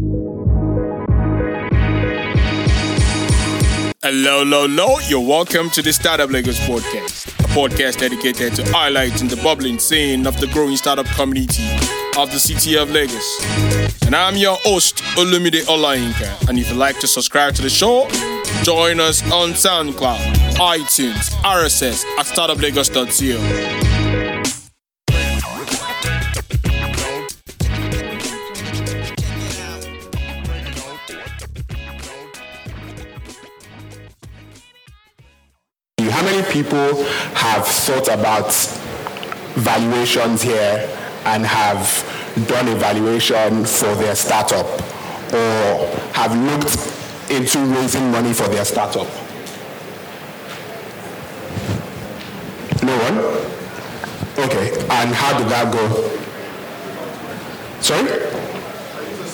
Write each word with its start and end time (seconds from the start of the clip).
Hello, 0.00 0.46
hello, 4.44 4.68
hello. 4.68 4.98
You're 5.08 5.26
welcome 5.26 5.70
to 5.70 5.82
the 5.82 5.92
Startup 5.92 6.30
Lagos 6.30 6.60
podcast, 6.60 7.26
a 7.40 7.48
podcast 7.48 7.98
dedicated 7.98 8.54
to 8.54 8.62
highlighting 8.62 9.28
the 9.28 9.34
bubbling 9.42 9.80
scene 9.80 10.24
of 10.28 10.38
the 10.38 10.46
growing 10.48 10.76
startup 10.76 11.06
community 11.06 11.64
of 12.16 12.30
the 12.30 12.38
city 12.38 12.76
of 12.76 12.92
Lagos. 12.92 13.44
And 14.06 14.14
I'm 14.14 14.36
your 14.36 14.54
host, 14.62 14.98
Olumide 15.16 15.62
Olayinka. 15.66 16.48
And 16.48 16.60
if 16.60 16.68
you'd 16.68 16.78
like 16.78 17.00
to 17.00 17.08
subscribe 17.08 17.54
to 17.56 17.62
the 17.62 17.68
show, 17.68 18.06
join 18.62 19.00
us 19.00 19.20
on 19.32 19.50
SoundCloud, 19.50 20.34
iTunes, 20.58 21.30
RSS 21.42 22.04
at 22.20 22.26
startuplagos.co. 22.26 23.97
people 36.50 37.04
have 37.34 37.66
thought 37.66 38.08
about 38.08 38.52
valuations 39.54 40.42
here 40.42 40.88
and 41.24 41.44
have 41.44 42.04
done 42.46 42.68
a 42.68 42.74
valuation 42.76 43.64
for 43.64 43.94
their 43.96 44.14
startup 44.14 44.66
or 45.32 45.86
have 46.12 46.34
looked 46.36 47.30
into 47.30 47.58
raising 47.74 48.10
money 48.10 48.32
for 48.32 48.48
their 48.48 48.64
startup? 48.64 49.06
No 52.82 52.96
one? 53.10 53.18
Okay, 54.44 54.70
and 54.88 55.14
how 55.14 55.36
did 55.36 55.48
that 55.48 55.72
go? 55.72 56.18
Sorry? 57.80 58.47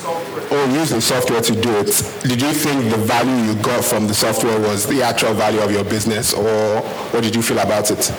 Oh, 0.06 0.70
use 0.78 0.90
the 0.90 1.00
software 1.00 1.40
to 1.40 1.52
do 1.54 1.70
it. 1.78 1.86
Did 2.22 2.42
you 2.42 2.52
think 2.52 2.90
the 2.90 2.98
value 2.98 3.52
you 3.52 3.54
got 3.62 3.82
from 3.82 4.06
the 4.06 4.12
software 4.12 4.60
was 4.60 4.86
the 4.86 5.02
actual 5.02 5.32
value 5.32 5.60
of 5.60 5.70
your 5.70 5.84
business, 5.84 6.34
or 6.34 6.80
what 7.10 7.22
did 7.22 7.34
you 7.34 7.40
feel 7.40 7.58
about 7.58 7.90
it? 7.90 8.04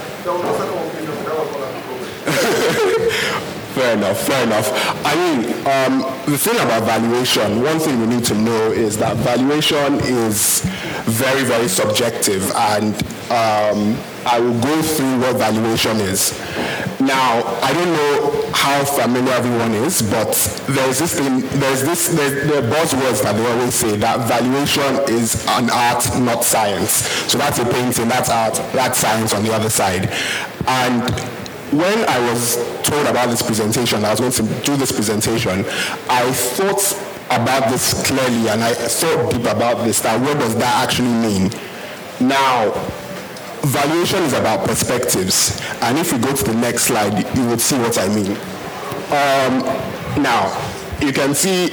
fair 3.76 3.96
enough, 3.96 4.20
fair 4.20 4.44
enough. 4.46 4.72
I 5.06 5.14
mean, 5.16 5.46
um, 5.68 6.02
the 6.26 6.38
thing 6.40 6.56
about 6.56 6.84
valuation, 6.86 7.62
one 7.62 7.78
thing 7.80 8.00
we 8.00 8.08
need 8.08 8.26
to 8.26 8.34
know 8.34 8.72
is 8.72 8.98
that 8.98 9.18
valuation 9.18 9.96
is 10.06 10.62
very, 11.06 11.44
very 11.44 11.68
subjective, 11.68 12.50
and 12.56 12.96
um, 13.30 13.96
I 14.26 14.40
will 14.40 14.60
go 14.60 14.82
through 14.82 15.20
what 15.20 15.36
valuation 15.36 15.98
is. 15.98 16.34
Now, 17.00 17.44
I 17.62 17.74
don't 17.74 17.94
know 17.94 18.45
how 18.56 18.86
familiar 18.86 19.34
everyone 19.34 19.74
is, 19.74 20.02
but 20.02 20.32
there's 20.70 20.98
this 20.98 21.20
thing, 21.20 21.42
there's 21.60 21.84
this, 21.84 22.08
there 22.08 22.64
buzzwords 22.64 23.22
that 23.22 23.36
they 23.36 23.46
always 23.52 23.76
say 23.76 23.98
that 23.98 24.28
valuation 24.28 24.96
is 25.14 25.46
an 25.50 25.70
art, 25.70 26.04
not 26.22 26.44
science. 26.44 27.06
So 27.30 27.38
that's 27.38 27.60
a 27.60 27.66
painting, 27.66 28.08
that's 28.08 28.30
art, 28.30 28.56
that's 28.72 28.98
science 28.98 29.34
on 29.34 29.44
the 29.44 29.54
other 29.54 29.70
side. 29.70 30.10
And 30.68 31.04
when 31.78 32.08
I 32.08 32.18
was 32.32 32.56
told 32.84 33.06
about 33.08 33.30
this 33.30 33.42
presentation, 33.42 34.06
I 34.06 34.12
was 34.12 34.20
going 34.22 34.32
to 34.32 34.64
do 34.64 34.78
this 34.78 34.92
presentation, 34.92 35.66
I 36.10 36.32
thought 36.32 36.82
about 37.30 37.70
this 37.70 38.08
clearly 38.08 38.48
and 38.48 38.64
I 38.64 38.74
thought 38.74 39.34
deep 39.34 39.46
about 39.46 39.84
this, 39.84 40.00
that 40.02 40.20
what 40.22 40.40
does 40.40 40.56
that 40.56 40.84
actually 40.84 41.12
mean? 41.12 41.52
Now, 42.22 42.72
valuation 43.66 44.24
is 44.24 44.34
about 44.34 44.66
perspectives. 44.68 45.62
And 45.82 45.98
if 45.98 46.12
you 46.12 46.20
go 46.20 46.34
to 46.34 46.44
the 46.44 46.54
next 46.54 46.84
slide, 46.84 47.18
you 47.36 47.46
will 47.48 47.60
see 47.60 47.78
what 47.78 47.98
I 47.98 48.08
mean. 48.08 48.32
Um, 49.12 49.62
now, 50.22 50.50
you 51.02 51.12
can 51.12 51.36
see 51.36 51.68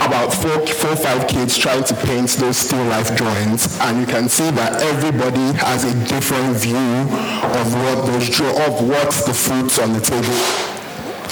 about 0.00 0.32
four, 0.32 0.66
four, 0.66 0.96
five 0.96 1.28
kids 1.28 1.56
trying 1.58 1.84
to 1.84 1.94
paint 1.94 2.30
those 2.40 2.56
still 2.56 2.82
life 2.86 3.14
drawings, 3.16 3.78
and 3.80 4.00
you 4.00 4.06
can 4.06 4.28
see 4.28 4.50
that 4.52 4.80
everybody 4.82 5.52
has 5.58 5.84
a 5.84 5.94
different 6.08 6.56
view 6.56 6.76
of 6.76 7.74
what 7.74 8.06
those 8.06 8.40
of 8.40 8.88
what 8.88 9.10
the 9.26 9.34
fruits 9.34 9.78
on 9.78 9.92
the 9.92 10.00
table 10.00 10.34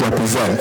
represent. 0.01 0.61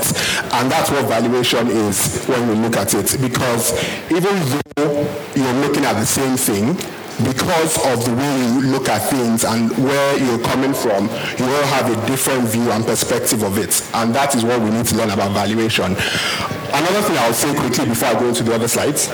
And 0.54 0.72
that's 0.72 0.90
what 0.90 1.06
valuation 1.06 1.68
is 1.68 2.26
when 2.26 2.48
we 2.48 2.56
look 2.56 2.78
at 2.78 2.94
it. 2.94 3.18
Because 3.22 3.74
even 4.10 4.36
though 4.76 5.04
you're 5.36 5.68
looking 5.68 5.86
at 5.86 5.94
the 5.94 6.06
same 6.06 6.38
thing, 6.38 6.78
because 7.24 7.78
of 7.86 8.06
the 8.06 8.14
way 8.14 8.38
you 8.46 8.62
look 8.72 8.90
at 8.90 9.00
things 9.10 9.44
and 9.44 9.72
where 9.78 10.18
you're 10.20 10.40
coming 10.40 10.74
from, 10.74 11.06
you 11.38 11.46
all 11.46 11.66
have 11.74 11.90
a 11.92 12.08
different 12.08 12.48
view 12.48 12.70
and 12.72 12.86
perspective 12.86 13.44
of 13.44 13.58
it. 13.58 13.82
And 13.94 14.14
that 14.14 14.36
is 14.36 14.44
what 14.44 14.62
we 14.62 14.70
need 14.70 14.86
to 14.86 14.96
learn 14.96 15.10
about 15.10 15.32
valuation. 15.32 15.96
Another 15.96 17.02
thing 17.02 17.18
I'll 17.18 17.34
say 17.34 17.56
quickly 17.56 17.86
before 17.86 18.10
I 18.10 18.20
go 18.20 18.28
into 18.28 18.44
the 18.44 18.54
other 18.54 18.68
slides 18.68 19.10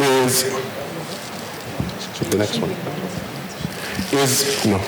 is 0.00 0.44
the 2.30 2.38
next 2.38 2.58
one. 2.58 2.70
Is 4.12 4.64
no. 4.66 4.78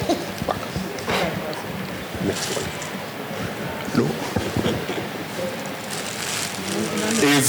Next 2.24 2.56
one. 2.56 2.64
No 4.04 4.28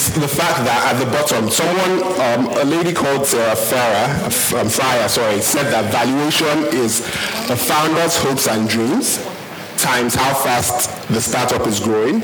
the 0.08 0.28
fact 0.28 0.64
that 0.64 0.96
at 0.96 1.04
the 1.04 1.10
bottom, 1.12 1.50
someone, 1.50 2.00
um, 2.24 2.48
a 2.58 2.64
lady 2.64 2.94
called 2.94 3.26
Sarah 3.26 3.56
Farah, 3.56 4.62
um, 4.62 4.70
Fryer, 4.70 5.08
sorry, 5.10 5.42
said 5.42 5.72
that 5.72 5.92
valuation 5.92 6.72
is 6.80 7.02
a 7.50 7.58
founder's 7.58 8.16
hopes 8.16 8.48
and 8.48 8.70
dreams 8.70 9.20
times 9.78 10.14
how 10.16 10.34
fast 10.34 10.92
the 11.08 11.22
startup 11.22 11.66
is 11.66 11.80
growing 11.80 12.22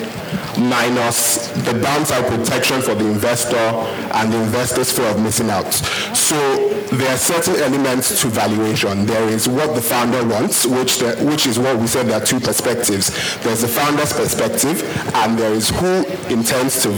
minus 0.57 1.47
the 1.65 1.73
downside 1.73 2.25
protection 2.27 2.81
for 2.81 2.95
the 2.95 3.05
investor 3.05 3.57
and 3.57 4.31
the 4.31 4.41
investor's 4.41 4.91
fear 4.91 5.07
of 5.07 5.21
missing 5.21 5.49
out. 5.49 5.73
So 6.15 6.75
there 6.91 7.13
are 7.13 7.17
certain 7.17 7.55
elements 7.57 8.21
to 8.21 8.27
valuation. 8.27 9.05
There 9.05 9.27
is 9.27 9.47
what 9.49 9.75
the 9.75 9.81
founder 9.81 10.25
wants, 10.25 10.65
which 10.65 10.99
the, 10.99 11.15
which 11.25 11.45
is 11.45 11.59
what 11.59 11.77
we 11.77 11.87
said 11.87 12.07
there 12.07 12.21
are 12.21 12.25
two 12.25 12.39
perspectives. 12.39 13.37
There's 13.39 13.61
the 13.61 13.67
founder's 13.67 14.13
perspective, 14.13 14.83
and 15.15 15.37
there 15.37 15.51
is 15.51 15.69
who 15.69 16.05
intends 16.29 16.83
to 16.83 16.89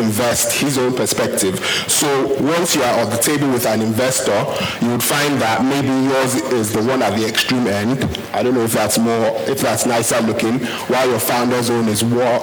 invest 0.00 0.58
his 0.58 0.78
own 0.78 0.94
perspective. 0.94 1.58
So 1.88 2.28
once 2.42 2.74
you 2.74 2.82
are 2.82 3.00
on 3.00 3.10
the 3.10 3.18
table 3.18 3.50
with 3.50 3.66
an 3.66 3.82
investor, 3.82 4.38
you 4.80 4.92
would 4.92 5.02
find 5.02 5.40
that 5.40 5.64
maybe 5.64 5.88
yours 5.88 6.36
is 6.52 6.72
the 6.72 6.82
one 6.82 7.02
at 7.02 7.16
the 7.18 7.26
extreme 7.26 7.66
end. 7.66 8.04
I 8.32 8.42
don't 8.42 8.54
know 8.54 8.64
if 8.64 8.72
that's 8.72 8.98
more, 8.98 9.26
if 9.50 9.60
that's 9.60 9.86
nicer 9.86 10.20
looking, 10.20 10.60
while 10.86 11.08
your 11.08 11.20
founder's 11.20 11.68
own 11.68 11.88
is 11.88 12.04
more 12.04 12.40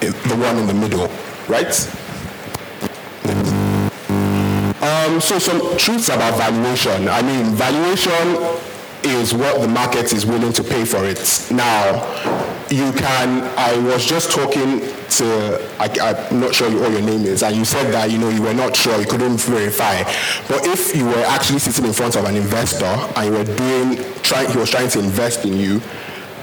the 0.00 0.36
one 0.36 0.58
in 0.58 0.66
the 0.66 0.74
middle, 0.74 1.08
right? 1.48 1.70
Um, 4.82 5.20
so 5.20 5.38
some 5.38 5.76
truths 5.76 6.08
about 6.08 6.36
valuation. 6.38 7.08
I 7.08 7.22
mean, 7.22 7.54
valuation 7.54 8.58
is 9.02 9.34
what 9.34 9.60
the 9.60 9.68
market 9.68 10.12
is 10.12 10.26
willing 10.26 10.52
to 10.54 10.64
pay 10.64 10.84
for 10.84 11.04
it. 11.04 11.48
Now, 11.50 12.06
you 12.70 12.92
can, 12.92 13.42
I 13.58 13.76
was 13.78 14.06
just 14.06 14.30
talking 14.30 14.80
to, 14.80 15.68
I, 15.78 16.18
am 16.30 16.40
not 16.40 16.54
sure 16.54 16.70
what 16.80 16.92
your 16.92 17.02
name 17.02 17.24
is, 17.24 17.42
and 17.42 17.56
you 17.56 17.64
said 17.64 17.92
that, 17.92 18.10
you 18.10 18.18
know, 18.18 18.28
you 18.28 18.42
were 18.42 18.54
not 18.54 18.76
sure, 18.76 18.98
you 19.00 19.06
couldn't 19.06 19.38
verify. 19.38 20.02
But 20.48 20.64
if 20.66 20.94
you 20.94 21.06
were 21.06 21.24
actually 21.26 21.58
sitting 21.58 21.84
in 21.84 21.92
front 21.92 22.16
of 22.16 22.24
an 22.24 22.36
investor 22.36 22.84
and 22.84 23.26
you 23.26 23.32
were 23.32 23.44
doing, 23.44 24.12
trying, 24.22 24.50
he 24.50 24.56
was 24.56 24.70
trying 24.70 24.88
to 24.90 25.00
invest 25.00 25.44
in 25.44 25.54
you, 25.54 25.80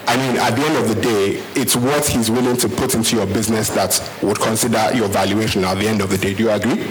I 0.08 0.16
mean, 0.16 0.38
at 0.38 0.56
the 0.56 0.64
end 0.64 0.78
of 0.78 0.88
the 0.88 1.02
day, 1.02 1.44
it's 1.56 1.76
what 1.76 2.08
he's 2.08 2.32
willing 2.32 2.56
to 2.58 2.70
put 2.70 2.96
into 2.96 3.18
your 3.18 3.26
business 3.26 3.70
that 3.72 4.02
would 4.24 4.40
consider 4.40 4.90
your 4.96 5.10
valuation 5.10 5.66
at 5.66 5.76
the 5.76 5.88
end 5.88 6.02
of 6.02 6.10
the 6.10 6.18
day. 6.18 6.34
Do 6.34 6.44
you 6.44 6.52
agree? 6.52 6.84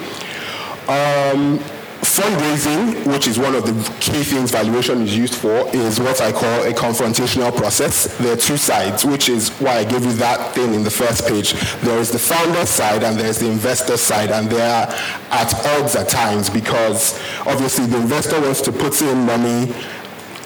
Um, 0.87 1.59
fundraising, 2.01 3.07
which 3.11 3.27
is 3.27 3.39
one 3.39 3.55
of 3.55 3.65
the 3.65 3.73
key 4.01 4.23
things 4.23 4.51
valuation 4.51 5.01
is 5.03 5.17
used 5.17 5.35
for, 5.35 5.67
is 5.75 5.99
what 5.99 6.21
I 6.21 6.31
call 6.31 6.63
a 6.65 6.73
confrontational 6.73 7.57
process. 7.57 8.17
There 8.19 8.35
are 8.35 8.37
two 8.37 8.59
sides, 8.59 9.05
which 9.05 9.29
is 9.31 9.49
why 9.61 9.79
I 9.79 9.85
gave 9.85 10.05
you 10.05 10.13
that 10.15 10.55
thing 10.55 10.75
in 10.75 10.85
the 10.85 10.91
first 10.91 11.27
page. 11.27 11.55
There 11.81 11.99
is 11.99 12.11
the 12.11 12.19
founder 12.19 12.67
side 12.67 13.03
and 13.03 13.19
there's 13.19 13.39
the 13.39 13.51
investor 13.51 13.97
side, 13.97 14.31
and 14.31 14.49
they 14.51 14.61
are 14.61 14.87
at 15.31 15.55
odds 15.79 15.97
at 15.97 16.09
times 16.09 16.51
because 16.51 17.19
obviously 17.47 17.87
the 17.87 17.97
investor 17.97 18.41
wants 18.41 18.61
to 18.63 18.73
put 18.73 19.01
in 19.01 19.25
money 19.25 19.75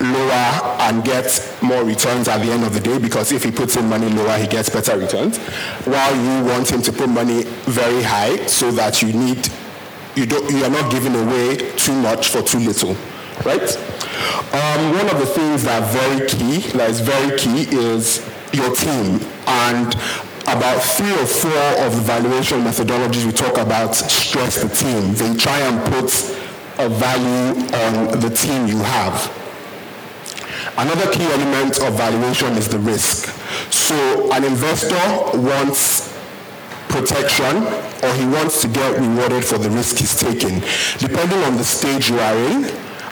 lower 0.00 0.76
and 0.80 1.04
get 1.04 1.26
more 1.62 1.84
returns 1.84 2.26
at 2.28 2.38
the 2.38 2.50
end 2.50 2.64
of 2.64 2.72
the 2.72 2.80
day 2.80 2.98
because 2.98 3.32
if 3.32 3.44
he 3.44 3.50
puts 3.50 3.76
in 3.76 3.88
money 3.88 4.08
lower, 4.08 4.36
he 4.38 4.46
gets 4.46 4.70
better 4.70 4.98
returns. 4.98 5.38
While 5.86 6.16
you 6.16 6.44
want 6.44 6.70
him 6.70 6.82
to 6.82 6.92
put 6.92 7.08
money 7.08 7.44
very 7.66 8.02
high 8.02 8.46
so 8.46 8.70
that 8.72 9.02
you 9.02 9.12
need 9.12 9.48
you 10.16 10.26
don't 10.26 10.50
you 10.50 10.64
are 10.64 10.70
not 10.70 10.90
giving 10.90 11.14
away 11.14 11.56
too 11.76 11.94
much 12.00 12.28
for 12.28 12.42
too 12.42 12.58
little, 12.58 12.96
right? 13.44 13.76
Um, 14.52 14.92
one 14.92 15.08
of 15.08 15.18
the 15.18 15.26
things 15.26 15.62
that 15.64 15.92
very 15.92 16.26
key 16.28 16.58
that 16.76 16.90
is 16.90 17.00
very 17.00 17.38
key 17.38 17.68
is 17.70 18.26
your 18.52 18.74
team 18.74 19.20
and 19.46 19.94
about 20.48 20.82
three 20.82 21.12
or 21.12 21.26
four 21.26 21.86
of 21.86 21.94
the 21.94 22.02
valuation 22.02 22.60
methodologies 22.62 23.24
we 23.24 23.32
talk 23.32 23.56
about 23.58 23.94
stress 23.94 24.62
the 24.62 24.68
team. 24.68 25.14
They 25.14 25.36
try 25.36 25.58
and 25.60 25.80
put 25.92 26.10
a 26.78 26.88
value 26.88 27.60
on 27.86 28.20
the 28.20 28.30
team 28.30 28.66
you 28.66 28.78
have. 28.78 29.39
Another 30.76 31.10
key 31.12 31.24
element 31.24 31.78
of 31.82 31.94
valuation 31.94 32.56
is 32.56 32.68
the 32.68 32.78
risk. 32.78 33.28
So 33.72 34.32
an 34.32 34.44
investor 34.44 35.38
wants 35.38 36.10
protection 36.88 37.62
or 38.02 38.12
he 38.14 38.26
wants 38.26 38.62
to 38.62 38.68
get 38.68 38.98
rewarded 38.98 39.44
for 39.44 39.58
the 39.58 39.70
risk 39.70 39.98
he's 39.98 40.18
taking. 40.18 40.60
Depending 40.98 41.38
on 41.44 41.56
the 41.56 41.64
stage 41.64 42.10
you 42.10 42.18
are 42.18 42.36
in, 42.36 42.62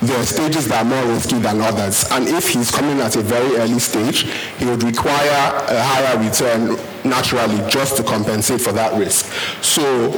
there 0.01 0.19
are 0.19 0.25
stages 0.25 0.69
that 0.69 0.85
are 0.85 0.89
more 0.89 1.13
risky 1.13 1.39
than 1.39 1.61
others. 1.61 2.05
And 2.11 2.29
if 2.29 2.49
he's 2.49 2.71
coming 2.71 3.01
at 3.01 3.17
a 3.17 3.21
very 3.21 3.57
early 3.57 3.81
stage, 3.81 4.31
he 4.59 4.65
would 4.65 4.83
require 4.83 5.53
a 5.69 5.83
higher 5.83 6.19
return 6.19 6.79
naturally 7.05 7.69
just 7.69 7.97
to 7.97 8.03
compensate 8.05 8.61
for 8.61 8.73
that 8.73 8.97
risk. 8.99 9.27
So 9.63 10.13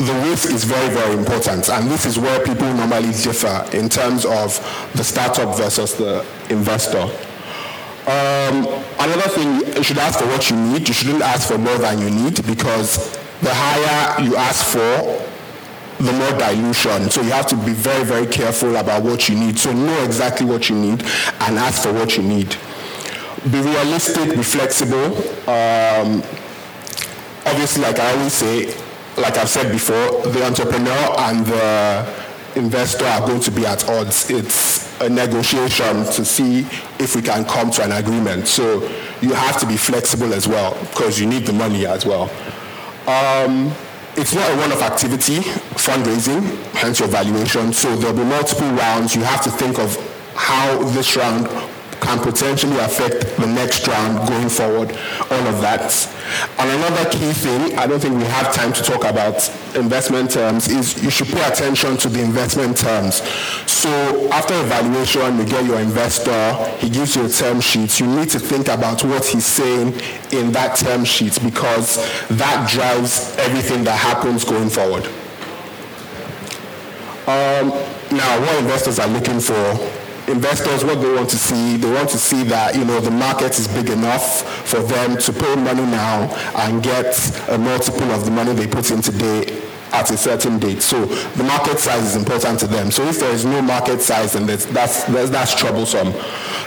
the 0.00 0.14
risk 0.30 0.50
is 0.50 0.64
very, 0.64 0.88
very 0.94 1.12
important. 1.12 1.68
And 1.68 1.90
this 1.90 2.06
is 2.06 2.18
where 2.18 2.42
people 2.44 2.72
normally 2.72 3.12
differ 3.12 3.68
in 3.74 3.90
terms 3.90 4.24
of 4.24 4.56
the 4.94 5.04
startup 5.04 5.56
versus 5.58 5.94
the 5.94 6.24
investor. 6.48 7.02
Um, 8.08 8.64
another 8.98 9.28
thing, 9.28 9.76
you 9.76 9.82
should 9.82 9.98
ask 9.98 10.18
for 10.18 10.26
what 10.26 10.48
you 10.48 10.56
need. 10.56 10.88
You 10.88 10.94
shouldn't 10.94 11.22
ask 11.22 11.48
for 11.48 11.58
more 11.58 11.76
than 11.76 11.98
you 11.98 12.10
need 12.10 12.44
because 12.46 13.12
the 13.42 13.52
higher 13.52 14.24
you 14.24 14.36
ask 14.36 14.64
for, 14.68 15.26
the 16.02 16.12
more 16.12 16.32
dilution. 16.38 17.10
So 17.10 17.20
you 17.20 17.32
have 17.32 17.46
to 17.48 17.56
be 17.56 17.72
very, 17.72 18.04
very 18.04 18.26
careful 18.26 18.76
about 18.76 19.02
what 19.02 19.28
you 19.28 19.34
need. 19.38 19.58
So 19.58 19.70
know 19.70 20.02
exactly 20.02 20.46
what 20.46 20.70
you 20.70 20.76
need 20.76 21.02
and 21.02 21.58
ask 21.58 21.82
for 21.82 21.92
what 21.92 22.16
you 22.16 22.22
need. 22.22 22.56
Be 23.50 23.60
realistic, 23.60 24.34
be 24.34 24.42
flexible. 24.42 25.14
Um, 25.46 26.22
obviously, 27.44 27.82
like 27.82 27.98
I 27.98 28.16
always 28.16 28.32
say, 28.32 28.74
like 29.20 29.36
I've 29.36 29.48
said 29.48 29.70
before, 29.70 30.22
the 30.32 30.44
entrepreneur 30.44 31.14
and 31.18 31.46
the 31.46 32.24
investor 32.56 33.04
are 33.04 33.26
going 33.26 33.40
to 33.40 33.50
be 33.50 33.66
at 33.66 33.88
odds. 33.88 34.30
It's 34.30 35.00
a 35.00 35.08
negotiation 35.08 36.04
to 36.04 36.24
see 36.24 36.60
if 36.98 37.14
we 37.14 37.22
can 37.22 37.44
come 37.44 37.70
to 37.72 37.84
an 37.84 37.92
agreement. 37.92 38.48
So 38.48 38.82
you 39.20 39.32
have 39.32 39.58
to 39.60 39.66
be 39.66 39.76
flexible 39.76 40.32
as 40.34 40.48
well 40.48 40.74
because 40.80 41.20
you 41.20 41.26
need 41.26 41.46
the 41.46 41.52
money 41.52 41.86
as 41.86 42.04
well. 42.04 42.30
Um, 43.06 43.72
it's 44.16 44.34
not 44.34 44.50
a 44.50 44.56
one-off 44.56 44.82
activity, 44.82 45.38
fundraising, 45.76 46.42
hence 46.74 46.98
your 46.98 47.08
valuation. 47.08 47.72
So 47.72 47.94
there'll 47.96 48.16
be 48.16 48.24
multiple 48.24 48.68
rounds. 48.70 49.14
You 49.14 49.22
have 49.22 49.42
to 49.44 49.50
think 49.50 49.78
of 49.78 49.96
how 50.34 50.82
this 50.90 51.16
round 51.16 51.46
can 52.00 52.18
potentially 52.18 52.76
affect 52.78 53.36
the 53.36 53.46
next 53.46 53.86
round 53.86 54.28
going 54.28 54.48
forward, 54.48 54.90
all 55.30 55.46
of 55.46 55.60
that. 55.60 55.80
And 56.58 56.70
another 56.70 57.10
key 57.10 57.32
thing, 57.32 57.78
I 57.78 57.86
don't 57.86 58.00
think 58.00 58.16
we 58.16 58.24
have 58.24 58.52
time 58.54 58.72
to 58.72 58.82
talk 58.82 59.04
about 59.04 59.36
investment 59.74 60.30
terms, 60.30 60.68
is 60.68 61.02
you 61.02 61.10
should 61.10 61.28
pay 61.28 61.42
attention 61.46 61.96
to 61.98 62.08
the 62.08 62.22
investment 62.22 62.76
terms. 62.76 63.16
So 63.70 63.90
after 64.30 64.54
evaluation, 64.54 65.38
you 65.38 65.44
get 65.44 65.64
your 65.64 65.80
investor, 65.80 66.54
he 66.78 66.88
gives 66.88 67.16
you 67.16 67.26
a 67.26 67.28
term 67.28 67.60
sheet. 67.60 68.00
You 68.00 68.06
need 68.06 68.30
to 68.30 68.38
think 68.38 68.68
about 68.68 69.04
what 69.04 69.24
he's 69.24 69.46
saying 69.46 69.94
in 70.32 70.52
that 70.52 70.76
term 70.76 71.04
sheet 71.04 71.38
because 71.42 71.96
that 72.28 72.68
drives 72.70 73.36
everything 73.38 73.84
that 73.84 73.96
happens 73.96 74.44
going 74.44 74.70
forward. 74.70 75.04
Um, 77.26 77.68
now, 78.10 78.40
what 78.40 78.58
investors 78.58 78.98
are 78.98 79.06
looking 79.06 79.38
for 79.38 79.99
investors 80.30 80.84
what 80.84 81.00
they 81.00 81.12
want 81.12 81.28
to 81.30 81.36
see. 81.36 81.76
They 81.76 81.90
want 81.90 82.08
to 82.10 82.18
see 82.18 82.42
that 82.44 82.76
you 82.76 82.84
know 82.84 83.00
the 83.00 83.10
market 83.10 83.58
is 83.58 83.68
big 83.68 83.90
enough 83.90 84.42
for 84.66 84.80
them 84.80 85.18
to 85.18 85.32
put 85.32 85.58
money 85.58 85.82
now 85.82 86.32
and 86.56 86.82
get 86.82 87.14
a 87.48 87.58
multiple 87.58 88.10
of 88.12 88.24
the 88.24 88.30
money 88.30 88.52
they 88.52 88.66
put 88.66 88.90
in 88.90 89.02
today 89.02 89.60
at 89.92 90.10
a 90.10 90.16
certain 90.16 90.58
date. 90.58 90.82
So 90.82 91.04
the 91.04 91.44
market 91.44 91.78
size 91.78 92.04
is 92.04 92.16
important 92.16 92.60
to 92.60 92.66
them. 92.66 92.90
So 92.90 93.06
if 93.08 93.18
there 93.18 93.32
is 93.32 93.44
no 93.44 93.60
market 93.60 94.00
size, 94.00 94.34
then 94.34 94.46
that's, 94.46 94.64
that's, 94.66 95.04
that's, 95.04 95.54
troublesome. 95.58 96.12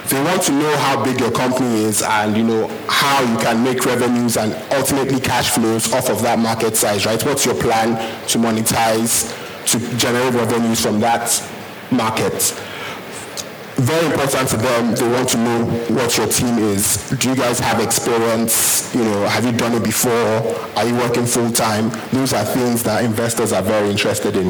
They 0.09 0.21
want 0.23 0.41
to 0.43 0.51
know 0.51 0.77
how 0.77 1.03
big 1.03 1.19
your 1.19 1.31
company 1.31 1.83
is 1.83 2.01
and 2.01 2.35
you 2.35 2.43
know 2.43 2.67
how 2.87 3.21
you 3.21 3.37
can 3.37 3.63
make 3.63 3.85
revenues 3.85 4.37
and 4.37 4.53
ultimately 4.73 5.19
cash 5.19 5.51
flows 5.51 5.91
off 5.93 6.09
of 6.09 6.21
that 6.23 6.39
market 6.39 6.75
size, 6.75 7.05
right? 7.05 7.23
What's 7.23 7.45
your 7.45 7.55
plan 7.55 7.95
to 8.27 8.37
monetize, 8.37 9.31
to 9.67 9.97
generate 9.97 10.33
revenues 10.33 10.81
from 10.81 10.99
that 10.99 11.49
market? 11.91 12.53
Very 13.83 14.05
important 14.05 14.49
to 14.49 14.57
them. 14.57 14.95
They 14.95 15.07
want 15.07 15.29
to 15.29 15.37
know 15.37 15.65
what 15.95 16.17
your 16.17 16.27
team 16.27 16.57
is. 16.57 17.09
Do 17.09 17.29
you 17.29 17.35
guys 17.35 17.59
have 17.59 17.81
experience? 17.81 18.93
You 18.95 19.03
know, 19.03 19.27
have 19.27 19.45
you 19.45 19.51
done 19.51 19.73
it 19.73 19.83
before? 19.83 20.11
Are 20.75 20.85
you 20.85 20.95
working 20.95 21.25
full 21.25 21.51
time? 21.51 21.89
Those 22.11 22.33
are 22.33 22.45
things 22.45 22.83
that 22.83 23.03
investors 23.03 23.51
are 23.51 23.61
very 23.61 23.89
interested 23.89 24.35
in. 24.35 24.47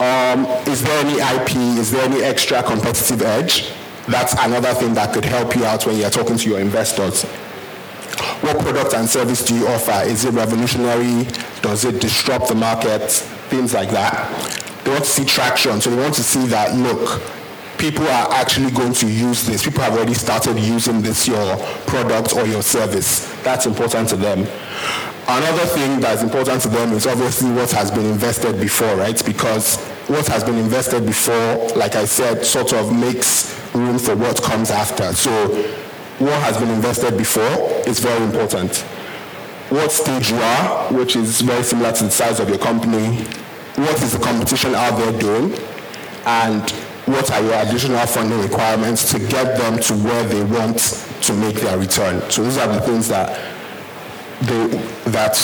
Um, 0.00 0.46
is 0.66 0.82
there 0.82 1.04
any 1.04 1.20
IP? 1.20 1.56
Is 1.78 1.90
there 1.90 2.04
any 2.04 2.22
extra 2.22 2.62
competitive 2.62 3.22
edge? 3.22 3.72
That's 4.08 4.34
another 4.34 4.72
thing 4.74 4.94
that 4.94 5.12
could 5.12 5.24
help 5.24 5.54
you 5.56 5.64
out 5.64 5.86
when 5.86 5.96
you're 5.96 6.10
talking 6.10 6.36
to 6.36 6.48
your 6.48 6.60
investors. 6.60 7.24
What 8.42 8.58
product 8.60 8.94
and 8.94 9.08
service 9.08 9.44
do 9.44 9.54
you 9.54 9.66
offer? 9.68 10.06
Is 10.06 10.24
it 10.24 10.32
revolutionary? 10.32 11.24
Does 11.62 11.84
it 11.84 12.00
disrupt 12.00 12.48
the 12.48 12.54
market? 12.54 13.10
Things 13.50 13.74
like 13.74 13.90
that. 13.90 14.14
They 14.84 14.92
want 14.92 15.04
to 15.04 15.10
see 15.10 15.24
traction, 15.24 15.80
so 15.80 15.90
they 15.90 15.96
want 15.96 16.14
to 16.14 16.22
see 16.22 16.46
that, 16.46 16.74
look, 16.76 17.20
people 17.78 18.04
are 18.04 18.32
actually 18.32 18.70
going 18.70 18.92
to 18.94 19.06
use 19.06 19.46
this. 19.46 19.64
People 19.64 19.82
have 19.82 19.94
already 19.94 20.14
started 20.14 20.58
using 20.58 21.02
this, 21.02 21.26
your 21.26 21.56
product 21.86 22.34
or 22.34 22.46
your 22.46 22.62
service. 22.62 23.30
That's 23.42 23.66
important 23.66 24.08
to 24.10 24.16
them. 24.16 24.46
Another 25.28 25.66
thing 25.66 26.00
that's 26.00 26.22
important 26.22 26.62
to 26.62 26.68
them 26.68 26.92
is 26.92 27.06
obviously 27.06 27.50
what 27.50 27.70
has 27.72 27.90
been 27.90 28.06
invested 28.06 28.60
before, 28.60 28.94
right? 28.96 29.24
Because 29.24 29.76
what 30.08 30.26
has 30.28 30.44
been 30.44 30.56
invested 30.56 31.04
before, 31.04 31.68
like 31.76 31.96
I 31.96 32.04
said, 32.04 32.44
sort 32.44 32.72
of 32.72 32.92
makes 32.92 33.58
room 33.74 33.98
for 33.98 34.14
what 34.14 34.40
comes 34.42 34.70
after. 34.70 35.12
So 35.12 35.30
what 36.18 36.40
has 36.42 36.56
been 36.58 36.70
invested 36.70 37.18
before 37.18 37.42
is 37.88 37.98
very 37.98 38.24
important. 38.24 38.76
What 39.68 39.90
stage 39.90 40.30
you 40.30 40.36
are, 40.36 40.92
which 40.92 41.16
is 41.16 41.40
very 41.40 41.64
similar 41.64 41.92
to 41.92 42.04
the 42.04 42.10
size 42.10 42.38
of 42.38 42.48
your 42.48 42.58
company, 42.58 43.24
what 43.74 44.00
is 44.00 44.12
the 44.12 44.24
competition 44.24 44.76
out 44.76 44.96
there 44.96 45.18
doing, 45.18 45.58
and 46.24 46.72
what 47.06 47.30
are 47.30 47.40
your 47.40 47.54
additional 47.54 48.04
funding 48.06 48.40
requirements 48.40 49.10
to 49.12 49.18
get 49.18 49.56
them 49.56 49.78
to 49.78 49.94
where 49.94 50.24
they 50.24 50.42
want 50.44 50.78
to 51.22 51.32
make 51.34 51.56
their 51.56 51.78
return. 51.78 52.20
So 52.30 52.42
these 52.42 52.58
are 52.58 52.68
the 52.68 52.80
things 52.80 53.08
that 53.08 53.38
they, 54.42 54.66
that 55.10 55.36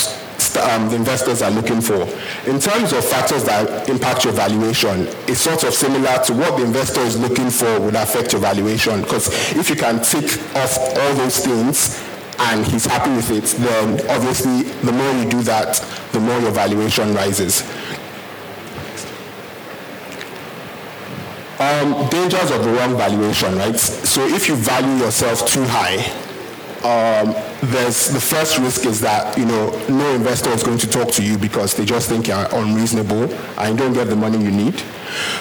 um, 0.60 0.88
the 0.88 0.96
investors 0.96 1.40
are 1.40 1.50
looking 1.50 1.80
for. 1.80 2.02
In 2.50 2.58
terms 2.58 2.92
of 2.92 3.04
factors 3.04 3.44
that 3.44 3.88
impact 3.88 4.24
your 4.24 4.32
valuation, 4.32 5.06
it's 5.28 5.40
sort 5.40 5.64
of 5.64 5.72
similar 5.72 6.22
to 6.24 6.34
what 6.34 6.56
the 6.58 6.64
investor 6.64 7.00
is 7.00 7.18
looking 7.18 7.50
for 7.50 7.80
would 7.80 7.94
affect 7.94 8.32
your 8.32 8.40
valuation. 8.40 9.02
Because 9.02 9.28
if 9.56 9.70
you 9.70 9.76
can 9.76 10.02
tick 10.02 10.24
off 10.56 10.78
all 10.78 11.14
those 11.14 11.44
things 11.44 12.02
and 12.38 12.66
he's 12.66 12.86
happy 12.86 13.10
with 13.14 13.30
it, 13.30 13.44
then 13.62 14.00
obviously 14.10 14.62
the 14.84 14.92
more 14.92 15.12
you 15.12 15.30
do 15.30 15.42
that, 15.42 15.76
the 16.12 16.20
more 16.20 16.38
your 16.40 16.50
valuation 16.50 17.14
rises. 17.14 17.62
Um, 21.62 22.08
dangers 22.08 22.50
of 22.50 22.64
the 22.64 22.72
wrong 22.72 22.96
valuation, 22.96 23.56
right? 23.56 23.78
So 23.78 24.26
if 24.26 24.48
you 24.48 24.56
value 24.56 25.04
yourself 25.04 25.46
too 25.46 25.64
high, 25.64 25.98
um, 26.82 27.36
there's 27.70 28.08
the 28.08 28.20
first 28.20 28.58
risk 28.58 28.84
is 28.84 29.00
that 29.02 29.38
you 29.38 29.44
know 29.44 29.70
no 29.88 30.12
investor 30.12 30.50
is 30.50 30.64
going 30.64 30.78
to 30.78 30.88
talk 30.88 31.12
to 31.12 31.22
you 31.22 31.38
because 31.38 31.74
they 31.74 31.84
just 31.84 32.08
think 32.08 32.26
you're 32.26 32.48
unreasonable 32.52 33.32
and 33.58 33.78
you 33.78 33.84
don't 33.84 33.92
get 33.92 34.08
the 34.08 34.16
money 34.16 34.42
you 34.42 34.50
need. 34.50 34.80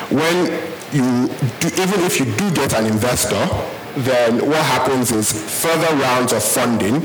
When 0.10 0.46
you 0.94 1.28
do, 1.60 1.68
even 1.82 2.00
if 2.02 2.20
you 2.20 2.26
do 2.26 2.54
get 2.54 2.76
an 2.76 2.86
investor, 2.86 3.44
then 4.02 4.46
what 4.48 4.64
happens 4.64 5.12
is 5.12 5.32
further 5.64 5.96
rounds 5.96 6.34
of 6.34 6.44
funding 6.44 7.02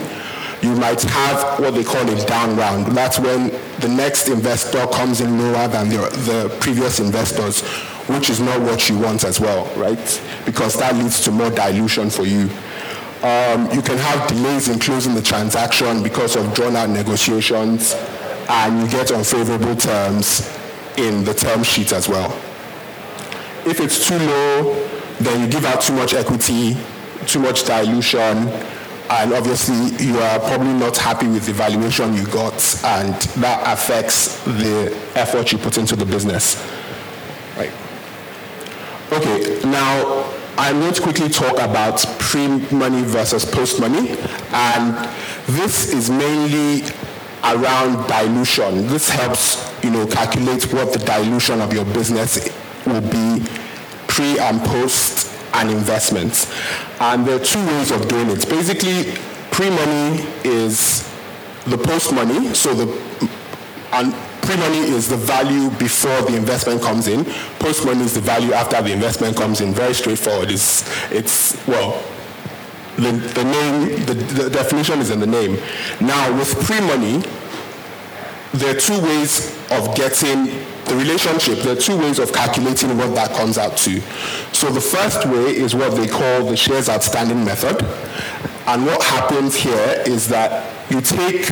you 0.63 0.75
might 0.75 1.03
have 1.03 1.61
what 1.61 1.75
they 1.75 1.85
call 1.85 2.09
a 2.09 2.27
down 2.27 2.57
round. 2.57 2.87
That's 2.87 3.19
when 3.19 3.49
the 3.81 3.89
next 3.89 4.29
investor 4.29 4.87
comes 4.89 5.21
in 5.21 5.39
lower 5.39 5.69
than 5.69 5.91
the, 5.91 5.99
the 6.25 6.57
previous 6.61 6.99
investors, 6.99 7.63
which 8.09 8.31
is 8.31 8.41
not 8.41 8.61
what 8.61 8.89
you 8.89 8.99
want 8.99 9.25
as 9.25 9.41
well, 9.41 9.67
right? 9.77 10.23
Because 10.45 10.75
that 10.79 10.95
leads 10.95 11.21
to 11.25 11.31
more 11.31 11.51
dilution 11.51 12.11
for 12.11 12.25
you. 12.25 12.49
Um, 13.23 13.71
you 13.73 13.83
can 13.83 13.99
have 13.99 14.29
delays 14.29 14.69
in 14.69 14.79
closing 14.79 15.15
the 15.15 15.23
transaction 15.23 16.03
because 16.03 16.37
of 16.37 16.53
drawn 16.55 16.77
out 16.77 16.91
negotiations, 16.91 17.95
and 18.49 18.83
you 18.83 18.89
get 18.89 19.11
unfavorable 19.11 19.75
terms 19.75 20.49
in 20.97 21.25
the 21.25 21.35
term 21.35 21.63
sheet 21.63 21.93
as 21.93 22.09
well. 22.09 22.31
If 23.67 23.81
it's 23.81 24.07
too 24.07 24.19
low, 24.19 24.89
then 25.19 25.41
you 25.41 25.49
give 25.49 25.65
out 25.65 25.81
too 25.81 25.95
much 25.95 26.15
equity, 26.15 26.77
too 27.27 27.41
much 27.41 27.65
dilution, 27.65 28.49
and 29.09 29.33
obviously 29.33 30.05
you 30.05 30.19
are 30.19 30.39
probably 30.41 30.73
not 30.73 30.97
happy 30.97 31.27
with 31.27 31.47
the 31.47 31.53
valuation 31.53 32.15
you 32.15 32.27
got 32.27 32.55
and 32.85 33.15
that 33.41 33.63
affects 33.73 34.43
the 34.45 34.93
effort 35.15 35.53
you 35.53 35.59
put 35.59 35.79
into 35.79 35.95
the 35.95 36.05
business 36.05 36.57
okay 39.13 39.61
now 39.69 40.25
i'm 40.59 40.81
going 40.81 40.93
to 40.93 41.03
quickly 41.03 41.29
talk 41.29 41.55
about 41.55 42.05
pre-money 42.19 43.03
versus 43.03 43.45
post-money 43.45 44.11
and 44.53 44.95
this 45.47 45.93
is 45.93 46.11
mainly 46.11 46.83
around 47.45 48.07
dilution 48.09 48.87
this 48.89 49.09
helps 49.09 49.73
you 49.85 49.91
know 49.91 50.07
calculate 50.07 50.73
what 50.73 50.93
the 50.93 50.99
dilution 51.01 51.61
of 51.61 51.73
your 51.73 51.85
business 51.87 52.49
will 52.87 53.01
be 53.01 53.45
pre 54.09 54.39
and 54.39 54.61
post 54.63 55.31
and 55.57 55.71
investments. 55.71 56.53
And 57.01 57.27
there 57.27 57.37
are 57.37 57.45
two 57.45 57.65
ways 57.67 57.91
of 57.91 58.09
doing 58.09 58.31
it. 58.31 58.49
Basically, 58.49 59.15
pre-money 59.51 60.27
is 60.45 61.03
the 61.67 61.79
post 61.79 62.13
money, 62.13 62.55
so 62.55 62.75
the 62.75 63.29
and 63.93 64.13
pre-money 64.47 64.79
is 64.79 65.09
the 65.09 65.17
value 65.17 65.71
before 65.79 66.23
the 66.23 66.37
investment 66.37 66.81
comes 66.81 67.09
in. 67.09 67.25
Post-money 67.59 68.03
is 68.05 68.15
the 68.15 68.21
value 68.21 68.53
after 68.53 68.81
the 68.81 68.93
investment 68.93 69.37
comes 69.37 69.61
in. 69.61 69.75
Very 69.75 69.93
straightforward. 69.93 70.51
It's, 70.51 70.85
it's 71.11 71.67
well, 71.67 72.03
the, 72.97 73.11
the 73.11 73.45
name, 73.45 74.07
the, 74.07 74.15
the 74.15 74.51
definition 74.51 75.01
is 75.01 75.11
in 75.11 75.21
the 75.21 75.27
name. 75.27 75.59
Now, 76.01 76.37
with 76.39 76.55
pre-money, 76.65 77.23
there 78.55 78.75
are 78.75 78.81
two 78.81 78.99
ways 79.03 79.51
of 79.71 79.95
getting 79.97 80.47
the 80.87 80.95
relationship. 80.97 81.59
There 81.59 81.77
are 81.77 81.81
two 81.81 81.99
ways 81.99 82.19
of 82.19 82.33
calculating 82.33 82.97
what 82.97 83.15
that 83.17 83.37
comes 83.37 83.59
out 83.59 83.77
to. 83.79 84.01
So 84.53 84.71
the 84.71 84.81
first 84.81 85.27
way 85.27 85.57
is 85.57 85.75
what 85.75 85.97
they 85.97 86.07
call 86.07 86.47
the 86.47 86.57
shares 86.57 86.89
outstanding 86.89 87.45
method. 87.45 87.83
And 88.67 88.87
what 88.87 89.03
happens 89.03 89.57
here 89.57 90.03
is 90.07 90.29
that 90.29 90.73
you 90.91 91.01
take 91.01 91.51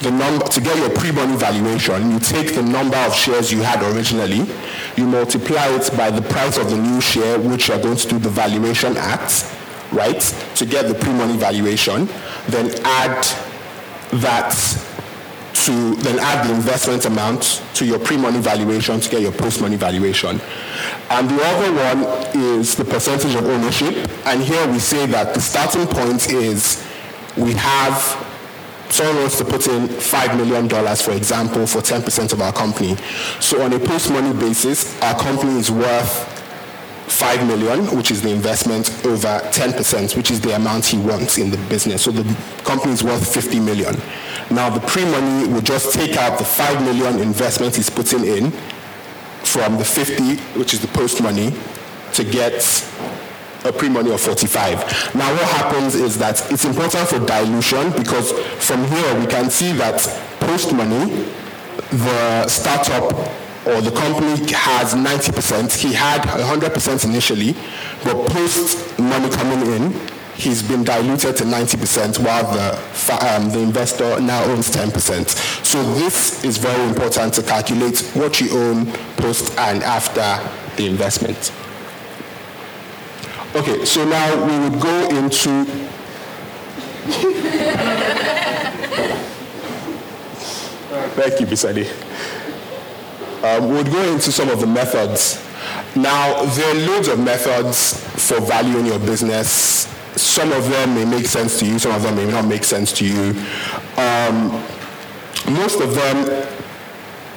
the 0.00 0.10
number 0.10 0.44
to 0.46 0.60
get 0.60 0.76
your 0.78 0.90
pre-money 0.90 1.36
valuation, 1.36 2.10
you 2.10 2.18
take 2.18 2.54
the 2.54 2.62
number 2.62 2.96
of 2.96 3.14
shares 3.14 3.52
you 3.52 3.60
had 3.62 3.82
originally, 3.94 4.46
you 4.96 5.06
multiply 5.06 5.66
it 5.68 5.90
by 5.96 6.10
the 6.10 6.22
price 6.22 6.56
of 6.56 6.70
the 6.70 6.76
new 6.76 7.00
share 7.00 7.38
which 7.38 7.68
you're 7.68 7.80
going 7.80 7.96
to 7.96 8.08
do 8.08 8.18
the 8.18 8.30
valuation 8.30 8.96
at, 8.96 9.44
right? 9.92 10.20
To 10.56 10.66
get 10.66 10.88
the 10.88 10.94
pre-money 10.94 11.36
valuation, 11.36 12.08
then 12.48 12.70
add 12.84 13.26
that 14.12 14.52
to 15.52 15.94
then 15.96 16.18
add 16.18 16.48
the 16.48 16.54
investment 16.54 17.04
amount 17.04 17.62
to 17.74 17.84
your 17.84 17.98
pre-money 17.98 18.40
valuation 18.40 19.00
to 19.00 19.10
get 19.10 19.20
your 19.20 19.32
post-money 19.32 19.76
valuation. 19.76 20.40
And 21.10 21.28
the 21.28 21.42
other 21.42 21.72
one 21.72 22.42
is 22.56 22.74
the 22.74 22.84
percentage 22.84 23.34
of 23.34 23.44
ownership. 23.44 24.08
And 24.26 24.42
here 24.42 24.66
we 24.70 24.78
say 24.78 25.06
that 25.06 25.34
the 25.34 25.40
starting 25.40 25.86
point 25.86 26.32
is 26.32 26.86
we 27.36 27.52
have 27.54 28.29
someone 28.90 29.16
wants 29.16 29.38
to 29.38 29.44
put 29.44 29.66
in 29.68 29.88
$5 29.88 30.36
million, 30.36 30.68
for 30.96 31.12
example, 31.12 31.66
for 31.66 31.80
10% 31.80 32.32
of 32.32 32.40
our 32.40 32.52
company. 32.52 32.96
So 33.40 33.62
on 33.62 33.72
a 33.72 33.78
post-money 33.78 34.38
basis, 34.38 35.00
our 35.02 35.18
company 35.18 35.58
is 35.58 35.70
worth 35.70 36.36
5 37.10 37.46
million, 37.46 37.96
which 37.96 38.10
is 38.10 38.22
the 38.22 38.30
investment, 38.30 38.88
over 39.04 39.40
10%, 39.50 40.16
which 40.16 40.30
is 40.30 40.40
the 40.40 40.54
amount 40.54 40.86
he 40.86 40.98
wants 40.98 41.38
in 41.38 41.50
the 41.50 41.56
business. 41.68 42.02
So 42.02 42.10
the 42.12 42.24
company 42.62 42.92
is 42.92 43.02
worth 43.02 43.32
50 43.32 43.60
million. 43.60 43.96
Now 44.50 44.70
the 44.70 44.80
pre-money 44.80 45.48
will 45.52 45.60
just 45.60 45.92
take 45.92 46.16
out 46.16 46.38
the 46.38 46.44
5 46.44 46.82
million 46.82 47.20
investment 47.20 47.76
he's 47.76 47.90
putting 47.90 48.24
in 48.24 48.50
from 49.44 49.78
the 49.78 49.84
50, 49.84 50.36
which 50.58 50.74
is 50.74 50.80
the 50.80 50.88
post-money, 50.88 51.54
to 52.14 52.24
get 52.24 52.62
a 53.64 53.72
pre-money 53.72 54.12
of 54.12 54.20
45. 54.20 55.14
Now 55.14 55.30
what 55.32 55.48
happens 55.48 55.94
is 55.94 56.18
that 56.18 56.50
it's 56.50 56.64
important 56.64 57.08
for 57.08 57.24
dilution 57.24 57.90
because 57.92 58.32
from 58.64 58.84
here 58.84 59.20
we 59.20 59.26
can 59.26 59.50
see 59.50 59.72
that 59.72 60.00
post-money, 60.40 61.26
the 61.90 62.46
startup 62.48 63.12
or 63.66 63.80
the 63.80 63.90
company 63.90 64.30
has 64.54 64.94
90%. 64.94 65.76
He 65.76 65.92
had 65.92 66.22
100% 66.22 67.04
initially, 67.04 67.54
but 68.04 68.26
post 68.30 68.98
money 68.98 69.28
coming 69.30 69.66
in, 69.72 69.92
he's 70.34 70.62
been 70.62 70.82
diluted 70.82 71.36
to 71.36 71.44
90% 71.44 72.24
while 72.24 72.50
the, 72.52 72.72
um, 73.26 73.50
the 73.50 73.60
investor 73.60 74.18
now 74.20 74.42
owns 74.44 74.70
10%. 74.70 75.28
So 75.64 75.82
this 75.94 76.42
is 76.44 76.56
very 76.56 76.82
important 76.88 77.34
to 77.34 77.42
calculate 77.42 78.00
what 78.14 78.40
you 78.40 78.50
own 78.58 78.86
post 79.16 79.56
and 79.58 79.82
after 79.82 80.38
the 80.76 80.86
investment. 80.86 81.52
Okay, 83.52 83.84
so 83.84 84.04
now 84.04 84.46
we 84.46 84.68
would 84.68 84.80
go 84.80 85.08
into 85.08 85.64
Thank 91.16 91.40
you, 91.40 91.46
Bisade. 91.46 91.86
Um, 93.42 93.68
we 93.70 93.74
would 93.76 93.90
go 93.90 94.02
into 94.12 94.30
some 94.30 94.48
of 94.48 94.60
the 94.60 94.66
methods. 94.66 95.44
Now, 95.96 96.44
there 96.44 96.76
are 96.76 96.86
loads 96.88 97.08
of 97.08 97.18
methods 97.18 97.94
for 98.28 98.40
valuing 98.40 98.86
your 98.86 99.00
business. 99.00 99.88
Some 100.14 100.52
of 100.52 100.70
them 100.70 100.94
may 100.94 101.04
make 101.04 101.26
sense 101.26 101.58
to 101.58 101.66
you, 101.66 101.78
some 101.78 101.92
of 101.92 102.02
them 102.02 102.16
may 102.16 102.30
not 102.30 102.44
make 102.44 102.62
sense 102.62 102.92
to 102.92 103.04
you. 103.04 103.30
Um, 103.96 104.62
most 105.52 105.80
of 105.80 105.94
them 105.94 106.46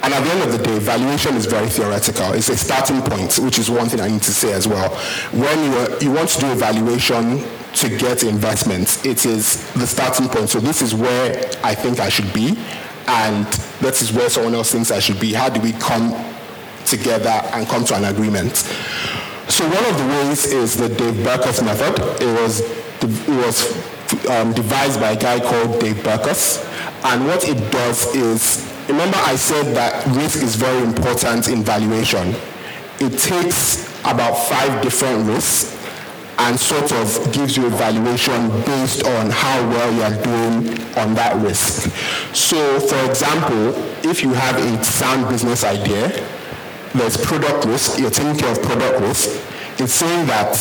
and 0.03 0.13
at 0.13 0.21
the 0.21 0.31
end 0.31 0.43
of 0.43 0.51
the 0.51 0.61
day, 0.61 0.79
valuation 0.79 1.35
is 1.35 1.45
very 1.45 1.69
theoretical. 1.69 2.33
It's 2.33 2.49
a 2.49 2.57
starting 2.57 3.01
point, 3.01 3.39
which 3.39 3.57
is 3.57 3.69
one 3.71 3.87
thing 3.87 4.01
I 4.01 4.09
need 4.09 4.21
to 4.23 4.33
say 4.33 4.51
as 4.51 4.67
well. 4.67 4.89
When 5.31 5.57
you, 5.63 6.09
you 6.09 6.11
want 6.13 6.27
to 6.31 6.39
do 6.41 6.51
a 6.51 6.55
valuation 6.55 7.41
to 7.75 7.97
get 7.97 8.23
investments, 8.23 9.05
it 9.05 9.25
is 9.25 9.71
the 9.73 9.87
starting 9.87 10.27
point. 10.27 10.49
So 10.49 10.59
this 10.59 10.81
is 10.81 10.93
where 10.93 11.49
I 11.63 11.73
think 11.73 12.01
I 12.01 12.09
should 12.09 12.33
be, 12.33 12.57
and 13.07 13.45
this 13.79 14.01
is 14.01 14.11
where 14.11 14.29
someone 14.29 14.53
else 14.55 14.73
thinks 14.73 14.91
I 14.91 14.99
should 14.99 15.21
be. 15.21 15.31
How 15.31 15.47
do 15.47 15.61
we 15.61 15.71
come 15.71 16.11
together 16.85 17.39
and 17.53 17.65
come 17.65 17.85
to 17.85 17.95
an 17.95 18.03
agreement? 18.03 18.57
So 19.47 19.63
one 19.63 19.85
of 19.85 19.97
the 19.97 20.05
ways 20.05 20.45
is 20.45 20.75
the 20.75 20.89
Dave 20.89 21.15
Berkus 21.25 21.63
method. 21.63 21.97
It 22.21 22.41
was 22.41 22.59
it 23.01 23.29
was 23.29 24.27
um, 24.27 24.51
devised 24.51 24.99
by 24.99 25.11
a 25.11 25.19
guy 25.19 25.39
called 25.39 25.79
Dave 25.79 25.95
Berkus, 25.97 26.61
and 27.05 27.25
what 27.25 27.47
it 27.47 27.71
does 27.71 28.13
is 28.15 28.72
Remember 28.87 29.17
I 29.17 29.35
said 29.35 29.75
that 29.75 30.05
risk 30.15 30.43
is 30.43 30.55
very 30.55 30.83
important 30.83 31.47
in 31.47 31.63
valuation. 31.63 32.35
It 32.99 33.17
takes 33.17 33.87
about 34.01 34.33
five 34.33 34.81
different 34.81 35.27
risks 35.27 35.73
and 36.39 36.59
sort 36.59 36.91
of 36.91 37.31
gives 37.31 37.55
you 37.55 37.65
a 37.67 37.69
valuation 37.69 38.49
based 38.63 39.05
on 39.05 39.29
how 39.29 39.61
well 39.69 39.93
you 39.93 40.01
are 40.01 40.23
doing 40.23 40.79
on 40.97 41.13
that 41.15 41.41
risk. 41.41 41.89
So 42.35 42.79
for 42.79 43.09
example, 43.09 43.73
if 44.03 44.21
you 44.21 44.33
have 44.33 44.57
a 44.57 44.83
sound 44.83 45.29
business 45.29 45.63
idea, 45.63 46.09
there's 46.93 47.17
product 47.17 47.65
risk, 47.65 47.99
you're 47.99 48.11
taking 48.11 48.37
care 48.37 48.51
of 48.51 48.61
product 48.61 48.99
risk, 48.99 49.29
it's 49.79 49.93
saying 49.93 50.27
that 50.27 50.53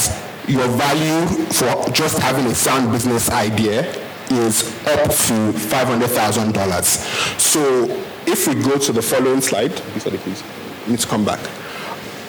your 0.46 0.66
value 0.68 1.26
for 1.52 1.90
just 1.92 2.18
having 2.18 2.46
a 2.46 2.54
sound 2.54 2.92
business 2.92 3.30
idea 3.30 3.82
is 4.30 4.64
up 4.86 5.04
to 5.04 5.52
$500,000. 5.52 7.40
So 7.40 8.04
if 8.26 8.46
we 8.48 8.54
go 8.54 8.78
to 8.78 8.92
the 8.92 9.02
following 9.02 9.40
slide, 9.40 9.72
please, 9.72 10.42
you 10.86 10.92
need 10.92 11.02
come 11.06 11.24
back. 11.24 11.40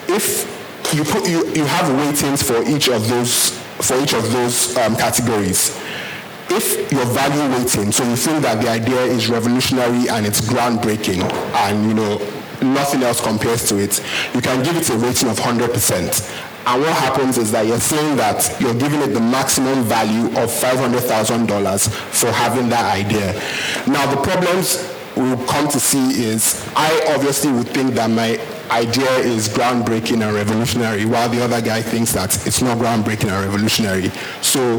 If 0.08 0.50
you 0.94 1.04
put 1.04 1.28
you, 1.28 1.46
you 1.54 1.64
have 1.64 1.88
weightings 1.96 2.42
for 2.42 2.62
each 2.62 2.88
of 2.88 3.08
those 3.08 3.50
for 3.82 4.00
each 4.00 4.14
of 4.14 4.30
those 4.32 4.76
um, 4.76 4.96
categories. 4.96 5.76
If 6.50 6.92
your 6.92 7.04
value 7.06 7.56
weighting, 7.56 7.90
so 7.90 8.04
you 8.04 8.16
think 8.16 8.42
that 8.42 8.62
the 8.62 8.68
idea 8.68 9.02
is 9.02 9.28
revolutionary 9.28 10.08
and 10.08 10.26
it's 10.26 10.40
groundbreaking, 10.42 11.22
and 11.54 11.88
you 11.88 11.94
know 11.94 12.18
nothing 12.62 13.02
else 13.02 13.20
compares 13.20 13.66
to 13.68 13.78
it, 13.78 13.98
you 14.34 14.40
can 14.40 14.62
give 14.62 14.76
it 14.76 14.88
a 14.90 14.96
rating 14.98 15.28
of 15.28 15.38
100%. 15.38 16.50
And 16.66 16.80
what 16.80 16.92
happens 16.92 17.36
is 17.36 17.50
that 17.52 17.66
you're 17.66 17.80
saying 17.80 18.16
that 18.16 18.56
you're 18.60 18.74
giving 18.74 19.02
it 19.02 19.08
the 19.08 19.20
maximum 19.20 19.84
value 19.84 20.26
of 20.38 20.48
$500,000 20.48 21.90
for 21.90 22.30
having 22.32 22.68
that 22.70 22.94
idea. 22.94 23.32
Now 23.86 24.06
the 24.14 24.20
problems 24.22 24.93
will 25.16 25.44
come 25.46 25.68
to 25.68 25.78
see 25.78 26.24
is 26.24 26.66
I 26.74 27.14
obviously 27.14 27.52
would 27.52 27.68
think 27.68 27.94
that 27.94 28.10
my 28.10 28.38
idea 28.70 29.10
is 29.18 29.48
groundbreaking 29.48 30.26
and 30.26 30.34
revolutionary, 30.34 31.04
while 31.04 31.28
the 31.28 31.42
other 31.42 31.60
guy 31.60 31.82
thinks 31.82 32.12
that 32.12 32.46
it's 32.46 32.62
not 32.62 32.78
groundbreaking 32.78 33.30
and 33.30 33.44
revolutionary. 33.44 34.10
So 34.40 34.78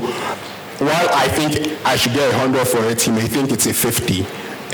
while 0.80 1.10
I 1.14 1.28
think 1.30 1.80
I 1.86 1.96
should 1.96 2.14
get 2.14 2.34
a 2.34 2.38
100 2.38 2.68
for 2.68 2.84
it, 2.86 3.02
he 3.02 3.12
may 3.12 3.28
think 3.28 3.52
it's 3.52 3.66
a 3.66 3.74
50. 3.74 4.26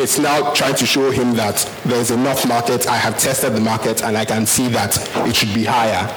It's 0.01 0.17
now 0.17 0.53
trying 0.53 0.75
to 0.75 0.85
show 0.85 1.11
him 1.11 1.33
that 1.35 1.69
there's 1.85 2.11
enough 2.11 2.47
market, 2.47 2.87
I 2.87 2.95
have 2.95 3.17
tested 3.19 3.53
the 3.53 3.59
market, 3.59 4.01
and 4.03 4.17
I 4.17 4.25
can 4.25 4.45
see 4.45 4.67
that 4.69 4.97
it 5.27 5.35
should 5.35 5.53
be 5.53 5.65
higher. 5.65 6.09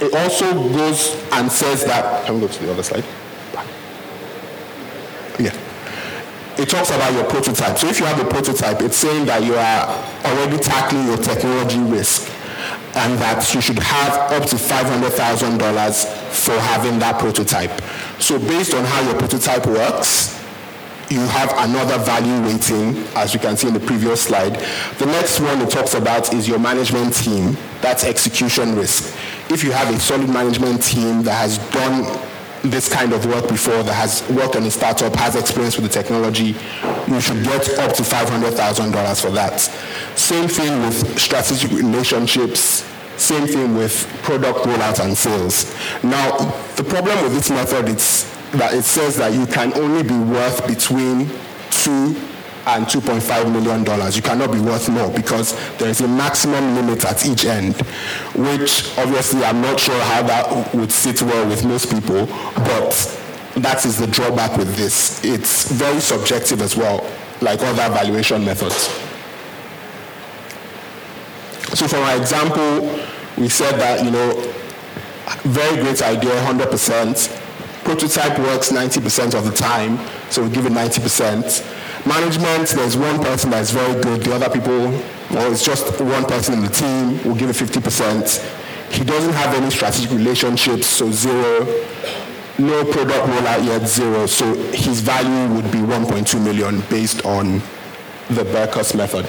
It 0.00 0.14
also 0.14 0.52
goes 0.70 1.16
and 1.32 1.50
says 1.50 1.84
that, 1.86 2.26
can 2.26 2.34
we 2.34 2.40
go 2.42 2.48
to 2.48 2.64
the 2.64 2.72
other 2.72 2.82
slide? 2.82 3.04
Yeah 5.38 5.65
it 6.58 6.68
talks 6.68 6.90
about 6.90 7.12
your 7.12 7.24
prototype. 7.24 7.78
So 7.78 7.88
if 7.88 8.00
you 8.00 8.06
have 8.06 8.20
a 8.20 8.28
prototype, 8.28 8.80
it's 8.80 8.96
saying 8.96 9.26
that 9.26 9.44
you 9.44 9.54
are 9.54 9.82
already 10.24 10.58
tackling 10.58 11.06
your 11.06 11.18
technology 11.18 11.80
risk 11.80 12.30
and 12.96 13.18
that 13.18 13.52
you 13.54 13.60
should 13.60 13.78
have 13.78 14.32
up 14.32 14.48
to 14.48 14.56
$500,000 14.56 16.06
for 16.32 16.58
having 16.58 16.98
that 16.98 17.20
prototype. 17.20 17.82
So 18.18 18.38
based 18.38 18.72
on 18.74 18.84
how 18.84 19.02
your 19.02 19.18
prototype 19.18 19.66
works, 19.66 20.34
you 21.10 21.20
have 21.20 21.52
another 21.58 21.98
value 22.02 22.42
weighting, 22.42 23.04
as 23.14 23.32
you 23.32 23.38
can 23.38 23.56
see 23.56 23.68
in 23.68 23.74
the 23.74 23.80
previous 23.80 24.22
slide. 24.22 24.54
The 24.98 25.06
next 25.06 25.38
one 25.40 25.60
it 25.60 25.70
talks 25.70 25.94
about 25.94 26.34
is 26.34 26.48
your 26.48 26.58
management 26.58 27.14
team. 27.14 27.56
That's 27.80 28.02
execution 28.02 28.74
risk. 28.74 29.14
If 29.50 29.62
you 29.62 29.70
have 29.70 29.94
a 29.94 30.00
solid 30.00 30.28
management 30.28 30.82
team 30.82 31.22
that 31.22 31.34
has 31.34 31.58
done 31.70 32.02
this 32.70 32.92
kind 32.92 33.12
of 33.12 33.26
work 33.26 33.48
before 33.48 33.82
that 33.82 33.94
has 33.94 34.28
worked 34.30 34.56
on 34.56 34.64
a 34.64 34.70
startup, 34.70 35.14
has 35.16 35.36
experience 35.36 35.76
with 35.76 35.86
the 35.86 36.02
technology, 36.02 36.54
you 37.08 37.20
should 37.20 37.42
get 37.44 37.78
up 37.78 37.92
to 37.94 38.02
$500,000 38.02 39.20
for 39.20 39.30
that. 39.30 39.60
Same 40.16 40.48
thing 40.48 40.80
with 40.82 41.18
strategic 41.18 41.70
relationships, 41.72 42.84
same 43.16 43.46
thing 43.46 43.76
with 43.76 44.06
product 44.22 44.60
rollout 44.60 45.04
and 45.04 45.16
sales. 45.16 45.74
Now, 46.02 46.36
the 46.76 46.84
problem 46.84 47.22
with 47.22 47.34
this 47.34 47.50
method 47.50 47.88
is 47.88 48.30
that 48.52 48.74
it 48.74 48.82
says 48.82 49.16
that 49.16 49.32
you 49.32 49.46
can 49.46 49.72
only 49.74 50.02
be 50.02 50.18
worth 50.18 50.66
between 50.66 51.30
two 51.70 52.14
and 52.66 52.84
$2.5 52.86 53.52
million. 53.52 53.80
You 54.12 54.22
cannot 54.22 54.50
be 54.50 54.58
worth 54.58 54.88
more 54.88 55.10
because 55.10 55.54
there 55.78 55.88
is 55.88 56.00
a 56.00 56.08
maximum 56.08 56.74
limit 56.74 57.04
at 57.04 57.24
each 57.24 57.44
end, 57.44 57.76
which 58.34 58.96
obviously 58.98 59.44
I'm 59.44 59.60
not 59.60 59.78
sure 59.78 59.98
how 60.00 60.22
that 60.24 60.74
would 60.74 60.90
sit 60.90 61.22
well 61.22 61.48
with 61.48 61.64
most 61.64 61.90
people, 61.90 62.26
but 62.56 63.22
that 63.54 63.84
is 63.86 63.98
the 63.98 64.08
drawback 64.08 64.58
with 64.58 64.74
this. 64.76 65.24
It's 65.24 65.70
very 65.70 66.00
subjective 66.00 66.60
as 66.60 66.76
well, 66.76 67.08
like 67.40 67.60
other 67.62 67.94
valuation 67.94 68.44
methods. 68.44 68.88
So 71.78 71.86
for 71.86 71.96
our 71.96 72.16
example, 72.16 73.00
we 73.38 73.48
said 73.48 73.78
that, 73.78 74.04
you 74.04 74.10
know, 74.10 74.52
very 75.44 75.82
great 75.82 76.02
idea, 76.02 76.30
100%. 76.42 77.42
Prototype 77.84 78.38
works 78.40 78.72
90% 78.72 79.34
of 79.38 79.44
the 79.44 79.52
time, 79.52 79.98
so 80.30 80.42
we 80.42 80.50
give 80.50 80.66
it 80.66 80.72
90%. 80.72 81.75
Management, 82.06 82.68
there's 82.68 82.96
one 82.96 83.20
person 83.22 83.50
that's 83.50 83.70
very 83.70 84.00
good, 84.00 84.22
the 84.22 84.34
other 84.34 84.48
people, 84.48 84.78
well, 85.30 85.52
it's 85.52 85.64
just 85.64 86.00
one 86.00 86.24
person 86.24 86.54
in 86.54 86.62
the 86.62 86.68
team, 86.68 87.20
we'll 87.24 87.34
give 87.34 87.50
it 87.50 87.56
50%. 87.56 88.92
He 88.92 89.04
doesn't 89.04 89.32
have 89.32 89.54
any 89.54 89.70
strategic 89.70 90.12
relationships, 90.12 90.86
so 90.86 91.10
zero. 91.10 91.66
No 92.58 92.84
product 92.84 93.26
rollout 93.26 93.64
yet, 93.66 93.86
zero. 93.86 94.26
So 94.26 94.54
his 94.72 95.00
value 95.00 95.54
would 95.54 95.70
be 95.70 95.78
1.2 95.78 96.42
million 96.42 96.80
based 96.88 97.26
on 97.26 97.58
the 98.30 98.44
Berkus 98.44 98.94
method. 98.96 99.26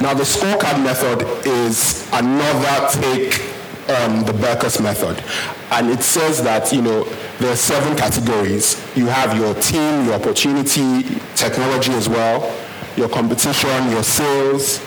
Now 0.00 0.14
the 0.14 0.24
scorecard 0.24 0.82
method 0.82 1.22
is 1.46 2.08
another 2.12 2.88
take 3.00 3.40
on 3.88 4.24
the 4.24 4.32
Berkus 4.32 4.82
method. 4.82 5.22
And 5.70 5.90
it 5.90 6.02
says 6.02 6.42
that, 6.42 6.72
you 6.72 6.82
know, 6.82 7.04
there 7.38 7.52
are 7.52 7.56
seven 7.56 7.96
categories. 7.96 8.80
You 8.96 9.06
have 9.06 9.36
your 9.36 9.54
team, 9.54 10.06
your 10.06 10.14
opportunity, 10.14 11.18
technology 11.34 11.92
as 11.92 12.08
well, 12.08 12.54
your 12.96 13.08
competition, 13.08 13.90
your 13.90 14.02
sales, 14.02 14.80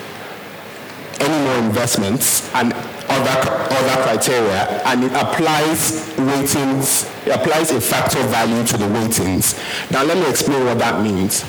any 1.20 1.46
more 1.46 1.58
investments, 1.58 2.54
and 2.54 2.74
other, 3.10 3.50
other 3.50 4.04
criteria. 4.04 4.82
And 4.86 5.04
it 5.04 5.12
applies 5.14 6.14
weightings, 6.18 7.10
it 7.26 7.36
applies 7.36 7.72
a 7.72 7.82
factor 7.82 8.22
value 8.28 8.66
to 8.68 8.78
the 8.78 8.88
weightings. 8.88 9.60
Now 9.92 10.04
let 10.04 10.18
me 10.18 10.30
explain 10.30 10.66
what 10.66 10.78
that 10.80 11.02
means. 11.04 11.44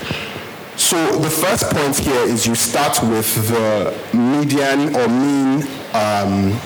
So 0.76 1.18
the 1.18 1.30
first 1.30 1.70
point 1.70 1.98
here 1.98 2.22
is 2.22 2.46
you 2.46 2.54
start 2.54 3.02
with 3.02 3.48
the 3.48 3.92
median 4.16 4.94
or 4.94 5.08
mean 5.08 5.66
um, 5.92 6.58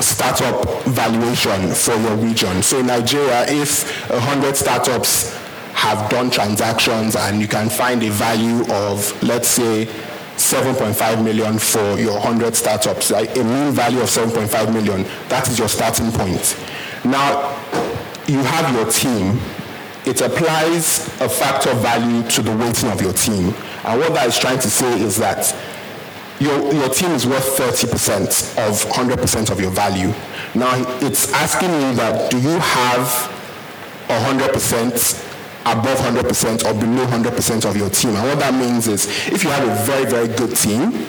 startup 0.00 0.84
valuation 0.84 1.72
for 1.72 1.94
your 1.94 2.16
region. 2.16 2.62
So 2.62 2.78
in 2.78 2.86
Nigeria, 2.86 3.44
if 3.48 4.10
100 4.10 4.56
startups 4.56 5.36
have 5.74 6.10
done 6.10 6.30
transactions 6.30 7.16
and 7.16 7.40
you 7.40 7.48
can 7.48 7.68
find 7.68 8.02
a 8.02 8.10
value 8.10 8.62
of, 8.72 9.22
let's 9.22 9.48
say, 9.48 9.86
7.5 10.36 11.24
million 11.24 11.58
for 11.58 11.98
your 11.98 12.14
100 12.14 12.54
startups, 12.54 13.10
like 13.10 13.36
a 13.36 13.42
mean 13.42 13.72
value 13.72 14.00
of 14.00 14.08
7.5 14.08 14.72
million, 14.72 15.04
that 15.28 15.48
is 15.48 15.58
your 15.58 15.68
starting 15.68 16.12
point. 16.12 16.56
Now, 17.04 17.56
you 18.26 18.38
have 18.38 18.74
your 18.74 18.90
team. 18.90 19.40
It 20.06 20.20
applies 20.20 21.08
a 21.20 21.28
factor 21.28 21.74
value 21.74 22.22
to 22.30 22.42
the 22.42 22.56
weighting 22.56 22.90
of 22.90 23.00
your 23.00 23.12
team. 23.12 23.54
And 23.84 24.00
what 24.00 24.14
that 24.14 24.28
is 24.28 24.38
trying 24.38 24.58
to 24.60 24.70
say 24.70 25.00
is 25.00 25.16
that 25.18 25.54
your, 26.40 26.72
your 26.72 26.88
team 26.88 27.10
is 27.10 27.26
worth 27.26 27.58
30% 27.58 28.58
of 28.68 28.84
100% 28.92 29.50
of 29.50 29.60
your 29.60 29.70
value. 29.70 30.12
Now, 30.54 30.72
it's 31.00 31.32
asking 31.32 31.70
you 31.70 31.94
that 31.94 32.30
do 32.30 32.38
you 32.38 32.58
have 32.58 33.06
100% 34.06 35.24
above 35.66 35.98
100% 35.98 36.64
or 36.64 36.80
below 36.80 37.06
100% 37.06 37.68
of 37.68 37.76
your 37.76 37.90
team? 37.90 38.14
And 38.14 38.28
what 38.28 38.38
that 38.38 38.54
means 38.54 38.86
is 38.86 39.06
if 39.28 39.42
you 39.42 39.50
have 39.50 39.66
a 39.66 39.74
very, 39.84 40.06
very 40.06 40.28
good 40.28 40.56
team, 40.56 41.06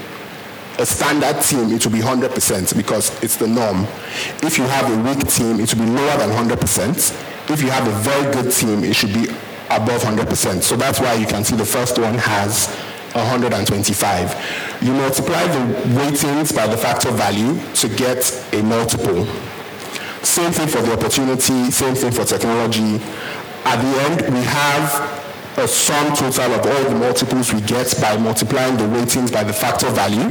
a 0.80 0.86
standard 0.86 1.44
team, 1.44 1.72
it 1.72 1.86
will 1.86 1.94
be 1.94 2.00
100% 2.00 2.76
because 2.76 3.22
it's 3.22 3.36
the 3.36 3.48
norm. 3.48 3.84
If 4.42 4.58
you 4.58 4.64
have 4.64 4.90
a 4.92 5.04
weak 5.04 5.28
team, 5.28 5.60
it 5.60 5.74
will 5.76 5.86
be 5.86 5.92
lower 5.92 6.18
than 6.18 6.30
100%. 6.30 7.52
If 7.52 7.62
you 7.62 7.70
have 7.70 7.88
a 7.88 7.92
very 8.00 8.34
good 8.34 8.52
team, 8.52 8.84
it 8.84 8.96
should 8.96 9.14
be 9.14 9.28
above 9.70 10.02
100%. 10.02 10.64
So 10.64 10.76
that's 10.76 11.00
why 11.00 11.14
you 11.14 11.28
can 11.28 11.44
see 11.44 11.56
the 11.56 11.66
first 11.66 12.00
one 12.00 12.16
has 12.16 12.76
125. 13.14 14.82
You 14.82 14.94
multiply 14.94 15.46
the 15.48 15.96
weightings 15.96 16.52
by 16.52 16.68
the 16.68 16.78
factor 16.78 17.12
value 17.12 17.60
to 17.76 17.90
get 17.90 18.20
a 18.54 18.62
multiple. 18.64 19.26
Same 20.24 20.52
thing 20.52 20.68
for 20.68 20.82
the 20.82 20.94
opportunity, 20.94 21.72
same 21.72 21.96
thing 21.96 22.12
for 22.12 22.26
technology. 22.26 23.02
At 23.66 23.82
the 23.82 24.02
end, 24.10 24.34
we 24.34 24.42
have 24.44 25.28
a 25.58 25.68
sum 25.68 26.16
total 26.16 26.54
of 26.54 26.66
all 26.66 26.84
the 26.90 26.96
multiples 26.96 27.54
we 27.54 27.62
get 27.62 27.94
by 28.02 28.18
multiplying 28.18 28.78
the 28.78 28.88
weightings 28.88 29.32
by 29.32 29.44
the 29.44 29.54
factor 29.54 29.90
value, 29.90 30.30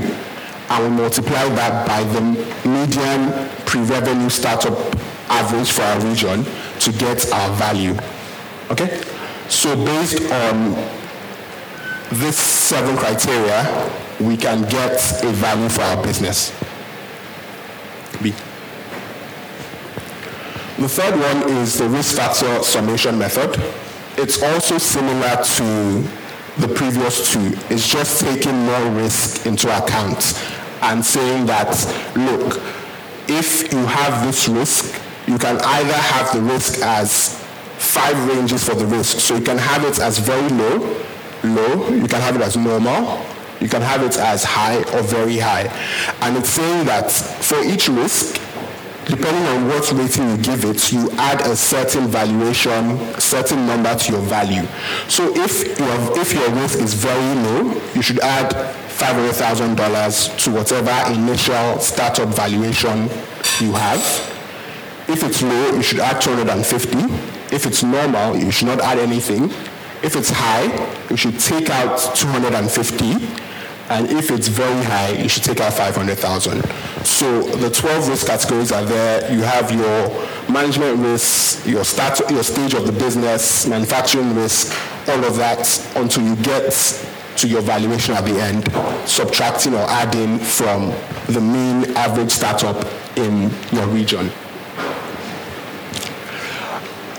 and 0.70 0.84
we 0.84 0.90
multiply 1.02 1.48
that 1.50 1.86
by 1.86 2.02
the 2.04 2.20
median 2.68 3.48
pre-revenue 3.66 4.28
startup 4.28 4.78
average 5.28 5.72
for 5.72 5.82
our 5.82 6.00
region 6.00 6.44
to 6.80 6.92
get 6.92 7.30
our 7.32 7.54
value. 7.56 7.94
Okay? 8.70 9.02
So 9.48 9.74
based 9.76 10.20
on 10.30 10.74
these 12.10 12.36
seven 12.36 12.96
criteria, 12.96 13.90
we 14.20 14.36
can 14.36 14.62
get 14.62 15.22
a 15.22 15.32
value 15.32 15.68
for 15.68 15.82
our 15.82 16.02
business. 16.02 16.52
B. 18.22 18.30
The 20.78 20.88
third 20.88 21.18
one 21.18 21.50
is 21.58 21.78
the 21.78 21.88
risk 21.88 22.16
factor 22.16 22.62
summation 22.62 23.18
method. 23.18 23.60
It's 24.16 24.42
also 24.42 24.78
similar 24.78 25.36
to 25.36 26.04
the 26.58 26.68
previous 26.74 27.32
two. 27.32 27.56
It's 27.68 27.88
just 27.88 28.20
taking 28.20 28.56
more 28.64 28.90
risk 28.90 29.46
into 29.46 29.68
account 29.76 30.40
and 30.82 31.04
saying 31.04 31.46
that, 31.46 31.70
look, 32.16 32.60
if 33.28 33.72
you 33.72 33.84
have 33.86 34.26
this 34.26 34.48
risk, 34.48 35.00
you 35.26 35.38
can 35.38 35.58
either 35.60 35.92
have 35.92 36.32
the 36.32 36.40
risk 36.40 36.80
as 36.80 37.38
five 37.76 38.16
ranges 38.28 38.64
for 38.68 38.74
the 38.74 38.86
risk. 38.86 39.20
So 39.20 39.36
you 39.36 39.44
can 39.44 39.58
have 39.58 39.84
it 39.84 39.98
as 40.00 40.18
very 40.18 40.48
low, 40.48 40.96
low, 41.54 41.88
you 41.88 42.06
can 42.06 42.20
have 42.20 42.36
it 42.36 42.42
as 42.42 42.56
normal, 42.56 43.24
you 43.60 43.68
can 43.68 43.82
have 43.82 44.02
it 44.02 44.16
as 44.16 44.44
high 44.44 44.78
or 44.94 45.02
very 45.02 45.38
high. 45.38 45.64
And 46.20 46.36
it's 46.36 46.50
saying 46.50 46.86
that 46.86 47.10
for 47.10 47.62
each 47.64 47.88
risk, 47.88 48.40
depending 49.06 49.42
on 49.44 49.68
what 49.68 49.90
rating 49.92 50.28
you 50.30 50.36
give 50.38 50.64
it, 50.64 50.92
you 50.92 51.10
add 51.12 51.40
a 51.40 51.56
certain 51.56 52.08
valuation, 52.08 52.98
certain 53.18 53.66
number 53.66 53.94
to 53.94 54.12
your 54.12 54.20
value. 54.22 54.66
So 55.08 55.32
if 55.34 55.78
your, 55.78 56.20
if 56.20 56.32
your 56.34 56.50
risk 56.50 56.78
is 56.78 56.94
very 56.94 57.34
low, 57.42 57.80
you 57.94 58.02
should 58.02 58.20
add 58.20 58.52
$500,000 58.98 60.44
to 60.44 60.50
whatever 60.50 61.12
initial 61.12 61.78
startup 61.80 62.28
valuation 62.28 63.08
you 63.60 63.72
have. 63.72 64.02
If 65.08 65.22
it's 65.22 65.42
low, 65.42 65.74
you 65.74 65.82
should 65.82 66.00
add 66.00 66.20
250. 66.20 66.98
If 67.54 67.64
it's 67.64 67.82
normal, 67.82 68.36
you 68.36 68.50
should 68.50 68.66
not 68.66 68.80
add 68.80 68.98
anything. 68.98 69.50
If 70.02 70.14
it's 70.14 70.30
high, 70.30 70.66
you 71.10 71.16
should 71.16 71.38
take 71.40 71.70
out 71.70 71.98
250. 72.14 73.04
And 73.90 74.10
if 74.10 74.30
it's 74.30 74.48
very 74.48 74.84
high, 74.84 75.12
you 75.12 75.28
should 75.28 75.44
take 75.44 75.60
out 75.60 75.72
500,000. 75.72 76.62
So 77.04 77.42
the 77.42 77.70
12 77.70 78.08
risk 78.08 78.26
categories 78.26 78.70
are 78.70 78.84
there. 78.84 79.32
You 79.32 79.40
have 79.40 79.72
your 79.72 80.08
management 80.52 80.98
risk, 80.98 81.66
your 81.66 81.84
start, 81.84 82.20
your 82.30 82.42
stage 82.42 82.74
of 82.74 82.86
the 82.86 82.92
business, 82.92 83.66
manufacturing 83.66 84.34
risk, 84.34 84.76
all 85.08 85.24
of 85.24 85.36
that 85.36 85.96
until 85.96 86.22
you 86.22 86.36
get 86.36 86.72
to 87.36 87.48
your 87.48 87.62
valuation 87.62 88.14
at 88.14 88.24
the 88.24 88.38
end, 88.40 88.70
subtracting 89.08 89.72
or 89.72 89.86
adding 89.88 90.38
from 90.38 90.92
the 91.28 91.40
mean 91.40 91.96
average 91.96 92.30
startup 92.30 92.76
in 93.16 93.50
your 93.72 93.86
region. 93.86 94.30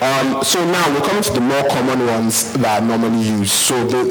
Um, 0.02 0.44
so 0.44 0.64
now 0.64 0.94
we're 0.94 1.06
coming 1.06 1.24
to 1.24 1.34
the 1.34 1.42
more 1.42 1.68
common 1.68 2.06
ones 2.08 2.54
that 2.54 2.82
are 2.82 2.86
normally 2.86 3.22
used. 3.22 3.52
So 3.52 3.86
the 3.86 4.04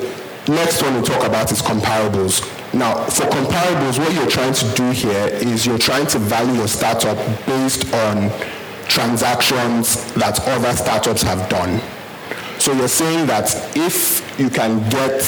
next 0.47 0.83
one 0.83 0.95
we'll 0.95 1.03
talk 1.03 1.27
about 1.27 1.51
is 1.51 1.63
comparables. 1.63 2.43
Now, 2.75 3.05
for 3.05 3.25
comparables, 3.25 3.99
what 3.99 4.13
you're 4.13 4.29
trying 4.29 4.53
to 4.53 4.75
do 4.75 4.91
here 4.91 5.29
is 5.33 5.65
you're 5.65 5.79
trying 5.79 6.07
to 6.09 6.19
value 6.19 6.53
your 6.55 6.69
startup 6.69 7.17
based 7.47 7.91
on 7.95 8.31
transactions 8.87 10.13
that 10.13 10.39
other 10.47 10.75
startups 10.77 11.23
have 11.23 11.49
done. 11.49 11.81
So 12.59 12.73
you're 12.73 12.89
saying 12.89 13.27
that 13.29 13.49
if 13.75 14.39
you 14.39 14.51
can 14.51 14.87
get 14.91 15.23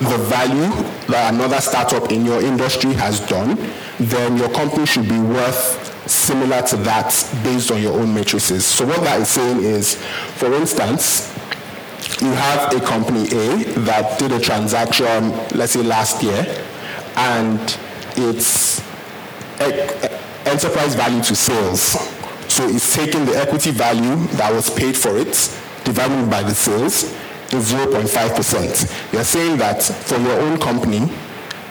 the 0.00 0.18
value 0.28 0.70
that 1.08 1.32
another 1.32 1.60
startup 1.60 2.12
in 2.12 2.24
your 2.26 2.42
industry 2.42 2.92
has 2.94 3.20
done, 3.20 3.56
then 3.98 4.36
your 4.36 4.50
company 4.50 4.84
should 4.84 5.08
be 5.08 5.18
worth 5.18 6.08
similar 6.08 6.62
to 6.62 6.76
that 6.76 7.08
based 7.42 7.70
on 7.70 7.82
your 7.82 7.98
own 7.98 8.12
matrices. 8.14 8.66
So 8.66 8.86
what 8.86 9.00
that 9.02 9.20
is 9.20 9.28
saying 9.28 9.62
is, 9.62 9.96
for 10.36 10.52
instance, 10.52 11.32
you 12.20 12.30
have 12.30 12.74
a 12.74 12.80
company 12.80 13.24
A 13.32 13.64
that 13.80 14.18
did 14.18 14.32
a 14.32 14.40
transaction, 14.40 15.32
let's 15.56 15.72
say 15.72 15.82
last 15.82 16.22
year, 16.22 16.64
and 17.16 17.58
its 18.16 18.80
enterprise 20.46 20.94
value 20.94 21.22
to 21.22 21.34
sales. 21.34 21.80
So 22.48 22.68
it's 22.68 22.94
taking 22.94 23.24
the 23.24 23.36
equity 23.36 23.70
value 23.70 24.16
that 24.36 24.52
was 24.52 24.70
paid 24.70 24.96
for 24.96 25.16
it 25.16 25.32
dividing 25.84 26.28
by 26.28 26.42
the 26.42 26.54
sales 26.54 27.14
0.5%. 27.50 29.12
You're 29.12 29.24
saying 29.24 29.58
that 29.58 29.82
for 29.82 30.18
your 30.18 30.40
own 30.40 30.58
company, 30.58 31.10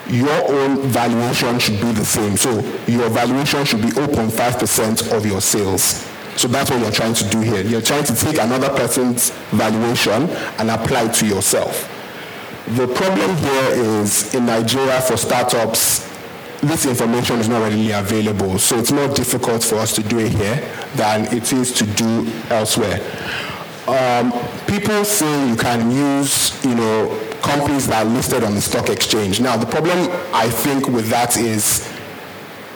your 0.08 0.50
own 0.52 0.82
valuation 0.82 1.58
should 1.58 1.80
be 1.80 1.92
the 1.92 2.04
same. 2.04 2.36
So 2.36 2.60
your 2.86 3.08
valuation 3.10 3.64
should 3.64 3.82
be 3.82 3.88
0.5% 3.88 5.16
of 5.16 5.26
your 5.26 5.40
sales. 5.40 6.06
So 6.36 6.48
that's 6.48 6.70
what 6.70 6.80
you're 6.80 6.90
trying 6.90 7.14
to 7.14 7.28
do 7.30 7.40
here. 7.40 7.62
You're 7.62 7.80
trying 7.80 8.04
to 8.04 8.14
take 8.14 8.38
another 8.38 8.68
person's 8.70 9.30
valuation 9.50 10.28
and 10.58 10.70
apply 10.70 11.04
it 11.04 11.14
to 11.14 11.26
yourself. 11.26 11.92
The 12.76 12.86
problem 12.88 13.36
here 13.36 13.70
is 14.02 14.34
in 14.34 14.46
Nigeria 14.46 15.00
for 15.00 15.16
startups, 15.16 16.06
this 16.62 16.84
information 16.86 17.38
is 17.38 17.48
not 17.48 17.62
readily 17.62 17.92
available. 17.92 18.58
So 18.58 18.78
it's 18.78 18.92
more 18.92 19.08
difficult 19.08 19.62
for 19.62 19.76
us 19.76 19.94
to 19.94 20.02
do 20.02 20.18
it 20.18 20.32
here 20.32 20.56
than 20.94 21.24
it 21.34 21.52
is 21.52 21.72
to 21.74 21.86
do 21.86 22.30
elsewhere. 22.50 23.00
Um, 23.88 24.32
people 24.66 25.04
say 25.04 25.48
you 25.48 25.56
can 25.56 25.90
use, 25.90 26.62
you 26.64 26.74
know, 26.74 27.08
companies 27.42 27.86
that 27.86 28.04
are 28.04 28.10
listed 28.10 28.42
on 28.42 28.54
the 28.54 28.60
stock 28.60 28.88
exchange. 28.88 29.40
Now, 29.40 29.56
the 29.56 29.66
problem 29.66 30.10
I 30.32 30.50
think 30.50 30.88
with 30.88 31.08
that 31.10 31.36
is 31.36 31.88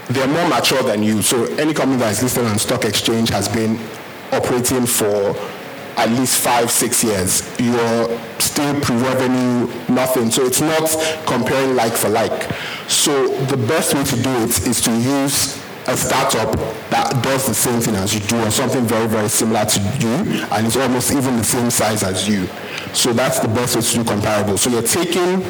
they're 0.09 0.29
more 0.29 0.49
mature 0.49 0.83
than 0.83 1.03
you. 1.03 1.23
So 1.23 1.45
any 1.55 1.75
company 1.75 1.99
that 1.99 2.13
is 2.13 2.23
listed 2.23 2.45
on 2.45 2.59
stock 2.59 2.85
exchange 2.85 3.31
has 3.31 3.49
been 3.49 3.79
operating 4.33 4.87
for 4.87 5.35
at 5.97 6.09
least 6.11 6.41
five, 6.41 6.71
six 6.71 7.03
years. 7.03 7.43
You're 7.59 8.19
still 8.39 8.81
pre-revenue, 8.81 9.67
nothing. 9.89 10.31
So 10.31 10.47
it's 10.47 10.61
not 10.61 10.89
comparing 11.27 11.77
like 11.77 11.93
for 11.93 12.09
like. 12.09 12.53
So 12.89 13.29
the 13.47 13.57
best 13.57 13.95
way 13.95 14.05
to 14.05 14.23
do 14.23 14.31
it 14.45 14.67
is 14.67 14.81
to 14.83 14.93
use 14.93 15.60
a 15.91 15.97
startup 15.97 16.53
that 16.91 17.23
does 17.23 17.47
the 17.47 17.55
same 17.55 17.81
thing 17.81 17.97
as 17.97 18.15
you 18.15 18.21
do 18.21 18.41
or 18.41 18.51
something 18.51 18.85
very, 18.87 19.07
very 19.09 19.29
similar 19.29 19.65
to 19.65 19.81
you 19.99 20.45
and 20.53 20.67
it's 20.67 20.77
almost 20.77 21.11
even 21.13 21.37
the 21.37 21.45
same 21.45 21.71
size 21.71 22.03
as 22.03 22.29
you. 22.29 22.47
So 22.95 23.13
that's 23.13 23.41
the 23.41 23.49
best 23.49 23.75
way 23.75 23.83
to 23.83 23.95
do 23.95 24.05
comparable. 24.05 24.57
So 24.57 24.71
you're 24.71 24.83
taking 24.83 25.45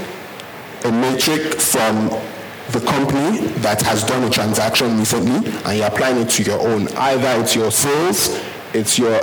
a 0.85 0.93
metric 0.93 1.61
from 1.61 2.09
the 2.73 2.81
company 2.87 3.49
that 3.61 3.83
has 3.83 4.03
done 4.05 4.25
a 4.25 4.31
transaction 4.31 4.99
recently 4.99 5.51
and 5.65 5.79
you're 5.79 5.87
applying 5.87 6.19
it 6.19 6.31
to 6.31 6.43
your 6.43 6.61
own. 6.61 6.89
Either 6.97 7.43
it's 7.43 7.55
your 7.55 7.71
sales, 7.71 8.41
it's 8.73 8.99
your 8.99 9.21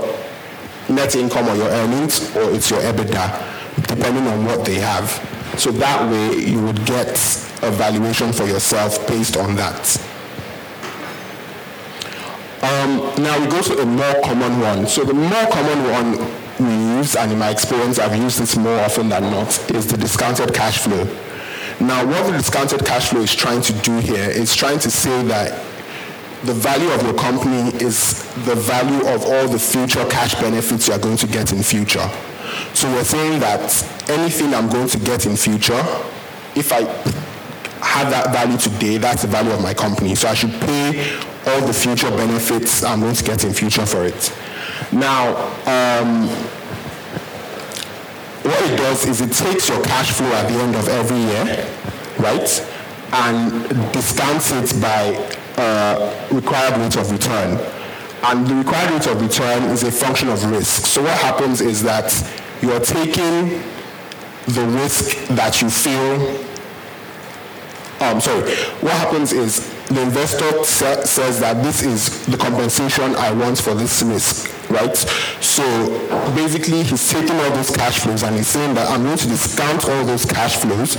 net 0.90 1.16
income 1.16 1.48
or 1.50 1.56
your 1.56 1.70
earnings, 1.70 2.36
or 2.36 2.52
it's 2.52 2.70
your 2.70 2.80
EBITDA, 2.82 3.88
depending 3.88 4.28
on 4.28 4.46
what 4.46 4.66
they 4.66 4.76
have. 4.76 5.10
So 5.58 5.72
that 5.72 6.10
way 6.12 6.38
you 6.38 6.62
would 6.64 6.86
get 6.86 7.10
a 7.64 7.72
valuation 7.72 8.32
for 8.32 8.46
yourself 8.46 9.08
based 9.08 9.38
on 9.38 9.56
that. 9.56 9.98
Um, 12.62 13.14
now 13.22 13.40
we 13.40 13.48
go 13.48 13.62
to 13.62 13.82
a 13.82 13.86
more 13.86 14.22
common 14.24 14.60
one. 14.60 14.88
So 14.88 15.04
the 15.04 15.14
more 15.14 15.46
common 15.52 15.84
one 15.92 16.18
we 16.60 16.98
use, 16.98 17.16
and 17.16 17.32
in 17.32 17.38
my 17.38 17.52
experience 17.52 18.00
I've 18.00 18.16
used 18.16 18.40
this 18.40 18.58
more 18.58 18.80
often 18.80 19.10
than 19.10 19.24
not, 19.24 19.72
is 19.72 19.86
the 19.86 19.98
discounted 19.98 20.54
cash 20.54 20.80
flow. 20.80 21.04
Now 21.80 22.04
what 22.04 22.26
the 22.26 22.38
discounted 22.38 22.84
cash 22.84 23.10
flow 23.10 23.22
is 23.22 23.36
trying 23.36 23.62
to 23.62 23.74
do 23.74 24.00
here 24.00 24.30
is 24.30 24.56
trying 24.56 24.80
to 24.80 24.90
say 24.90 25.22
that 25.26 25.64
the 26.44 26.54
value 26.54 26.90
of 26.90 27.04
your 27.04 27.14
company 27.14 27.70
is 27.78 28.24
the 28.46 28.56
value 28.56 29.08
of 29.08 29.24
all 29.24 29.48
the 29.48 29.60
future 29.60 30.04
cash 30.06 30.34
benefits 30.36 30.88
you 30.88 30.94
are 30.94 31.00
going 31.00 31.18
to 31.18 31.28
get 31.28 31.52
in 31.52 31.62
future. 31.62 32.10
So 32.74 32.92
we're 32.92 33.04
saying 33.04 33.40
that 33.42 34.10
anything 34.10 34.54
I'm 34.56 34.70
going 34.70 34.88
to 34.88 35.00
get 35.00 35.28
in 35.28 35.36
future, 35.36 35.84
if 36.56 36.72
I 36.72 36.82
have 37.86 38.10
that 38.10 38.32
value 38.32 38.58
today, 38.58 38.98
that's 38.98 39.22
the 39.22 39.28
value 39.28 39.52
of 39.52 39.62
my 39.62 39.74
company. 39.74 40.16
So 40.16 40.28
I 40.28 40.34
should 40.34 40.54
pay 40.62 41.20
all 41.48 41.66
the 41.66 41.74
future 41.74 42.10
benefits 42.12 42.84
I'm 42.84 43.00
going 43.02 43.16
to 43.16 43.24
get 43.24 43.44
in 43.44 43.54
future 43.54 43.86
for 43.86 44.06
it. 44.06 44.34
Now, 44.92 45.36
um, 45.66 46.28
what 48.44 48.72
it 48.72 48.78
does 48.78 49.06
is 49.06 49.22
it 49.22 49.32
takes 49.32 49.70
your 49.70 49.82
cash 49.84 50.12
flow 50.12 50.32
at 50.34 50.48
the 50.48 50.60
end 50.60 50.76
of 50.76 50.88
every 50.88 51.18
year, 51.18 51.68
right, 52.20 52.50
and 53.14 53.94
discounts 53.94 54.52
it 54.52 54.82
by 54.82 55.16
uh, 55.58 56.28
required 56.32 56.78
rate 56.78 56.98
of 56.98 57.12
return. 57.12 57.58
And 58.24 58.48
the 58.48 58.56
required 58.56 58.92
rate 58.92 59.08
of 59.08 59.22
return 59.22 59.64
is 59.64 59.84
a 59.84 59.92
function 59.92 60.30
of 60.30 60.44
risk. 60.52 60.86
So 60.86 61.02
what 61.02 61.18
happens 61.20 61.62
is 61.62 61.84
that 61.84 62.12
you 62.62 62.72
are 62.72 62.80
taking 62.80 63.62
the 64.48 64.66
risk 64.66 65.28
that 65.28 65.62
you 65.62 65.70
feel 65.70 66.46
um, 68.00 68.22
sorry, 68.22 68.54
what 68.82 68.94
happens 68.94 69.34
is 69.34 69.74
the 69.90 70.02
investor 70.02 70.64
sa- 70.66 71.04
says 71.04 71.40
that 71.40 71.64
this 71.64 71.82
is 71.82 72.26
the 72.26 72.38
compensation 72.38 73.16
I 73.16 73.32
want 73.32 73.58
for 73.58 73.74
this 73.74 74.02
risk, 74.02 74.52
right? 74.70 74.96
So 75.40 75.64
basically, 76.36 76.84
he's 76.84 77.10
taking 77.10 77.36
all 77.38 77.52
those 77.52 77.72
cash 77.72 78.00
flows 78.00 78.24
and 78.24 78.36
he's 78.36 78.48
saying 78.48 78.76
that 78.76 78.90
I'm 78.90 79.04
going 79.04 79.18
to 79.18 79.28
discount 79.28 79.88
all 79.88 80.04
those 80.04 80.26
cash 80.26 80.58
flows 80.58 80.98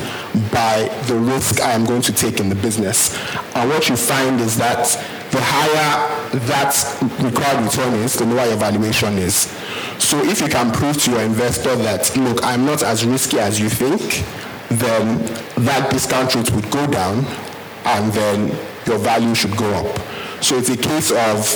by 0.51 0.89
the 1.07 1.17
risk 1.17 1.61
I 1.61 1.73
am 1.73 1.85
going 1.85 2.03
to 2.03 2.13
take 2.13 2.41
in 2.41 2.49
the 2.49 2.55
business. 2.55 3.15
And 3.55 3.69
what 3.69 3.89
you 3.89 3.97
find 3.97 4.41
is 4.41 4.57
that 4.57 4.87
the 5.31 5.41
higher 5.41 6.39
that 6.47 6.75
required 7.21 7.65
return 7.65 7.95
is, 7.95 8.15
the 8.15 8.25
lower 8.25 8.47
your 8.47 8.57
valuation 8.57 9.19
is. 9.19 9.53
So 9.99 10.19
if 10.25 10.41
you 10.41 10.49
can 10.49 10.73
prove 10.73 10.97
to 11.03 11.11
your 11.11 11.21
investor 11.21 11.77
that, 11.77 12.17
look, 12.17 12.43
I'm 12.43 12.65
not 12.65 12.83
as 12.83 13.05
risky 13.05 13.39
as 13.39 13.61
you 13.61 13.69
think, 13.69 14.25
then 14.71 15.19
that 15.65 15.91
discount 15.91 16.35
rate 16.35 16.51
would 16.53 16.71
go 16.71 16.87
down 16.87 17.27
and 17.85 18.13
then 18.13 18.68
your 18.89 18.99
value 18.99 19.35
should 19.35 19.57
go 19.57 19.73
up. 19.75 19.99
So 20.43 20.57
it's 20.57 20.71
a 20.71 20.77
case 20.77 21.13
of 21.13 21.47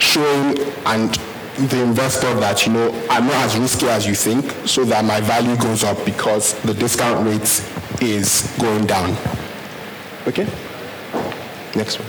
showing 0.00 0.58
and 0.86 1.14
the 1.68 1.82
investor 1.82 2.32
that, 2.40 2.66
you 2.66 2.72
know, 2.72 3.06
I'm 3.10 3.26
not 3.26 3.36
as 3.36 3.58
risky 3.58 3.86
as 3.88 4.06
you 4.06 4.14
think 4.14 4.50
so 4.66 4.84
that 4.84 5.04
my 5.04 5.20
value 5.20 5.56
goes 5.56 5.84
up 5.84 6.04
because 6.04 6.54
the 6.62 6.72
discount 6.72 7.26
rate 7.26 8.02
is 8.02 8.54
going 8.58 8.86
down. 8.86 9.16
Okay? 10.26 10.46
Next 11.76 11.98
one. 11.98 12.08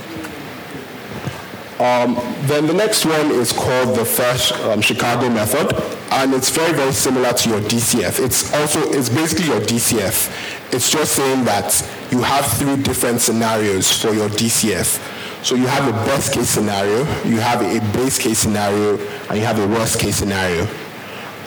Um, 1.82 2.14
then 2.44 2.68
the 2.68 2.74
next 2.74 3.06
one 3.06 3.32
is 3.32 3.52
called 3.52 3.98
the 3.98 4.06
first 4.06 4.54
um, 4.66 4.82
Chicago 4.82 5.30
method, 5.30 5.74
and 6.12 6.32
it's 6.32 6.50
very, 6.50 6.74
very 6.74 6.94
similar 6.94 7.34
to 7.34 7.50
your 7.50 7.60
DCF. 7.62 8.24
It's 8.24 8.54
also, 8.54 8.80
it's 8.92 9.10
basically 9.10 9.46
your 9.48 9.62
DCF. 9.62 10.74
It's 10.74 10.92
just 10.92 11.14
saying 11.16 11.44
that 11.46 11.74
you 12.12 12.22
have 12.22 12.46
three 12.46 12.76
different 12.82 13.22
scenarios 13.22 13.92
for 14.02 14.14
your 14.14 14.30
DCF. 14.30 15.00
So 15.44 15.56
you 15.56 15.66
have 15.66 15.88
a 15.88 15.94
best 16.06 16.34
case 16.34 16.50
scenario, 16.50 17.00
you 17.24 17.38
have 17.40 17.62
a 17.62 17.80
base 17.98 18.20
case 18.20 18.40
scenario, 18.40 18.98
and 19.30 19.40
you 19.40 19.46
have 19.46 19.60
a 19.60 19.68
worst 19.68 20.00
case 20.00 20.18
scenario. 20.18 20.68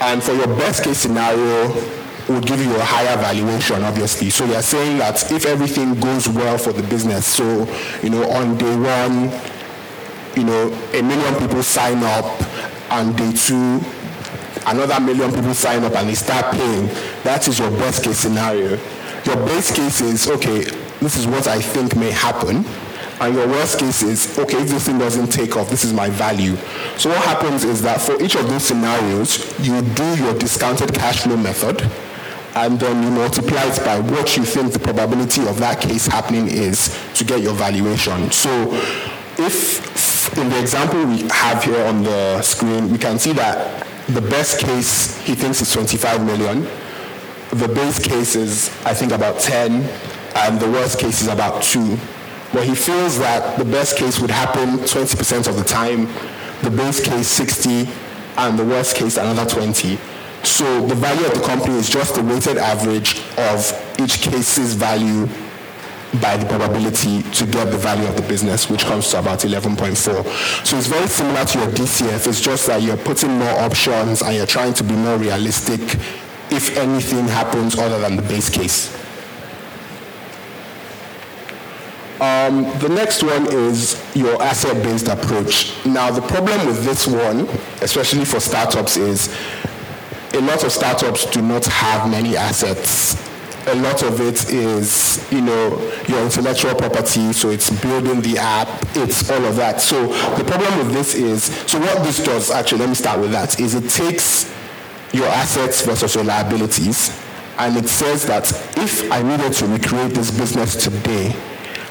And 0.00 0.22
for 0.22 0.32
your 0.32 0.48
best 0.48 0.82
case 0.82 0.98
scenario, 0.98 1.68
would 2.28 2.46
give 2.46 2.58
you 2.58 2.74
a 2.74 2.80
higher 2.82 3.16
valuation, 3.18 3.82
obviously. 3.82 4.30
So 4.30 4.46
you're 4.46 4.62
saying 4.62 4.98
that 4.98 5.30
if 5.30 5.44
everything 5.44 5.94
goes 6.00 6.28
well 6.28 6.56
for 6.56 6.72
the 6.72 6.82
business, 6.82 7.26
so 7.26 7.68
you 8.02 8.08
know 8.08 8.28
on 8.30 8.56
day 8.56 8.74
one, 8.76 9.30
you 10.36 10.44
know, 10.44 10.72
a 10.94 11.02
million 11.02 11.34
people 11.34 11.62
sign 11.62 12.02
up 12.02 12.24
and 12.92 13.16
day 13.16 13.32
two, 13.32 13.80
another 14.66 15.00
million 15.00 15.30
people 15.32 15.54
sign 15.54 15.84
up 15.84 15.94
and 15.96 16.08
they 16.08 16.14
start 16.14 16.52
paying. 16.52 16.86
That 17.24 17.46
is 17.46 17.58
your 17.58 17.70
best 17.72 18.02
case 18.04 18.18
scenario. 18.18 18.78
Your 19.24 19.36
base 19.46 19.74
case 19.74 20.00
is, 20.00 20.28
okay, 20.28 20.64
this 21.00 21.16
is 21.16 21.26
what 21.26 21.46
I 21.48 21.60
think 21.60 21.96
may 21.96 22.10
happen. 22.10 22.64
And 23.20 23.34
your 23.34 23.46
worst 23.46 23.78
case 23.78 24.02
is, 24.02 24.38
okay, 24.38 24.58
if 24.58 24.68
this 24.68 24.86
thing 24.86 24.98
doesn't 24.98 25.28
take 25.28 25.56
off, 25.56 25.70
this 25.70 25.84
is 25.84 25.92
my 25.92 26.10
value. 26.10 26.56
So 26.98 27.08
what 27.08 27.22
happens 27.22 27.64
is 27.64 27.80
that 27.82 28.00
for 28.00 28.20
each 28.22 28.34
of 28.34 28.48
those 28.48 28.64
scenarios, 28.64 29.58
you 29.60 29.80
do 29.80 30.16
your 30.16 30.34
discounted 30.34 30.92
cash 30.92 31.22
flow 31.22 31.36
method, 31.36 31.88
and 32.54 32.78
then 32.78 33.02
you 33.02 33.10
multiply 33.10 33.62
it 33.64 33.84
by 33.84 33.98
what 33.98 34.36
you 34.36 34.44
think 34.44 34.72
the 34.72 34.78
probability 34.78 35.46
of 35.48 35.58
that 35.58 35.80
case 35.80 36.06
happening 36.06 36.48
is 36.48 36.96
to 37.14 37.24
get 37.24 37.40
your 37.40 37.54
valuation. 37.54 38.30
So 38.30 38.50
if 39.38 40.36
in 40.36 40.48
the 40.50 40.60
example 40.60 41.04
we 41.06 41.22
have 41.28 41.64
here 41.64 41.84
on 41.86 42.02
the 42.02 42.42
screen, 42.42 42.90
we 42.90 42.98
can 42.98 43.18
see 43.18 43.32
that 43.32 43.86
the 44.08 44.20
best 44.20 44.60
case 44.60 45.18
he 45.22 45.34
thinks 45.34 45.62
is 45.62 45.72
25 45.72 46.24
million. 46.26 46.68
The 47.54 47.68
base 47.68 48.04
case 48.04 48.34
is, 48.34 48.68
I 48.84 48.94
think, 48.94 49.12
about 49.12 49.38
10, 49.38 49.88
and 50.34 50.58
the 50.58 50.68
worst 50.68 50.98
case 50.98 51.22
is 51.22 51.28
about 51.28 51.62
2. 51.62 51.96
But 52.52 52.64
he 52.64 52.74
feels 52.74 53.16
that 53.20 53.56
the 53.56 53.64
best 53.64 53.96
case 53.96 54.18
would 54.18 54.30
happen 54.30 54.78
20% 54.78 55.46
of 55.46 55.56
the 55.56 55.62
time, 55.62 56.06
the 56.62 56.70
base 56.70 57.00
case 57.00 57.28
60, 57.28 57.88
and 58.38 58.58
the 58.58 58.64
worst 58.64 58.96
case 58.96 59.16
another 59.18 59.48
20. 59.48 59.96
So 60.42 60.84
the 60.84 60.96
value 60.96 61.26
of 61.26 61.34
the 61.34 61.46
company 61.46 61.76
is 61.76 61.88
just 61.88 62.16
the 62.16 62.24
weighted 62.24 62.58
average 62.58 63.22
of 63.38 64.00
each 64.00 64.20
case's 64.20 64.74
value 64.74 65.28
by 66.20 66.36
the 66.36 66.46
probability 66.46 67.22
to 67.22 67.46
get 67.46 67.70
the 67.70 67.78
value 67.78 68.08
of 68.08 68.16
the 68.16 68.22
business, 68.22 68.68
which 68.68 68.84
comes 68.84 69.10
to 69.10 69.20
about 69.20 69.38
11.4. 69.40 69.94
So 70.66 70.76
it's 70.76 70.88
very 70.88 71.06
similar 71.06 71.44
to 71.44 71.58
your 71.58 71.68
DCF. 71.68 72.26
It's 72.26 72.40
just 72.40 72.66
that 72.66 72.82
you're 72.82 72.96
putting 72.96 73.30
more 73.30 73.60
options 73.60 74.22
and 74.22 74.34
you're 74.34 74.44
trying 74.46 74.74
to 74.74 74.82
be 74.82 74.94
more 74.94 75.18
realistic 75.18 75.80
if 76.54 76.76
anything 76.76 77.26
happens 77.26 77.78
other 77.78 77.98
than 77.98 78.16
the 78.16 78.22
base 78.22 78.48
case. 78.48 78.94
Um, 82.20 82.62
the 82.78 82.88
next 82.88 83.22
one 83.22 83.46
is 83.52 84.02
your 84.14 84.40
asset-based 84.40 85.08
approach. 85.08 85.84
Now, 85.84 86.10
the 86.10 86.22
problem 86.22 86.66
with 86.66 86.84
this 86.84 87.06
one, 87.06 87.48
especially 87.82 88.24
for 88.24 88.40
startups, 88.40 88.96
is 88.96 89.34
a 90.32 90.40
lot 90.40 90.64
of 90.64 90.72
startups 90.72 91.26
do 91.26 91.42
not 91.42 91.64
have 91.66 92.10
many 92.10 92.36
assets 92.36 93.22
a 93.66 93.74
lot 93.76 94.02
of 94.02 94.20
it 94.20 94.52
is, 94.52 95.26
you 95.32 95.40
know, 95.40 95.78
your 96.06 96.22
intellectual 96.22 96.74
property, 96.74 97.32
so 97.32 97.50
it's 97.50 97.70
building 97.80 98.20
the 98.20 98.38
app, 98.38 98.68
it's 98.94 99.30
all 99.30 99.44
of 99.44 99.56
that. 99.56 99.80
So 99.80 100.08
the 100.36 100.44
problem 100.44 100.78
with 100.78 100.92
this 100.92 101.14
is, 101.14 101.44
so 101.44 101.78
what 101.80 102.02
this 102.04 102.22
does, 102.22 102.50
actually, 102.50 102.80
let 102.80 102.88
me 102.90 102.94
start 102.94 103.20
with 103.20 103.32
that, 103.32 103.58
is 103.58 103.74
it 103.74 103.88
takes 103.88 104.52
your 105.14 105.26
assets 105.28 105.82
versus 105.82 106.14
your 106.14 106.24
liabilities, 106.24 107.16
and 107.58 107.76
it 107.76 107.88
says 107.88 108.26
that 108.26 108.50
if 108.76 109.10
I 109.12 109.22
needed 109.22 109.52
to 109.54 109.66
recreate 109.66 110.12
this 110.12 110.36
business 110.36 110.74
today, 110.74 111.34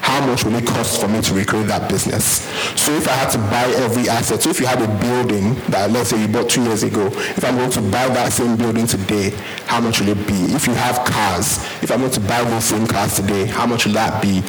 how 0.00 0.24
much 0.26 0.44
will 0.44 0.54
it 0.56 0.66
cost 0.66 1.00
for 1.00 1.08
me 1.08 1.22
to 1.22 1.34
recreate 1.34 1.66
that 1.68 1.88
business? 1.90 2.42
So 2.78 2.92
if 2.92 3.08
I 3.08 3.12
had 3.12 3.30
to 3.30 3.38
buy 3.38 3.64
every 3.82 4.08
asset, 4.10 4.42
so 4.42 4.50
if 4.50 4.60
you 4.60 4.66
had 4.66 4.82
a 4.82 4.88
building 5.00 5.54
that 5.70 5.90
let's 5.90 6.10
say 6.10 6.20
you 6.20 6.28
bought 6.28 6.50
two 6.50 6.62
years 6.64 6.82
ago, 6.82 7.06
if 7.06 7.42
I'm 7.42 7.56
going 7.56 7.70
to 7.70 7.80
buy 7.80 8.06
that 8.08 8.30
same 8.30 8.56
building 8.56 8.86
today, 8.86 9.30
how 9.64 9.80
much 9.80 10.00
will 10.00 10.10
it 10.10 10.26
be? 10.26 10.54
If 10.54 10.66
you 10.66 10.74
have 10.74 11.06
cars, 11.06 11.64
if 11.82 11.90
I'm 11.90 12.00
going 12.00 12.12
to 12.12 12.20
buy 12.20 12.44
those 12.44 12.64
same 12.64 12.86
cars 12.86 13.16
today, 13.16 13.46
how 13.46 13.66
much 13.66 13.86
will 13.86 13.94
that 13.94 14.22
be? 14.22 14.42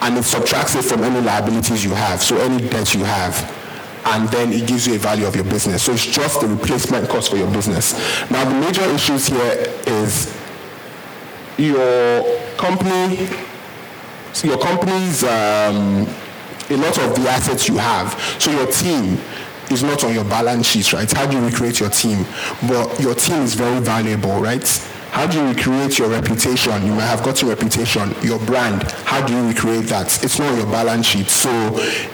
And 0.00 0.16
it 0.16 0.22
subtracts 0.22 0.76
it 0.76 0.84
from 0.84 1.02
any 1.02 1.20
liabilities 1.20 1.84
you 1.84 1.90
have, 1.90 2.22
so 2.22 2.36
any 2.38 2.68
debt 2.68 2.94
you 2.94 3.02
have 3.02 3.65
and 4.06 4.28
then 4.28 4.52
it 4.52 4.66
gives 4.66 4.86
you 4.86 4.94
a 4.94 4.98
value 4.98 5.26
of 5.26 5.34
your 5.34 5.44
business. 5.44 5.82
So 5.82 5.92
it's 5.92 6.06
just 6.06 6.40
the 6.40 6.48
replacement 6.48 7.08
cost 7.08 7.30
for 7.30 7.36
your 7.36 7.50
business. 7.50 7.94
Now 8.30 8.44
the 8.44 8.58
major 8.58 8.82
issues 8.82 9.26
here 9.26 9.72
is 9.86 10.34
your 11.58 12.24
company 12.56 13.28
so 14.36 14.48
your 14.48 14.58
company's 14.58 15.24
um, 15.24 16.06
a 16.68 16.76
lot 16.76 16.98
of 16.98 17.16
the 17.16 17.26
assets 17.26 17.68
you 17.68 17.78
have. 17.78 18.20
So 18.38 18.50
your 18.50 18.66
team 18.70 19.18
is 19.70 19.82
not 19.82 20.04
on 20.04 20.12
your 20.12 20.24
balance 20.24 20.66
sheet, 20.66 20.92
right? 20.92 21.10
How 21.10 21.24
do 21.26 21.38
you 21.38 21.42
recreate 21.42 21.80
your 21.80 21.88
team? 21.88 22.26
But 22.68 23.00
your 23.00 23.14
team 23.14 23.40
is 23.40 23.54
very 23.54 23.80
valuable, 23.80 24.38
right? 24.38 24.62
How 25.16 25.26
do 25.26 25.38
you 25.38 25.48
recreate 25.48 25.98
your 25.98 26.10
reputation? 26.10 26.84
You 26.84 26.92
might 26.92 27.06
have 27.06 27.22
got 27.22 27.42
a 27.42 27.46
reputation, 27.46 28.14
your 28.20 28.38
brand. 28.40 28.82
How 29.06 29.26
do 29.26 29.34
you 29.34 29.48
recreate 29.48 29.86
that? 29.86 30.22
It's 30.22 30.38
not 30.38 30.54
your 30.54 30.66
balance 30.66 31.06
sheet. 31.06 31.30
So 31.30 31.48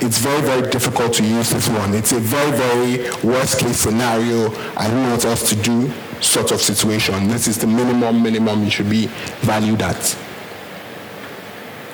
it's 0.00 0.18
very, 0.18 0.40
very 0.42 0.70
difficult 0.70 1.12
to 1.14 1.24
use 1.24 1.50
this 1.50 1.68
one. 1.68 1.94
It's 1.94 2.12
a 2.12 2.20
very, 2.20 2.52
very 2.52 3.10
worst 3.24 3.58
case 3.58 3.78
scenario. 3.78 4.54
I 4.76 4.86
don't 4.86 5.02
know 5.02 5.16
what 5.16 5.36
to 5.36 5.56
do 5.56 5.92
sort 6.20 6.52
of 6.52 6.60
situation. 6.60 7.26
This 7.26 7.48
is 7.48 7.58
the 7.58 7.66
minimum, 7.66 8.22
minimum 8.22 8.62
you 8.62 8.70
should 8.70 8.88
be 8.88 9.06
valued 9.40 9.82
at. 9.82 10.16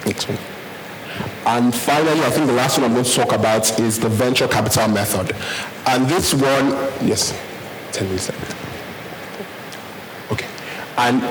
Next 0.05 0.29
one. 0.29 0.39
And 1.47 1.75
finally, 1.75 2.21
I 2.21 2.29
think 2.29 2.49
the 2.49 2.53
last 2.53 2.77
one 2.77 2.85
I'm 2.85 2.93
going 2.93 3.07
to 3.07 3.15
talk 3.15 3.33
about 3.33 3.81
is 3.81 3.99
the 3.99 4.11
venture 4.11 4.47
capital 4.47 4.89
method. 4.89 5.35
And 5.87 6.07
this 6.07 6.35
one, 6.35 6.69
yes, 7.01 7.33
10 7.93 8.09
minutes. 8.09 8.31
And 10.99 11.23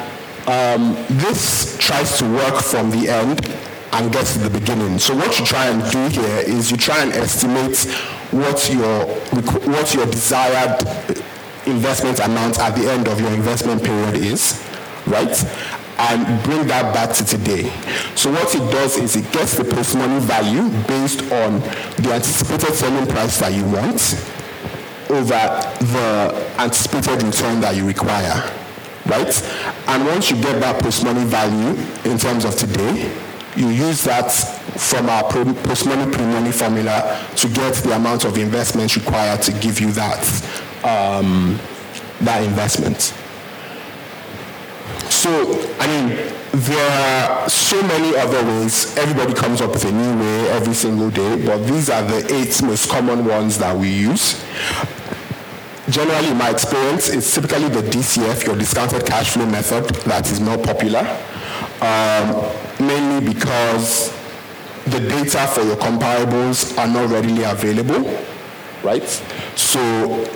um, 0.48 0.96
this 1.18 1.78
tries 1.78 2.18
to 2.20 2.26
work 2.26 2.64
from 2.64 2.90
the 2.90 3.10
end 3.10 3.46
and 3.94 4.12
get 4.12 4.26
to 4.28 4.40
the 4.40 4.50
beginning. 4.50 4.98
So 5.00 5.16
what 5.16 5.38
you 5.40 5.46
try 5.46 5.68
and 5.68 5.82
do 5.92 6.22
here 6.22 6.40
is 6.40 6.72
you 6.72 6.78
try 6.78 7.04
and 7.04 7.12
estimate 7.14 7.78
what 8.32 8.70
your 8.72 9.06
what 9.68 9.94
your 9.94 10.06
desired 10.06 10.82
investment 11.66 12.20
amount 12.20 12.60
at 12.60 12.76
the 12.76 12.90
end 12.90 13.08
of 13.08 13.20
your 13.20 13.32
investment 13.32 13.84
period 13.84 14.16
is, 14.16 14.64
right? 15.06 15.36
and 16.00 16.44
bring 16.44 16.68
that 16.68 16.94
back 16.94 17.12
to 17.16 17.26
today. 17.26 17.64
So 18.16 18.32
what 18.32 18.54
it 18.54 18.72
does 18.72 18.98
is 18.98 19.16
it 19.16 19.32
gets 19.32 19.58
the 19.58 19.64
post-money 19.64 20.20
value 20.20 20.70
based 20.88 21.22
on 21.32 21.60
the 21.98 22.12
anticipated 22.14 22.76
selling 22.76 23.08
price 23.08 23.40
that 23.40 23.54
you 23.54 23.64
want 23.66 24.16
over 25.10 25.42
the 25.86 26.52
anticipated 26.60 27.24
return 27.24 27.62
that 27.62 27.76
you 27.76 27.88
require, 27.88 28.44
right? 29.08 29.34
And 29.88 30.06
once 30.06 30.30
you 30.30 30.38
get 30.42 30.60
that 30.62 30.82
post-money 30.82 31.26
value 31.26 31.80
in 32.10 32.18
terms 32.18 32.46
of 32.46 32.56
today, 32.56 33.12
you 33.56 33.70
use 33.70 34.04
that 34.04 34.32
from 34.32 35.10
our 35.10 35.24
post-money 35.24 36.12
pre-money 36.12 36.52
formula 36.52 37.26
to 37.36 37.48
get 37.50 37.74
the 37.76 37.96
amount 37.96 38.24
of 38.26 38.38
investment 38.38 38.96
required 38.96 39.42
to 39.42 39.52
give 39.54 39.80
you 39.80 39.92
that 39.92 40.22
um, 40.84 41.60
that 42.22 42.44
investment. 42.44 43.14
So, 45.10 45.30
I 45.80 45.88
mean, 45.88 46.34
there 46.52 46.90
are 46.92 47.50
so 47.50 47.82
many 47.84 48.16
other 48.18 48.44
ways. 48.46 48.96
Everybody 48.98 49.34
comes 49.34 49.62
up 49.62 49.72
with 49.72 49.86
a 49.86 49.92
new 49.92 50.20
way 50.20 50.50
every 50.50 50.74
single 50.74 51.10
day, 51.10 51.46
but 51.46 51.66
these 51.66 51.90
are 51.90 52.04
the 52.04 52.34
eight 52.34 52.62
most 52.64 52.90
common 52.90 53.26
ones 53.26 53.58
that 53.58 53.76
we 53.76 53.90
use. 53.90 54.44
Generally, 55.90 56.32
in 56.32 56.38
my 56.38 56.50
experience, 56.50 57.10
it's 57.10 57.34
typically 57.34 57.70
the 57.70 57.82
DCF, 57.82 58.46
your 58.46 58.56
discounted 58.58 59.06
cash 59.06 59.32
flow 59.32 59.46
method, 59.46 59.86
that 60.06 60.30
is 60.30 60.40
more 60.42 60.58
popular, 60.58 61.00
um, 61.82 62.44
mainly 62.80 63.34
because 63.34 64.12
the 64.86 65.00
data 65.00 65.48
for 65.48 65.62
your 65.64 65.78
comparables 65.78 66.78
are 66.78 66.88
not 66.88 67.10
readily 67.10 67.44
available 67.44 68.04
right? 68.84 69.04
So 69.56 69.80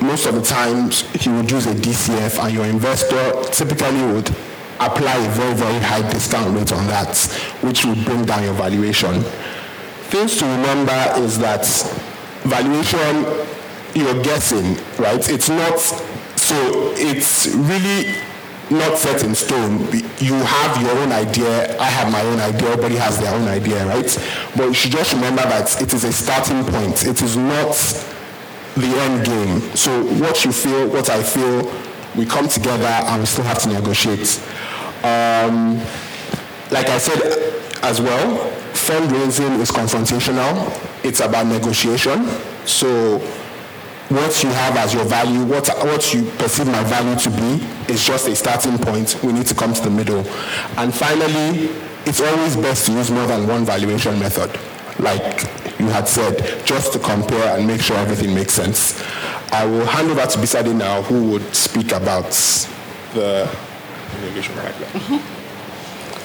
most 0.02 0.26
of 0.26 0.36
the 0.36 0.42
times 0.42 1.02
he 1.14 1.30
would 1.30 1.50
use 1.50 1.68
a 1.68 1.74
DCF 1.74 2.44
and 2.44 2.54
your 2.54 2.66
investor 2.66 3.44
typically 3.52 4.04
would 4.14 4.30
apply 4.80 5.16
a 5.16 5.30
very, 5.30 5.54
very 5.54 5.80
high 5.80 6.10
discount 6.12 6.56
rate 6.56 6.72
on 6.72 6.88
that, 6.88 7.16
which 7.62 7.86
will 7.86 7.96
bring 8.04 8.26
down 8.26 8.44
your 8.44 8.54
valuation. 8.54 9.22
Things 10.10 10.38
to 10.38 10.46
remember 10.46 11.14
is 11.18 11.38
that 11.40 11.66
valuation, 12.44 13.24
you're 13.94 14.22
guessing, 14.24 14.76
right? 14.98 15.28
It's 15.30 15.50
not, 15.50 15.80
so 15.80 16.94
it's 16.96 17.48
really 17.48 18.16
not 18.70 18.98
set 18.98 19.24
in 19.24 19.36
stone. 19.36 19.80
You 20.20 20.36
have 20.36 20.82
your 20.82 20.98
own 20.98 21.12
idea, 21.12 21.78
I 21.80 21.86
have 21.86 22.12
my 22.12 22.22
own 22.22 22.40
idea, 22.40 22.70
everybody 22.70 22.96
has 22.96 23.20
their 23.20 23.34
own 23.36 23.48
idea, 23.48 23.86
right? 23.86 24.18
But 24.56 24.68
you 24.68 24.74
should 24.74 24.92
just 24.92 25.14
remember 25.14 25.44
that 25.44 25.82
it 25.82 25.94
is 25.94 26.04
a 26.04 26.14
starting 26.14 26.64
point. 26.66 27.04
It 27.06 27.22
is 27.22 27.36
not 27.36 27.76
the 28.76 28.88
end 28.88 29.26
game. 29.26 29.76
So 29.76 30.04
what 30.22 30.46
you 30.46 30.52
feel, 30.52 30.88
what 30.88 31.10
I 31.10 31.22
feel, 31.22 31.72
we 32.16 32.26
come 32.26 32.48
together 32.48 32.86
and 32.86 33.22
we 33.22 33.26
still 33.26 33.46
have 33.46 33.60
to 33.60 33.70
negotiate. 33.70 34.42
Um, 35.04 35.78
like 36.72 36.88
I 36.88 36.98
said 36.98 37.22
as 37.84 38.02
well, 38.02 38.52
fundraising 38.74 39.60
is 39.60 39.72
confrontational. 39.72 40.72
It's 41.04 41.20
about 41.20 41.48
negotiation. 41.48 42.30
So 42.66 43.20
what 44.12 44.44
you 44.44 44.50
have 44.50 44.76
as 44.78 44.94
your 44.94 45.06
value, 45.06 45.44
what, 45.46 45.68
what 45.86 46.14
you 46.14 46.24
perceive 46.38 46.68
my 46.68 46.84
value 46.84 47.18
to 47.20 47.30
be, 47.30 47.66
is 47.92 48.04
just 48.06 48.28
a 48.28 48.36
starting 48.36 48.78
point. 48.78 49.18
We 49.24 49.32
need 49.34 49.48
to 49.48 49.56
come 49.56 49.74
to 49.74 49.82
the 49.82 49.90
middle. 49.90 50.28
And 50.78 50.94
finally, 50.94 51.70
it's 52.06 52.20
always 52.20 52.56
best 52.56 52.88
to 52.88 52.92
use 52.92 53.10
more 53.10 53.26
than 53.28 53.48
one 53.48 53.66
valuation 53.66 54.20
method. 54.20 54.52
Like 55.00 55.48
you 55.80 55.88
had 55.88 56.08
said, 56.08 56.66
just 56.66 56.94
to 56.94 57.00
compare 57.00 57.58
and 57.58 57.66
make 57.66 57.82
sure 57.82 57.96
everything 57.98 58.36
makes 58.36 58.54
sense. 58.54 59.02
I 59.52 59.66
will 59.66 59.86
hand 59.86 60.12
over 60.12 60.26
to 60.26 60.38
Bisade 60.38 60.76
now, 60.76 61.02
who 61.02 61.32
would 61.32 61.56
speak 61.56 61.92
about 61.92 62.30
the 63.14 63.50
Mm-hmm. 64.12 65.38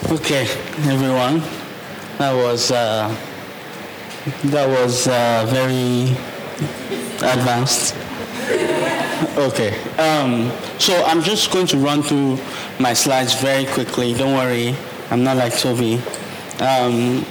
Okay, 0.13 0.43
everyone. 0.91 1.41
That 2.19 2.33
was 2.35 2.71
uh, 2.71 3.09
that 4.45 4.69
was 4.69 5.09
uh, 5.09 5.47
very 5.49 6.17
advanced. 7.27 7.95
Okay. 9.37 9.79
Um, 9.99 10.53
so 10.79 11.05
I'm 11.05 11.23
just 11.23 11.51
going 11.53 11.67
to 11.69 11.79
run 11.79 12.03
through 12.03 12.39
my 12.79 12.93
slides 12.93 13.35
very 13.41 13.67
quickly. 13.67 14.15
Don't 14.15 14.35
worry, 14.35 14.75
I'm 15.11 15.25
not 15.25 15.37
like 15.37 15.57
Toby. 15.57 16.01
Um, 16.61 17.25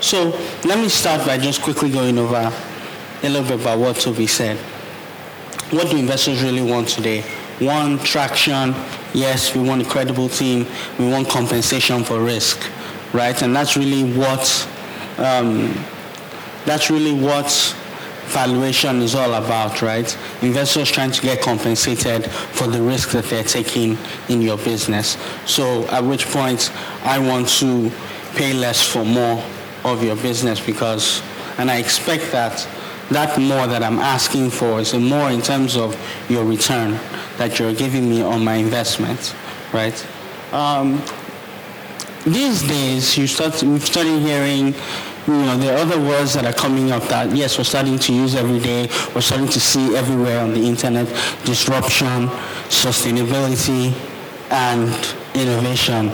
so 0.00 0.30
let 0.64 0.78
me 0.78 0.88
start 0.88 1.26
by 1.26 1.38
just 1.38 1.62
quickly 1.62 1.90
going 1.90 2.18
over 2.18 2.52
a 3.22 3.28
little 3.28 3.48
bit 3.48 3.60
about 3.60 3.78
what 3.78 3.96
Toby 3.96 4.26
said 4.26 4.58
what 5.70 5.90
do 5.90 5.98
investors 5.98 6.42
really 6.42 6.62
want 6.62 6.88
today? 6.88 7.20
One, 7.60 7.98
traction. 7.98 8.74
Yes, 9.12 9.54
we 9.54 9.62
want 9.62 9.82
a 9.82 9.84
credible 9.84 10.28
team. 10.28 10.66
We 10.98 11.10
want 11.10 11.28
compensation 11.28 12.04
for 12.04 12.20
risk, 12.20 12.58
right? 13.12 13.40
And 13.42 13.54
that's 13.54 13.76
really 13.76 14.16
what 14.16 14.68
um, 15.18 15.72
that's 16.64 16.90
really 16.90 17.14
what 17.14 17.50
valuation 18.26 19.00
is 19.00 19.14
all 19.14 19.34
about, 19.34 19.80
right? 19.80 20.16
Investors 20.42 20.90
trying 20.90 21.10
to 21.12 21.22
get 21.22 21.40
compensated 21.40 22.30
for 22.30 22.66
the 22.66 22.80
risk 22.80 23.10
that 23.12 23.24
they're 23.24 23.44
taking 23.44 23.96
in 24.28 24.42
your 24.42 24.58
business. 24.58 25.16
So 25.46 25.86
at 25.88 26.04
which 26.04 26.26
point 26.26 26.70
I 27.04 27.18
want 27.18 27.48
to 27.60 27.90
pay 28.34 28.52
less 28.52 28.86
for 28.86 29.04
more 29.04 29.42
of 29.84 30.02
your 30.02 30.16
business 30.16 30.60
because, 30.60 31.22
and 31.56 31.70
I 31.70 31.78
expect 31.78 32.30
that 32.32 32.68
that 33.10 33.40
more 33.40 33.66
that 33.66 33.82
I'm 33.82 33.98
asking 33.98 34.50
for 34.50 34.80
is 34.80 34.92
more 34.92 35.30
in 35.30 35.40
terms 35.40 35.76
of 35.76 35.96
your 36.28 36.44
return 36.44 36.98
that 37.38 37.58
you're 37.58 37.74
giving 37.74 38.08
me 38.08 38.20
on 38.20 38.44
my 38.44 38.56
investment, 38.56 39.34
right? 39.72 40.06
Um, 40.52 41.02
these 42.26 42.62
days, 42.68 43.16
you 43.16 43.26
start, 43.26 43.62
we've 43.62 43.84
started 43.84 44.20
hearing 44.20 44.74
you 45.28 45.34
know, 45.34 45.58
there 45.58 45.76
are 45.76 45.80
other 45.80 46.00
words 46.00 46.34
that 46.34 46.46
are 46.46 46.52
coming 46.52 46.90
up 46.90 47.02
that, 47.04 47.34
yes, 47.36 47.58
we're 47.58 47.64
starting 47.64 47.98
to 47.98 48.12
use 48.14 48.34
every 48.34 48.58
day. 48.58 48.88
We're 49.14 49.20
starting 49.20 49.48
to 49.48 49.60
see 49.60 49.94
everywhere 49.94 50.40
on 50.40 50.52
the 50.52 50.60
internet. 50.60 51.06
Disruption, 51.44 52.28
sustainability, 52.68 53.92
and 54.50 54.88
innovation 55.34 56.10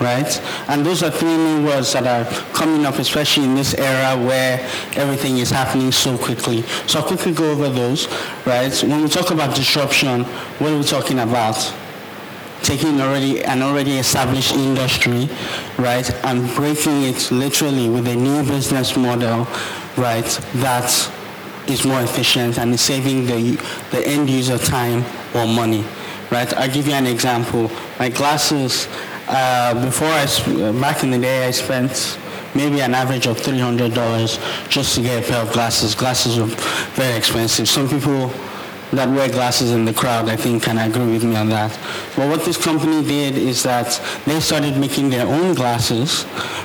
right? 0.00 0.40
And 0.68 0.86
those 0.86 1.02
are 1.02 1.10
three 1.10 1.36
new 1.36 1.66
words 1.66 1.92
that 1.92 2.06
are 2.06 2.24
coming 2.52 2.86
up, 2.86 3.00
especially 3.00 3.44
in 3.44 3.56
this 3.56 3.74
era 3.74 4.16
where 4.16 4.60
everything 4.94 5.38
is 5.38 5.50
happening 5.50 5.90
so 5.90 6.16
quickly. 6.16 6.62
So 6.86 7.00
I'll 7.00 7.06
quickly 7.06 7.32
go 7.32 7.50
over 7.50 7.68
those, 7.68 8.06
right? 8.46 8.72
When 8.84 9.02
we 9.02 9.08
talk 9.08 9.32
about 9.32 9.56
disruption, 9.56 10.22
what 10.22 10.72
are 10.72 10.78
we 10.78 10.84
talking 10.84 11.18
about? 11.18 11.56
Taking 12.62 13.00
already 13.00 13.42
an 13.44 13.62
already 13.62 13.98
established 13.98 14.54
industry, 14.54 15.28
right, 15.78 16.10
and 16.24 16.48
breaking 16.54 17.02
it 17.04 17.30
literally 17.30 17.88
with 17.88 18.06
a 18.08 18.16
new 18.16 18.42
business 18.42 18.96
model, 18.96 19.46
right, 19.96 20.26
that 20.54 20.90
is 21.68 21.84
more 21.84 22.00
efficient 22.00 22.58
and 22.58 22.72
is 22.72 22.80
saving 22.80 23.26
the, 23.26 23.52
the 23.90 24.06
end 24.06 24.28
user 24.28 24.58
time 24.58 25.04
or 25.34 25.46
money, 25.46 25.84
right? 26.30 26.52
I'll 26.54 26.70
give 26.70 26.86
you 26.86 26.94
an 26.94 27.06
example. 27.06 27.70
My 27.98 28.08
glasses, 28.08 28.88
uh, 29.28 29.74
before 29.84 30.08
I, 30.08 30.80
back 30.80 31.02
in 31.02 31.10
the 31.10 31.18
day, 31.18 31.46
I 31.46 31.50
spent 31.50 32.18
maybe 32.54 32.80
an 32.80 32.94
average 32.94 33.26
of 33.26 33.38
$300 33.38 34.68
just 34.68 34.94
to 34.94 35.02
get 35.02 35.22
a 35.22 35.26
pair 35.26 35.42
of 35.42 35.52
glasses. 35.52 35.94
Glasses 35.94 36.38
were 36.38 36.46
very 36.96 37.16
expensive. 37.16 37.68
Some 37.68 37.88
people 37.88 38.32
that 38.92 39.08
wear 39.08 39.28
glasses 39.28 39.72
in 39.72 39.84
the 39.84 39.92
crowd, 39.92 40.28
I 40.28 40.36
think, 40.36 40.62
can 40.62 40.78
agree 40.78 41.12
with 41.12 41.24
me 41.24 41.36
on 41.36 41.48
that. 41.50 41.70
But 42.16 42.28
what 42.28 42.44
this 42.44 42.56
company 42.56 43.06
did 43.06 43.36
is 43.36 43.62
that 43.64 44.00
they 44.24 44.40
started 44.40 44.76
making 44.76 45.10
their 45.10 45.26
own 45.26 45.54
glasses, 45.54 46.24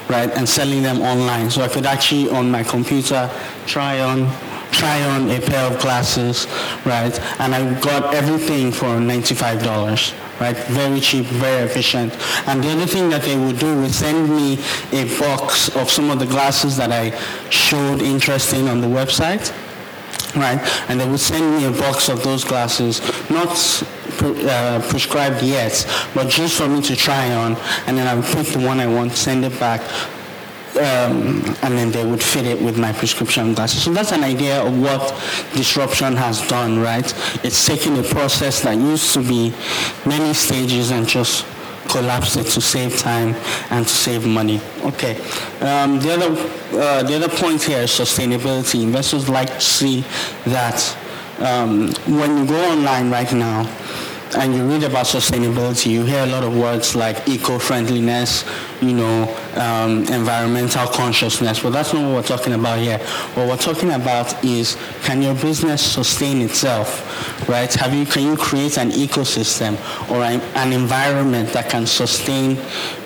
right, 0.10 0.30
and 0.32 0.48
selling 0.48 0.84
them 0.84 1.02
online. 1.02 1.50
So 1.50 1.62
I 1.62 1.68
could 1.68 1.86
actually, 1.86 2.30
on 2.30 2.50
my 2.50 2.64
computer, 2.64 3.30
try 3.66 4.00
on 4.00 4.32
try 4.72 5.04
on 5.04 5.30
a 5.30 5.40
pair 5.40 5.72
of 5.72 5.80
glasses, 5.80 6.48
right, 6.84 7.18
and 7.40 7.54
I 7.54 7.80
got 7.80 8.16
everything 8.16 8.72
for 8.72 8.88
$95 8.88 10.14
right? 10.40 10.58
Very 10.68 11.00
cheap, 11.00 11.26
very 11.28 11.64
efficient. 11.64 12.12
And 12.48 12.64
the 12.64 12.72
other 12.72 12.88
thing 12.88 13.10
that 13.12 13.22
they 13.22 13.38
would 13.38 13.60
do 13.60 13.84
is 13.84 13.96
send 13.96 14.30
me 14.30 14.60
a 14.92 15.06
box 15.20 15.74
of 15.76 15.92
some 15.92 16.10
of 16.10 16.20
the 16.20 16.26
glasses 16.26 16.76
that 16.78 16.92
I 16.92 17.18
showed 17.50 18.02
interest 18.02 18.54
in 18.54 18.68
on 18.68 18.82
the 18.82 18.88
website 18.88 19.54
right? 20.36 20.60
And 20.90 21.00
they 21.00 21.08
would 21.08 21.20
send 21.20 21.58
me 21.58 21.66
a 21.66 21.72
box 21.72 22.10
of 22.10 22.24
those 22.24 22.44
glasses, 22.44 23.02
not 23.30 23.52
uh, 24.22 24.82
prescribed 24.90 25.44
yet, 25.44 25.86
but 26.14 26.30
just 26.30 26.58
for 26.58 26.68
me 26.68 26.82
to 26.82 26.96
try 26.96 27.34
on, 27.34 27.56
and 27.88 27.98
then 27.98 28.08
I 28.08 28.16
would 28.16 28.26
pick 28.26 28.48
the 28.48 28.60
one 28.60 28.80
I 28.80 28.88
want, 28.88 29.14
send 29.14 29.46
it 29.46 29.58
back, 29.60 29.82
um, 30.76 31.44
and 31.62 31.78
then 31.78 31.92
they 31.92 32.06
would 32.06 32.22
fit 32.22 32.46
it 32.46 32.60
with 32.62 32.80
my 32.80 32.92
prescription 32.92 33.54
glasses. 33.54 33.84
So 33.84 33.94
that's 33.94 34.12
an 34.12 34.24
idea 34.24 34.62
of 34.64 34.80
what 34.82 35.10
disruption 35.54 36.16
has 36.16 36.48
done, 36.48 36.80
right? 36.80 37.06
It's 37.44 37.66
taking 37.66 37.98
a 38.00 38.04
process 38.04 38.62
that 38.62 38.78
used 38.78 39.14
to 39.14 39.22
be 39.22 39.54
many 40.06 40.34
stages 40.34 40.92
and 40.92 41.08
just 41.08 41.46
collapse 41.90 42.36
it 42.36 42.46
to 42.48 42.62
save 42.62 42.98
time 42.98 43.36
and 43.70 43.86
to 43.86 43.94
save 43.94 44.26
money. 44.26 44.60
Okay. 44.84 45.16
Um, 45.62 46.00
the 46.00 46.14
other 46.14 46.32
uh, 46.78 47.04
the 47.04 47.16
other 47.16 47.30
point 47.30 47.62
here 47.62 47.80
is 47.80 47.92
sustainability. 47.92 48.82
Investors 48.82 49.30
like 49.30 49.50
to 49.50 49.62
see 49.62 50.04
that 50.46 50.98
um, 51.40 51.90
when 52.08 52.38
you 52.38 52.46
go 52.46 52.72
online 52.72 53.12
right 53.12 53.32
now 53.34 53.68
and 54.38 54.56
you 54.56 54.68
read 54.68 54.84
about 54.84 55.06
sustainability, 55.06 55.92
you 55.92 56.04
hear 56.04 56.24
a 56.24 56.28
lot 56.28 56.44
of 56.44 56.58
words 56.58 56.96
like 56.96 57.28
eco-friendliness, 57.28 58.44
you 58.88 58.96
know, 58.96 59.38
um, 59.56 60.04
environmental 60.06 60.88
consciousness. 60.88 61.60
But 61.62 61.72
that's 61.72 61.94
not 61.94 62.04
what 62.04 62.16
we're 62.16 62.38
talking 62.38 62.54
about 62.54 62.80
here. 62.80 63.00
What 63.36 63.48
we're 63.48 63.58
talking 63.58 63.92
about 63.92 64.44
is 64.44 64.78
can 65.04 65.22
your 65.22 65.36
business 65.36 65.82
sustain 65.82 66.42
itself, 66.42 67.48
right? 67.48 67.72
Have 67.74 67.94
you, 67.94 68.06
can 68.06 68.24
you 68.24 68.38
create 68.38 68.78
an 68.78 68.92
ecosystem 68.92 69.74
or 70.10 70.24
an, 70.24 70.42
an 70.56 70.74
environment 70.74 71.50
that 71.50 71.70
can 71.70 71.86
sustain, 71.86 72.58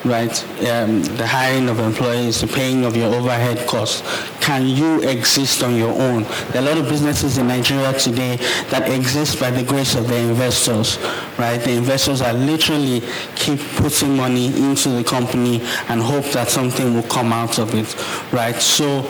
right, 0.05 0.43
um, 0.67 1.03
the 1.17 1.27
hiring 1.27 1.69
of 1.69 1.79
employees, 1.79 2.41
the 2.41 2.47
paying 2.47 2.85
of 2.85 2.95
your 2.95 3.13
overhead 3.13 3.67
costs? 3.67 4.01
Can 4.41 4.65
you 4.65 5.01
exist 5.01 5.63
on 5.63 5.75
your 5.75 5.91
own? 5.91 6.23
There 6.51 6.61
are 6.61 6.65
a 6.65 6.69
lot 6.69 6.77
of 6.77 6.87
businesses 6.87 7.37
in 7.37 7.47
Nigeria 7.47 7.91
today 7.93 8.37
that 8.69 8.89
exist 8.89 9.39
by 9.39 9.51
the 9.51 9.63
grace 9.63 9.95
of 9.95 10.07
their 10.07 10.29
investors, 10.29 10.97
right? 11.37 11.57
The 11.57 11.73
investors 11.73 12.21
are 12.21 12.33
literally 12.33 13.01
keep 13.35 13.59
putting 13.75 14.15
money 14.15 14.47
into 14.47 14.89
the 14.89 15.03
company 15.03 15.59
and 15.89 16.01
hope 16.01 16.25
that 16.33 16.49
something 16.49 16.93
will 16.93 17.03
come 17.03 17.31
out 17.31 17.59
of 17.59 17.73
it, 17.73 17.95
right? 18.33 18.55
So 18.55 19.01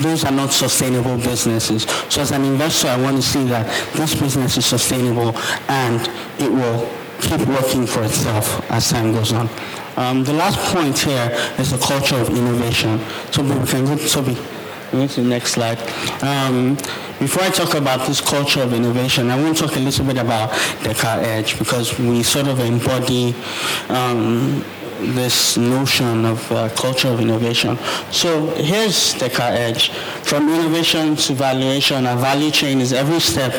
those 0.00 0.24
are 0.24 0.32
not 0.32 0.50
sustainable 0.50 1.16
businesses. 1.16 1.84
So 2.08 2.20
as 2.20 2.32
an 2.32 2.44
investor, 2.44 2.88
I 2.88 3.00
want 3.00 3.16
to 3.16 3.22
see 3.22 3.44
that 3.44 3.66
this 3.94 4.14
business 4.14 4.56
is 4.56 4.66
sustainable 4.66 5.36
and 5.68 6.00
it 6.40 6.50
will 6.50 6.90
keep 7.20 7.46
working 7.46 7.86
for 7.86 8.02
itself 8.02 8.70
as 8.70 8.90
time 8.90 9.12
goes 9.12 9.32
on. 9.32 9.48
Um, 9.96 10.24
the 10.24 10.32
last 10.32 10.58
point 10.74 10.98
here 10.98 11.30
is 11.58 11.70
the 11.70 11.78
culture 11.78 12.16
of 12.16 12.28
innovation. 12.30 13.00
Toby, 13.30 13.54
we 13.58 13.66
can 13.66 13.84
go, 13.84 13.96
Toby, 13.96 14.36
go 14.90 15.06
to 15.06 15.22
the 15.22 15.28
next 15.28 15.52
slide. 15.52 15.78
Um, 16.22 16.76
before 17.20 17.44
I 17.44 17.50
talk 17.50 17.74
about 17.74 18.06
this 18.06 18.20
culture 18.20 18.62
of 18.62 18.72
innovation, 18.72 19.30
I 19.30 19.40
want 19.40 19.56
to 19.56 19.66
talk 19.66 19.76
a 19.76 19.78
little 19.78 20.04
bit 20.04 20.18
about 20.18 20.50
Descartes 20.82 21.24
Edge 21.24 21.58
because 21.58 21.96
we 21.98 22.24
sort 22.24 22.48
of 22.48 22.58
embody 22.58 23.34
um, 23.88 24.64
this 25.12 25.56
notion 25.56 26.24
of 26.24 26.52
uh, 26.52 26.68
culture 26.70 27.08
of 27.08 27.20
innovation. 27.20 27.76
So 28.10 28.46
here's 28.56 29.14
Descartes 29.14 29.58
Edge. 29.58 29.90
From 30.22 30.48
innovation 30.48 31.16
to 31.16 31.34
valuation, 31.34 32.06
a 32.06 32.16
value 32.16 32.50
chain 32.50 32.80
is 32.80 32.92
every 32.92 33.20
step 33.20 33.52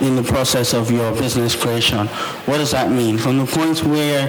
in 0.00 0.16
the 0.16 0.22
process 0.22 0.72
of 0.72 0.90
your 0.90 1.12
business 1.12 1.54
creation. 1.54 2.06
What 2.46 2.58
does 2.58 2.70
that 2.70 2.90
mean? 2.90 3.18
From 3.18 3.38
the 3.38 3.46
point 3.46 3.82
where 3.84 4.28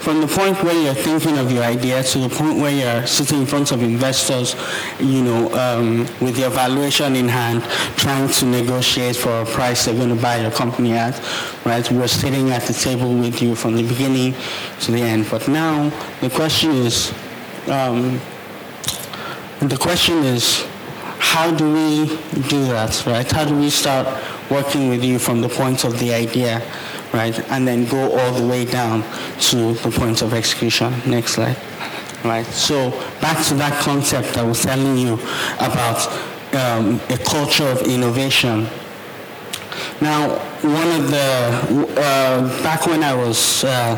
from 0.00 0.20
the 0.20 0.26
point 0.26 0.62
where 0.62 0.80
you're 0.80 0.94
thinking 0.94 1.36
of 1.38 1.50
your 1.50 1.64
idea 1.64 2.02
to 2.02 2.18
the 2.20 2.28
point 2.28 2.58
where 2.58 2.70
you're 2.70 3.06
sitting 3.06 3.40
in 3.40 3.46
front 3.46 3.72
of 3.72 3.82
investors, 3.82 4.54
you 5.00 5.22
know, 5.22 5.52
um, 5.54 6.00
with 6.20 6.38
your 6.38 6.50
valuation 6.50 7.16
in 7.16 7.28
hand, 7.28 7.62
trying 7.96 8.28
to 8.28 8.46
negotiate 8.46 9.16
for 9.16 9.42
a 9.42 9.44
price 9.44 9.84
they're 9.84 9.94
going 9.94 10.14
to 10.14 10.22
buy 10.22 10.40
your 10.40 10.50
company 10.50 10.92
at, 10.92 11.20
right? 11.64 11.90
We're 11.90 12.06
sitting 12.06 12.50
at 12.50 12.62
the 12.62 12.72
table 12.72 13.12
with 13.14 13.42
you 13.42 13.54
from 13.54 13.76
the 13.76 13.86
beginning 13.86 14.34
to 14.80 14.92
the 14.92 15.02
end. 15.02 15.26
But 15.30 15.48
now 15.48 15.90
the 16.20 16.30
question 16.30 16.70
is, 16.70 17.12
um, 17.66 18.20
the 19.60 19.76
question 19.76 20.18
is, 20.18 20.64
how 21.18 21.50
do 21.50 21.72
we 21.72 22.06
do 22.48 22.64
that, 22.66 23.04
right? 23.06 23.30
How 23.30 23.44
do 23.44 23.58
we 23.58 23.70
start 23.70 24.06
working 24.50 24.88
with 24.88 25.04
you 25.04 25.18
from 25.18 25.40
the 25.40 25.48
point 25.48 25.84
of 25.84 25.98
the 25.98 26.14
idea? 26.14 26.62
Right? 27.12 27.38
And 27.50 27.66
then 27.66 27.86
go 27.86 28.16
all 28.18 28.32
the 28.32 28.46
way 28.46 28.64
down 28.64 29.02
to 29.50 29.74
the 29.74 29.90
point 29.90 30.22
of 30.22 30.34
execution. 30.34 30.92
Next 31.06 31.32
slide. 31.32 31.56
Right. 32.24 32.46
So 32.46 32.90
back 33.20 33.44
to 33.46 33.54
that 33.54 33.80
concept 33.82 34.36
I 34.36 34.42
was 34.42 34.62
telling 34.62 34.98
you 34.98 35.14
about 35.60 36.06
um, 36.54 37.00
a 37.10 37.18
culture 37.18 37.66
of 37.66 37.82
innovation. 37.82 38.68
Now, 40.00 40.38
one 40.62 41.00
of 41.00 41.10
the 41.10 41.96
uh, 42.00 42.62
back 42.62 42.86
when 42.86 43.04
I 43.04 43.14
was 43.14 43.62
uh, 43.64 43.96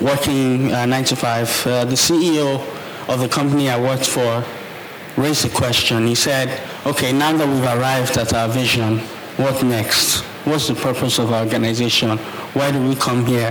working 0.00 0.72
uh, 0.72 0.84
nine 0.84 1.04
to 1.04 1.16
five, 1.16 1.48
uh, 1.66 1.84
the 1.86 1.94
CEO 1.94 2.60
of 3.08 3.20
the 3.20 3.28
company 3.28 3.70
I 3.70 3.80
worked 3.80 4.06
for 4.06 4.44
raised 5.16 5.46
a 5.46 5.50
question. 5.50 6.06
He 6.06 6.14
said, 6.14 6.60
"Okay, 6.84 7.12
now 7.12 7.34
that 7.34 7.48
we've 7.48 7.62
arrived 7.62 8.18
at 8.18 8.34
our 8.34 8.48
vision, 8.48 8.98
what 9.38 9.62
next?" 9.62 10.22
What's 10.46 10.68
the 10.68 10.76
purpose 10.76 11.18
of 11.18 11.32
our 11.32 11.42
organization? 11.42 12.18
Why 12.54 12.70
do 12.70 12.80
we 12.88 12.94
come 12.94 13.26
here 13.26 13.50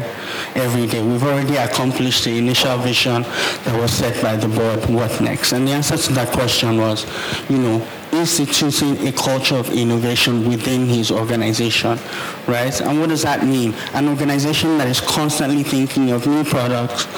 every 0.56 0.88
day? 0.88 1.04
We've 1.04 1.22
already 1.24 1.58
accomplished 1.58 2.24
the 2.24 2.38
initial 2.38 2.78
vision 2.78 3.24
that 3.24 3.78
was 3.78 3.92
set 3.92 4.24
by 4.24 4.38
the 4.38 4.48
board. 4.48 4.90
What 4.90 5.20
next? 5.20 5.52
And 5.52 5.68
the 5.68 5.74
answer 5.74 5.98
to 5.98 6.14
that 6.14 6.32
question 6.32 6.78
was, 6.78 7.06
you 7.50 7.58
know, 7.58 7.86
instituting 8.14 9.06
a 9.10 9.12
culture 9.12 9.56
of 9.56 9.70
innovation 9.72 10.48
within 10.48 10.86
his 10.86 11.12
organization, 11.12 12.00
right? 12.48 12.80
And 12.80 13.02
what 13.02 13.10
does 13.10 13.24
that 13.24 13.44
mean? 13.44 13.74
An 13.94 14.08
organization 14.08 14.78
that 14.78 14.88
is 14.88 15.02
constantly 15.02 15.64
thinking 15.64 16.12
of 16.12 16.26
new 16.26 16.46
products, 16.46 17.10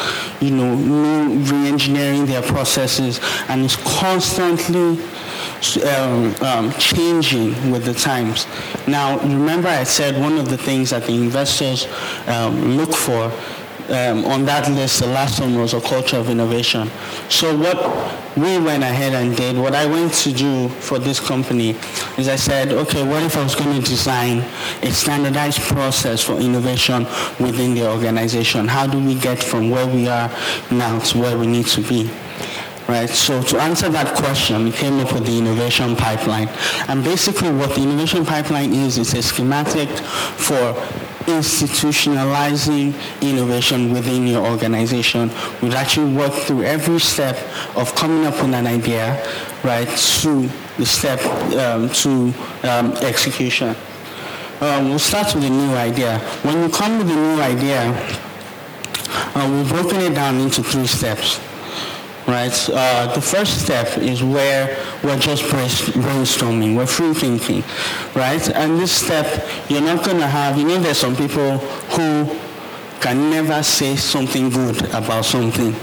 you 0.41 0.49
know, 0.49 0.73
new 0.73 1.37
re-engineering 1.37 2.25
their 2.25 2.41
processes, 2.41 3.19
and 3.47 3.63
is 3.63 3.75
constantly 3.75 4.97
um, 5.85 6.35
um, 6.41 6.71
changing 6.73 7.71
with 7.71 7.85
the 7.85 7.93
times. 7.93 8.47
Now, 8.87 9.19
remember 9.19 9.67
I 9.67 9.83
said 9.83 10.19
one 10.19 10.37
of 10.37 10.49
the 10.49 10.57
things 10.57 10.91
that 10.91 11.05
the 11.05 11.13
investors 11.13 11.87
um, 12.27 12.77
look 12.77 12.93
for 12.93 13.31
um, 13.89 14.25
on 14.25 14.45
that 14.45 14.69
list, 14.69 14.99
the 14.99 15.07
last 15.07 15.39
one 15.39 15.57
was 15.57 15.73
a 15.73 15.81
culture 15.81 16.17
of 16.17 16.29
innovation. 16.29 16.89
So 17.29 17.55
what 17.57 17.77
we 18.35 18.57
went 18.59 18.83
ahead 18.83 19.13
and 19.13 19.35
did, 19.35 19.57
what 19.57 19.73
I 19.73 19.85
went 19.85 20.13
to 20.15 20.31
do 20.33 20.69
for 20.69 20.99
this 20.99 21.19
company 21.19 21.69
is 22.17 22.27
I 22.27 22.35
said, 22.35 22.71
okay, 22.71 23.03
what 23.07 23.23
if 23.23 23.37
I 23.37 23.43
was 23.43 23.55
going 23.55 23.81
to 23.81 23.89
design 23.89 24.39
a 24.83 24.91
standardized 24.91 25.61
process 25.61 26.21
for 26.21 26.33
innovation 26.33 27.05
within 27.39 27.73
the 27.73 27.89
organization? 27.89 28.67
How 28.67 28.87
do 28.87 28.99
we 28.99 29.15
get 29.15 29.41
from 29.41 29.69
where 29.69 29.87
we 29.87 30.07
are 30.07 30.29
now 30.69 30.99
to 30.99 31.17
where 31.17 31.37
we 31.37 31.47
need 31.47 31.67
to 31.67 31.81
be? 31.81 32.11
Right? 32.87 33.09
So 33.09 33.41
to 33.41 33.59
answer 33.59 33.89
that 33.89 34.15
question, 34.15 34.65
we 34.65 34.71
came 34.71 34.99
up 34.99 35.13
with 35.13 35.25
the 35.25 35.37
innovation 35.37 35.95
pipeline. 35.95 36.49
And 36.87 37.03
basically 37.03 37.51
what 37.51 37.75
the 37.75 37.81
innovation 37.81 38.25
pipeline 38.25 38.73
is, 38.73 38.97
is 38.97 39.13
a 39.13 39.21
schematic 39.21 39.89
for 39.89 40.73
institutionalizing 41.27 42.93
innovation 43.21 43.91
within 43.91 44.25
your 44.25 44.45
organization. 44.45 45.29
We'd 45.61 45.73
actually 45.73 46.13
work 46.13 46.33
through 46.33 46.63
every 46.63 46.99
step 46.99 47.35
of 47.75 47.93
coming 47.95 48.25
up 48.25 48.35
with 48.35 48.53
an 48.53 48.65
idea, 48.65 49.21
right, 49.63 49.89
to 50.21 50.49
the 50.77 50.85
step 50.85 51.19
um, 51.55 51.89
to 51.89 52.33
um, 52.63 52.93
execution. 53.03 53.75
Um, 54.61 54.89
we'll 54.89 54.99
start 54.99 55.35
with 55.35 55.43
a 55.43 55.49
new 55.49 55.75
idea. 55.75 56.17
When 56.43 56.63
you 56.63 56.69
come 56.69 56.97
with 56.97 57.09
a 57.09 57.13
new 57.13 57.41
idea, 57.41 57.91
uh, 59.35 59.49
we've 59.51 59.69
broken 59.69 59.97
it 60.01 60.15
down 60.15 60.37
into 60.37 60.63
three 60.63 60.87
steps 60.87 61.39
right? 62.27 62.69
Uh, 62.69 63.13
the 63.15 63.21
first 63.21 63.63
step 63.63 63.97
is 63.97 64.21
where 64.21 64.67
we're 65.01 65.17
just 65.17 65.43
brainstorming, 65.43 66.75
we're 66.75 66.85
free 66.85 67.13
thinking, 67.13 67.63
right? 68.13 68.47
And 68.49 68.77
this 68.79 68.91
step, 68.91 69.47
you're 69.69 69.81
not 69.81 70.03
going 70.03 70.17
to 70.17 70.27
have, 70.27 70.57
you 70.57 70.65
know, 70.67 70.77
there's 70.77 70.97
some 70.97 71.15
people 71.15 71.57
who 71.57 72.37
can 72.99 73.29
never 73.29 73.63
say 73.63 73.95
something 73.95 74.49
good 74.49 74.77
about 74.93 75.23
something, 75.23 75.73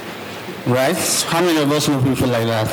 right? 0.67 0.97
How 1.29 1.41
many 1.41 1.59
of 1.63 1.73
us 1.73 1.89
know 1.89 2.03
people 2.03 2.29
like 2.29 2.47
that? 2.47 2.69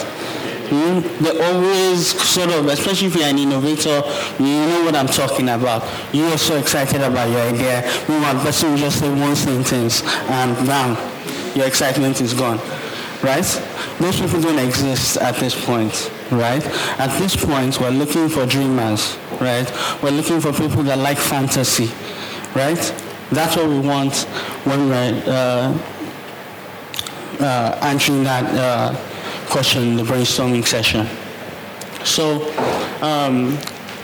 Mm? 0.70 1.20
They 1.20 1.42
always 1.42 2.08
sort 2.22 2.50
of, 2.50 2.66
especially 2.68 3.08
if 3.08 3.16
you're 3.16 3.26
an 3.26 3.38
innovator, 3.38 4.02
you 4.40 4.66
know 4.68 4.84
what 4.84 4.96
I'm 4.96 5.08
talking 5.08 5.48
about. 5.50 5.84
You 6.14 6.26
are 6.26 6.38
so 6.38 6.58
excited 6.58 7.02
about 7.02 7.30
your 7.30 7.42
idea. 7.42 7.90
Meanwhile, 8.08 8.42
person 8.44 8.76
just 8.78 9.00
say 9.00 9.10
one 9.10 9.36
sentence 9.36 10.02
and 10.04 10.56
bam, 10.68 10.98
your 11.56 11.68
excitement 11.68 12.20
is 12.20 12.34
gone 12.34 12.60
right? 13.24 13.46
Those 14.00 14.20
people 14.20 14.42
don't 14.42 14.60
exist 14.60 15.18
at 15.18 15.36
this 15.36 15.66
point, 15.66 16.12
right? 16.32 16.66
At 17.00 17.18
this 17.20 17.36
point, 17.36 17.80
we're 17.80 17.90
looking 17.92 18.30
for 18.30 18.46
dreamers, 18.46 19.18
right? 19.40 19.72
We're 20.02 20.12
looking 20.12 20.42
for 20.42 20.52
people 20.52 20.84
that 20.84 20.98
like 20.98 21.18
fantasy, 21.18 21.92
right? 22.56 22.80
That's 23.32 23.56
what 23.56 23.70
we 23.70 23.80
want 23.80 24.16
when 24.66 24.90
we're 24.90 25.24
uh, 25.28 25.78
uh, 27.40 27.80
answering 27.82 28.24
that 28.24 28.44
uh, 28.56 28.96
question 29.50 29.84
in 29.84 29.96
the 29.98 30.04
brainstorming 30.04 30.66
session. 30.66 31.08
So 32.04 32.52
um, 33.02 33.58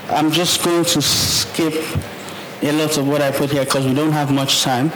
I'm 0.09 0.31
just 0.31 0.63
going 0.63 0.85
to 0.85 1.01
skip 1.01 1.73
a 2.61 2.71
lot 2.71 2.97
of 2.97 3.07
what 3.07 3.21
I 3.21 3.31
put 3.31 3.51
here 3.51 3.65
because 3.65 3.85
we 3.85 3.93
don't 3.93 4.11
have 4.11 4.31
much 4.31 4.61
time. 4.61 4.91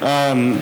Um, 0.00 0.60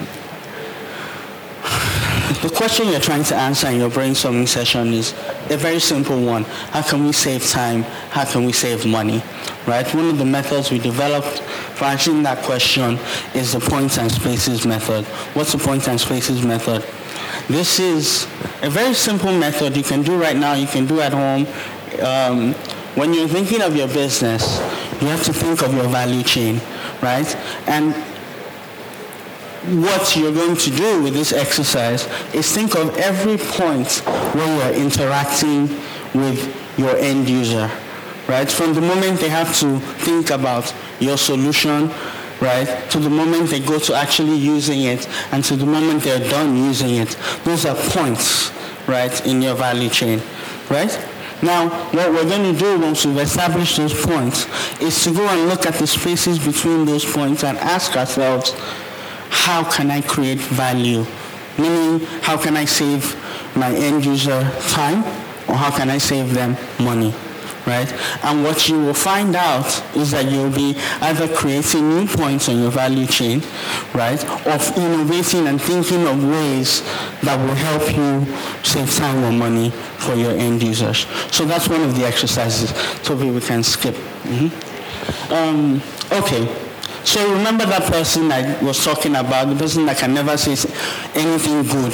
the 2.43 2.51
question 2.51 2.89
you're 2.89 2.99
trying 2.99 3.23
to 3.23 3.37
answer 3.37 3.69
in 3.69 3.79
your 3.79 3.89
brainstorming 3.89 4.49
session 4.49 4.89
is 4.93 5.13
a 5.49 5.57
very 5.57 5.79
simple 5.79 6.21
one. 6.21 6.43
How 6.43 6.83
can 6.83 7.05
we 7.05 7.13
save 7.13 7.47
time? 7.49 7.85
How 8.11 8.25
can 8.25 8.45
we 8.45 8.53
save 8.53 8.85
money? 8.85 9.23
Right? 9.65 9.87
One 9.95 10.09
of 10.09 10.19
the 10.19 10.25
methods 10.25 10.73
we 10.73 10.81
developed 10.81 11.39
for 11.39 11.85
answering 11.85 12.25
that 12.25 12.43
question 12.43 12.99
is 13.33 13.53
the 13.53 13.61
points 13.61 13.97
and 13.97 14.11
spaces 14.11 14.67
method. 14.67 15.05
What's 15.35 15.53
the 15.53 15.59
points 15.59 15.87
and 15.87 16.01
spaces 16.01 16.45
method? 16.45 16.85
This 17.47 17.79
is 17.79 18.25
a 18.63 18.71
very 18.71 18.95
simple 18.95 19.33
method 19.33 19.77
you 19.77 19.85
can 19.85 20.03
do 20.03 20.21
right 20.21 20.37
now, 20.37 20.55
you 20.55 20.67
can 20.67 20.85
do 20.85 21.01
at 21.01 21.13
home. 21.13 21.47
Um, 22.03 22.55
when 22.97 23.15
you're 23.15 23.29
thinking 23.29 23.63
of 23.63 23.77
your 23.77 23.89
business, 23.89 24.59
you 25.01 25.07
have 25.07 25.23
to 25.25 25.33
think 25.33 25.63
of 25.63 25.73
your 25.75 25.89
value 25.89 26.25
chain, 26.25 26.61
right? 27.01 27.37
And 27.69 27.95
what 29.67 30.17
you're 30.17 30.35
going 30.35 30.57
to 30.57 30.71
do 30.71 31.03
with 31.03 31.15
this 31.15 31.33
exercise 31.33 32.09
is 32.35 32.51
think 32.53 32.75
of 32.75 32.97
every 32.97 33.37
point 33.37 33.99
where 34.35 34.73
you're 34.73 34.83
interacting 34.83 35.69
with 36.15 36.79
your 36.79 36.97
end 36.97 37.29
user, 37.29 37.71
right? 38.29 38.51
From 38.51 38.75
the 38.75 38.81
moment 38.81 39.21
they 39.21 39.29
have 39.29 39.57
to 39.61 39.79
think 39.79 40.31
about 40.31 40.75
your 40.99 41.17
solution, 41.17 41.91
right, 42.41 42.91
to 42.91 42.99
the 42.99 43.11
moment 43.11 43.51
they 43.51 43.61
go 43.61 43.79
to 43.79 43.95
actually 43.95 44.37
using 44.37 44.83
it, 44.83 45.09
and 45.33 45.45
to 45.45 45.55
the 45.55 45.67
moment 45.67 46.03
they're 46.03 46.29
done 46.29 46.57
using 46.57 46.97
it. 46.97 47.17
Those 47.45 47.65
are 47.65 47.77
points, 47.77 48.51
right, 48.89 49.25
in 49.27 49.41
your 49.41 49.55
value 49.55 49.89
chain, 49.89 50.21
right? 50.71 50.91
Now, 51.41 51.69
what 51.91 52.13
we're 52.13 52.29
going 52.29 52.53
to 52.53 52.59
do 52.59 52.79
once 52.79 53.05
we've 53.05 53.19
established 53.19 53.77
those 53.77 53.95
points 53.95 54.47
is 54.81 55.03
to 55.05 55.13
go 55.13 55.27
and 55.27 55.49
look 55.49 55.67
at 55.67 55.75
the 55.75 55.87
spaces 55.87 56.39
between 56.39 56.85
those 56.85 57.05
points 57.05 57.43
and 57.43 57.59
ask 57.59 57.97
ourselves, 57.97 58.55
how 59.33 59.65
can 59.69 59.91
I 59.91 60.03
create 60.03 60.39
value? 60.39 61.05
Meaning, 61.59 62.07
how 62.21 62.37
can 62.37 62.57
I 62.57 62.67
save 62.67 63.17
my 63.57 63.75
end 63.75 64.05
user 64.05 64.41
time 64.69 65.03
or 65.49 65.57
how 65.57 65.75
can 65.77 65.89
I 65.91 65.99
save 65.99 66.35
them 66.35 66.57
money? 66.79 67.15
Right? 67.67 67.91
And 68.25 68.43
what 68.43 68.69
you 68.69 68.79
will 68.79 68.95
find 68.95 69.35
out 69.35 69.67
is 69.97 70.11
that 70.11 70.31
you'll 70.31 70.51
be 70.51 70.77
either 71.01 71.29
creating 71.35 71.89
new 71.89 72.07
points 72.07 72.49
on 72.49 72.59
your 72.59 72.71
value 72.71 73.07
chain, 73.07 73.41
right? 73.95 74.23
Of 74.47 74.77
innovating 74.77 75.47
and 75.47 75.61
thinking 75.61 76.07
of 76.07 76.25
ways 76.25 76.83
that 77.23 77.39
will 77.39 77.55
help 77.55 77.97
you 77.97 78.27
save 78.65 78.93
time 78.95 79.25
or 79.25 79.33
money 79.33 79.71
for 79.71 80.15
your 80.15 80.33
end 80.33 80.63
users. 80.63 81.07
So 81.31 81.45
that's 81.45 81.69
one 81.69 81.83
of 81.83 81.97
the 81.97 82.05
exercises. 82.05 82.73
Toby, 83.03 83.31
we 83.31 83.41
can 83.41 83.63
skip. 83.63 83.95
Mm-hmm. 83.95 85.33
Um, 85.33 85.83
okay. 86.11 86.72
So 87.05 87.33
remember 87.33 87.67
that 87.67 87.91
person 87.91 88.31
I 88.31 88.63
was 88.63 88.85
talking 88.85 89.17
about, 89.17 89.49
the 89.49 89.57
person 89.57 89.87
that 89.87 89.99
can 89.99 90.15
never 90.15 90.37
say 90.37 90.53
anything 91.15 91.63
good 91.65 91.93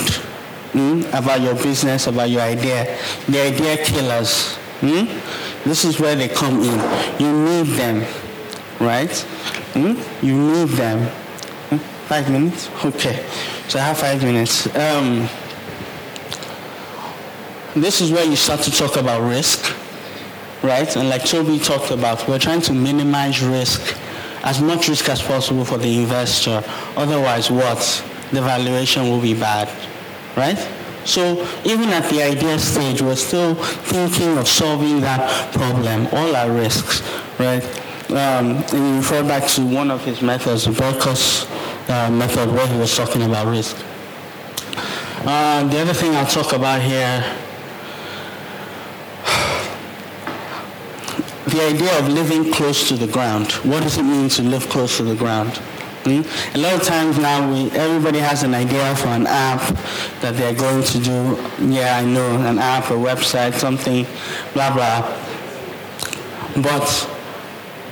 mm, 0.73 1.09
about 1.09 1.41
your 1.41 1.55
business, 1.55 2.07
about 2.07 2.31
your 2.31 2.43
idea. 2.43 2.99
The 3.27 3.41
idea 3.41 3.85
killers. 3.85 4.59
Mm? 4.81 5.65
This 5.65 5.85
is 5.85 5.99
where 5.99 6.15
they 6.15 6.29
come 6.29 6.63
in. 6.63 7.21
You 7.21 7.33
need 7.33 7.67
them, 7.77 8.01
right? 8.81 9.11
Mm? 9.73 10.23
You 10.23 10.37
need 10.37 10.69
them. 10.77 11.09
Hmm? 11.71 11.77
Five 12.07 12.31
minutes? 12.31 12.71
Okay. 12.85 13.25
So 13.69 13.79
I 13.79 13.83
have 13.83 13.99
five 13.99 14.23
minutes. 14.23 14.67
Um, 14.77 15.29
this 17.75 18.01
is 18.01 18.13
where 18.13 18.25
you 18.25 18.37
start 18.37 18.61
to 18.61 18.71
talk 18.71 18.97
about 18.97 19.29
risk, 19.29 19.75
right? 20.63 20.95
And 20.97 21.09
like 21.09 21.25
Toby 21.25 21.59
talked 21.59 21.91
about, 21.91 22.27
we're 22.29 22.39
trying 22.39 22.63
to 22.63 22.73
minimize 22.73 23.43
risk 23.43 23.97
as 24.49 24.63
much 24.63 24.89
risk 24.89 25.09
as 25.11 25.21
possible 25.21 25.63
for 25.63 25.77
the 25.77 26.03
investor. 26.03 26.63
Otherwise, 26.97 27.51
what? 27.51 27.79
The 28.33 28.41
valuation 28.41 29.03
will 29.11 29.21
be 29.21 29.35
bad, 29.35 29.69
right? 30.37 30.59
So 31.05 31.47
even 31.65 31.91
at 31.91 32.09
the 32.11 32.23
idea 32.23 32.59
stage, 32.59 33.03
we're 33.03 33.17
still 33.17 33.55
thinking 33.55 34.39
of 34.39 34.49
solving 34.49 35.01
that 35.03 35.53
problem, 35.53 36.07
all 36.13 36.35
our 36.35 36.51
risks, 36.51 37.03
right? 37.39 37.63
Um, 38.09 38.65
and 38.73 38.73
you 38.73 38.97
refer 38.97 39.23
back 39.23 39.47
to 39.53 39.67
one 39.67 39.91
of 39.91 40.03
his 40.03 40.23
methods, 40.23 40.65
the 40.65 40.71
Berkus 40.71 41.45
uh, 41.91 42.11
method, 42.11 42.51
where 42.51 42.67
he 42.67 42.79
was 42.79 42.97
talking 42.97 43.23
about 43.23 43.49
risk. 43.49 43.77
Uh, 45.27 45.69
the 45.69 45.79
other 45.79 45.93
thing 45.93 46.15
I'll 46.17 46.27
talk 46.27 46.55
about 46.55 46.81
here 46.81 47.23
the 51.59 51.67
idea 51.67 51.99
of 51.99 52.09
living 52.09 52.53
close 52.53 52.87
to 52.87 52.95
the 52.95 53.09
ground. 53.09 53.51
What 53.65 53.83
does 53.83 53.99
it 53.99 54.05
mean 54.05 54.29
to 54.31 54.43
live 54.43 54.69
close 54.69 54.97
to 54.99 55.03
the 55.03 55.17
ground? 55.17 55.57
Hmm? 56.05 56.23
A 56.55 56.59
lot 56.59 56.75
of 56.75 56.85
times 56.85 57.19
now, 57.19 57.51
we, 57.53 57.69
everybody 57.73 58.21
has 58.21 58.45
an 58.45 58.55
idea 58.55 58.95
for 58.95 59.09
an 59.09 59.27
app 59.27 59.61
that 60.21 60.37
they're 60.37 60.55
going 60.55 60.85
to 60.85 60.99
do. 61.01 61.37
Yeah, 61.59 61.97
I 61.97 62.05
know, 62.05 62.37
an 62.43 62.61
app, 62.61 62.91
a 62.91 62.95
website, 62.95 63.55
something, 63.55 64.07
blah, 64.55 64.73
blah. 64.73 65.03
But 66.63 67.18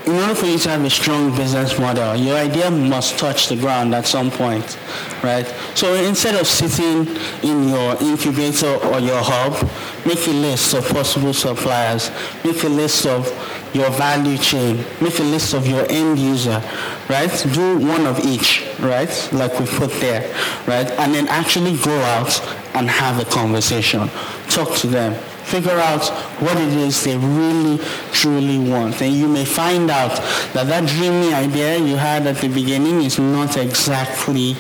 in 0.07 0.15
order 0.15 0.37
for 0.37 0.47
you 0.47 0.57
to 0.57 0.69
have 0.69 0.85
a 0.85 0.91
strong 0.91 1.35
business 1.35 1.77
model, 1.81 2.15
your 2.15 2.37
idea 2.37 2.71
must 2.71 3.19
touch 3.19 3.49
the 3.49 3.57
ground 3.57 3.93
at 3.93 4.07
some 4.07 4.31
point, 4.31 4.79
right? 5.23 5.47
So 5.75 5.95
instead 5.95 6.37
of 6.37 6.47
sitting 6.47 7.09
in 7.43 7.69
your 7.69 7.97
incubator 8.01 8.77
or 8.87 9.01
your 9.01 9.21
hub, 9.21 9.69
make 10.07 10.25
a 10.29 10.31
list 10.31 10.75
of 10.75 10.89
possible 10.89 11.35
suppliers, 11.35 12.13
make 12.45 12.63
a 12.63 12.69
list 12.69 13.05
of 13.07 13.27
your 13.75 13.91
value 13.91 14.39
chain, 14.39 14.77
make 15.01 15.19
a 15.19 15.25
list 15.25 15.55
of 15.55 15.67
your 15.67 15.85
end 15.91 16.21
user, 16.21 16.63
right? 17.09 17.47
Do 17.53 17.79
one 17.79 18.07
of 18.07 18.25
each, 18.25 18.65
right? 18.79 19.29
Like 19.33 19.59
we 19.59 19.67
put 19.67 19.91
there, 20.01 20.33
right? 20.69 20.89
And 21.01 21.15
then 21.15 21.27
actually 21.27 21.77
go 21.79 21.99
out 22.03 22.41
and 22.75 22.89
have 22.89 23.21
a 23.21 23.25
conversation. 23.25 24.09
Talk 24.49 24.77
to 24.77 24.87
them 24.87 25.21
figure 25.47 25.79
out 25.79 26.05
what 26.41 26.57
it 26.57 26.73
is 26.73 27.05
they 27.05 27.17
really, 27.17 27.79
truly 28.11 28.59
want. 28.59 29.01
And 29.01 29.15
you 29.15 29.29
may 29.29 29.45
find 29.45 29.91
out 29.91 30.17
that 30.53 30.67
that 30.67 30.89
dreamy 30.89 31.33
idea 31.33 31.79
you 31.79 31.97
had 31.97 32.27
at 32.27 32.39
the 32.39 32.49
beginning 32.49 33.03
is 33.03 33.19
not 33.19 33.57
exactly 33.57 34.55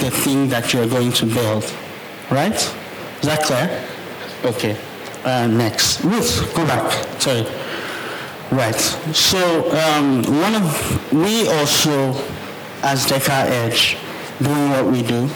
the 0.00 0.10
thing 0.10 0.48
that 0.48 0.72
you're 0.72 0.86
going 0.86 1.12
to 1.12 1.26
build. 1.26 1.64
Right? 2.30 2.54
Is 2.54 3.28
that 3.28 3.42
clear? 3.42 3.84
Okay. 4.44 4.76
Uh, 5.24 5.48
next. 5.48 6.04
Ruth, 6.04 6.54
go 6.54 6.64
back. 6.66 6.92
Sorry. 7.20 7.44
Right. 8.52 8.80
So 9.14 9.70
um, 9.72 10.22
one 10.22 10.54
of 10.54 11.12
we 11.12 11.48
also, 11.48 12.14
as 12.82 13.06
Deca 13.06 13.46
Edge, 13.62 13.96
doing 14.40 14.70
what 14.70 14.86
we 14.86 15.02
do, 15.02 15.28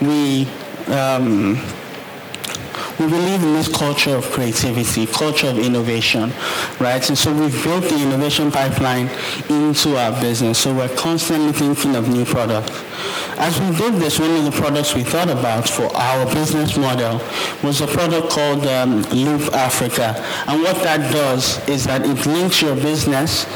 we 0.00 0.48
um, 0.92 1.60
we 3.00 3.08
believe 3.08 3.42
in 3.42 3.54
this 3.54 3.66
culture 3.66 4.14
of 4.14 4.30
creativity, 4.30 5.06
culture 5.06 5.48
of 5.48 5.58
innovation, 5.58 6.34
right? 6.78 7.08
And 7.08 7.16
so 7.16 7.32
we've 7.32 7.64
built 7.64 7.84
the 7.84 7.98
innovation 7.98 8.52
pipeline 8.52 9.08
into 9.48 9.96
our 9.96 10.20
business. 10.20 10.58
So 10.58 10.74
we're 10.74 10.94
constantly 10.96 11.52
thinking 11.52 11.96
of 11.96 12.10
new 12.10 12.26
products. 12.26 12.84
As 13.38 13.58
we 13.58 13.74
did 13.74 13.94
this, 13.94 14.20
one 14.20 14.32
of 14.32 14.44
the 14.44 14.50
products 14.50 14.94
we 14.94 15.02
thought 15.02 15.30
about 15.30 15.66
for 15.66 15.86
our 15.96 16.26
business 16.34 16.76
model 16.76 17.22
was 17.62 17.80
a 17.80 17.86
product 17.86 18.28
called 18.28 18.66
um, 18.66 19.00
Loop 19.04 19.50
Africa. 19.54 20.14
And 20.46 20.62
what 20.62 20.76
that 20.82 21.10
does 21.10 21.66
is 21.66 21.84
that 21.84 22.02
it 22.04 22.26
links 22.26 22.60
your 22.60 22.74
business 22.74 23.46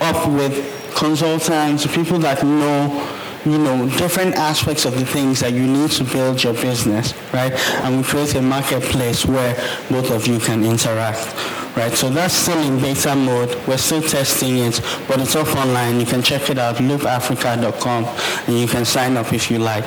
up 0.00 0.28
with 0.28 0.94
consultants, 0.94 1.88
people 1.88 2.20
that 2.20 2.44
know 2.44 3.19
you 3.44 3.58
know, 3.58 3.88
different 3.96 4.34
aspects 4.34 4.84
of 4.84 4.98
the 4.98 5.06
things 5.06 5.40
that 5.40 5.52
you 5.52 5.66
need 5.66 5.90
to 5.92 6.04
build 6.04 6.42
your 6.42 6.52
business, 6.54 7.14
right? 7.32 7.52
And 7.82 7.98
we 7.98 8.02
create 8.02 8.34
a 8.34 8.42
marketplace 8.42 9.24
where 9.24 9.54
both 9.90 10.10
of 10.10 10.26
you 10.26 10.38
can 10.38 10.62
interact, 10.62 11.34
right? 11.76 11.92
So 11.92 12.10
that's 12.10 12.34
still 12.34 12.58
in 12.58 12.78
beta 12.80 13.16
mode. 13.16 13.54
We're 13.66 13.78
still 13.78 14.02
testing 14.02 14.58
it, 14.58 14.80
but 15.08 15.20
it's 15.20 15.36
up 15.36 15.48
online. 15.56 16.00
You 16.00 16.06
can 16.06 16.22
check 16.22 16.50
it 16.50 16.58
out, 16.58 16.76
loopafrica.com, 16.76 18.04
and 18.46 18.58
you 18.58 18.66
can 18.66 18.84
sign 18.84 19.16
up 19.16 19.32
if 19.32 19.50
you 19.50 19.58
like. 19.58 19.84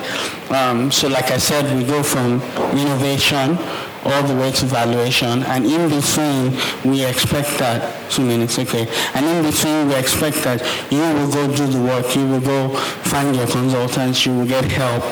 Um, 0.52 0.92
so 0.92 1.08
like 1.08 1.30
I 1.30 1.38
said, 1.38 1.76
we 1.78 1.84
go 1.84 2.02
from 2.02 2.42
innovation 2.72 3.58
all 4.06 4.24
the 4.24 4.36
way 4.36 4.52
to 4.52 4.66
valuation. 4.66 5.44
And 5.44 5.66
in 5.66 5.90
between, 5.90 6.52
we 6.84 7.06
expect 7.06 7.58
that, 7.60 8.12
two 8.12 8.26
minutes, 8.26 8.60
okay. 8.60 8.88
And 9.14 9.26
in 9.26 9.50
between, 9.50 9.88
we 9.88 9.96
expect 9.96 10.38
that 10.44 10.62
you 10.92 11.00
will 11.00 11.32
go 11.32 11.56
do 11.56 11.68
the 11.68 11.82
work. 11.82 12.16
You 12.16 12.28
will 12.28 12.42
go 12.42 12.76
find 12.76 13.36
your 13.36 13.48
consultants. 13.48 14.26
You 14.26 14.38
will 14.38 14.48
get 14.48 14.66
help, 14.66 15.04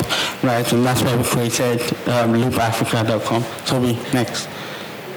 right? 0.43 0.71
And 0.73 0.85
that's 0.85 1.01
why 1.01 1.15
we 1.15 1.23
created 1.23 1.81
um, 2.07 2.33
loopafrica.com. 2.33 3.43
Toby, 3.65 3.99
next. 4.13 4.49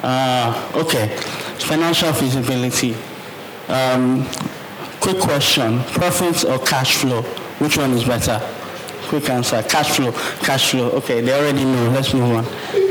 Uh, 0.03 0.73
okay, 0.75 1.09
financial 1.59 2.13
feasibility. 2.13 2.95
Um, 3.69 4.27
quick 5.01 5.19
question, 5.19 5.83
profits 5.85 6.45
or 6.45 6.59
cash 6.59 6.97
flow? 6.97 7.23
Which 7.59 7.79
one 7.79 7.93
is 7.93 8.05
better? 8.05 8.39
Quick 9.09 9.31
answer, 9.31 9.63
cash 9.63 9.97
flow, 9.97 10.13
cash 10.41 10.73
flow. 10.73 10.91
Okay, 10.91 11.21
they 11.23 11.33
already 11.33 11.65
know. 11.65 11.91
Let's 11.91 12.13
move 12.13 12.37
on. 12.37 12.84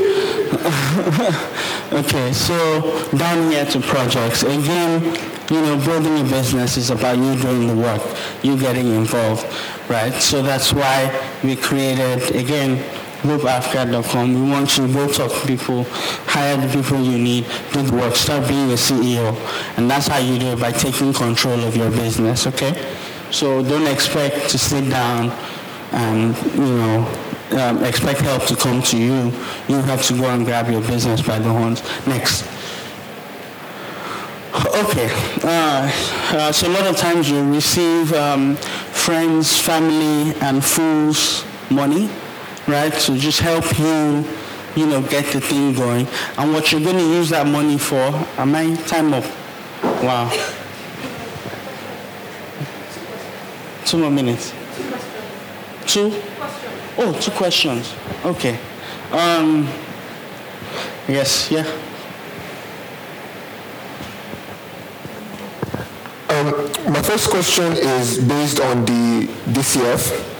okay, 1.92 2.32
so 2.32 3.08
down 3.16 3.50
here 3.50 3.64
to 3.66 3.80
projects. 3.80 4.42
Again, 4.42 5.02
you 5.50 5.60
know, 5.60 5.76
building 5.84 6.18
a 6.18 6.30
business 6.30 6.76
is 6.76 6.90
about 6.90 7.18
you 7.18 7.36
doing 7.42 7.66
the 7.66 7.74
work, 7.74 8.02
you 8.42 8.56
getting 8.58 8.94
involved, 8.94 9.44
right? 9.90 10.12
So 10.14 10.42
that's 10.42 10.72
why 10.72 11.10
we 11.42 11.56
created, 11.56 12.36
again, 12.36 12.78
loopafrica.com. 13.22 14.34
We 14.34 14.50
want 14.50 14.78
you 14.78 14.86
to 14.86 14.92
go 14.92 15.08
talk 15.08 15.32
to 15.32 15.46
people, 15.46 15.84
hire 16.26 16.56
the 16.56 16.72
people 16.72 17.02
you 17.02 17.18
need, 17.18 17.46
do 17.72 17.82
the 17.82 17.96
work, 17.96 18.14
start 18.14 18.46
being 18.46 18.70
a 18.70 18.74
CEO. 18.74 19.34
And 19.76 19.90
that's 19.90 20.06
how 20.06 20.18
you 20.18 20.38
do 20.38 20.46
it, 20.52 20.60
by 20.60 20.72
taking 20.72 21.12
control 21.12 21.58
of 21.64 21.76
your 21.76 21.90
business, 21.90 22.46
okay? 22.46 22.96
So 23.30 23.62
don't 23.62 23.86
expect 23.86 24.50
to 24.50 24.58
sit 24.58 24.88
down 24.88 25.30
and, 25.92 26.36
you 26.54 26.76
know, 26.76 27.33
um, 27.52 27.84
expect 27.84 28.20
help 28.20 28.44
to 28.46 28.56
come 28.56 28.82
to 28.82 28.98
you, 28.98 29.32
you 29.68 29.76
have 29.82 30.02
to 30.06 30.14
go 30.14 30.24
and 30.30 30.44
grab 30.44 30.70
your 30.70 30.80
business 30.80 31.20
by 31.22 31.38
the 31.38 31.50
horns. 31.50 31.82
Next. 32.06 32.48
Okay, 34.54 35.08
uh, 35.42 35.90
uh, 36.32 36.52
so 36.52 36.68
a 36.68 36.72
lot 36.72 36.86
of 36.86 36.96
times 36.96 37.28
you 37.28 37.42
receive 37.52 38.12
um, 38.12 38.56
friends, 38.56 39.58
family, 39.58 40.32
and 40.40 40.64
fools 40.64 41.44
money, 41.70 42.08
right, 42.68 42.92
to 42.92 43.16
just 43.16 43.40
help 43.40 43.64
you, 43.78 44.24
you 44.76 44.86
know, 44.86 45.02
get 45.02 45.32
the 45.32 45.40
thing 45.40 45.74
going. 45.74 46.06
And 46.38 46.52
what 46.52 46.70
you're 46.70 46.80
going 46.80 46.98
to 46.98 47.02
use 47.02 47.30
that 47.30 47.46
money 47.46 47.78
for, 47.78 47.96
am 48.38 48.54
I 48.54 48.74
time 48.86 49.12
up? 49.12 49.24
Wow. 50.02 50.30
Two 53.84 53.98
more 53.98 54.10
minutes. 54.10 54.52
Two? 55.86 56.10
Oh, 56.96 57.12
two 57.20 57.32
questions. 57.32 57.92
Okay. 58.24 58.58
Um, 59.10 59.68
yes, 61.08 61.50
yeah. 61.50 61.66
Um, 66.28 66.52
my 66.92 67.02
first 67.02 67.30
question 67.30 67.72
is 67.72 68.18
based 68.18 68.60
on 68.60 68.84
the 68.84 69.26
DCF. 69.50 70.30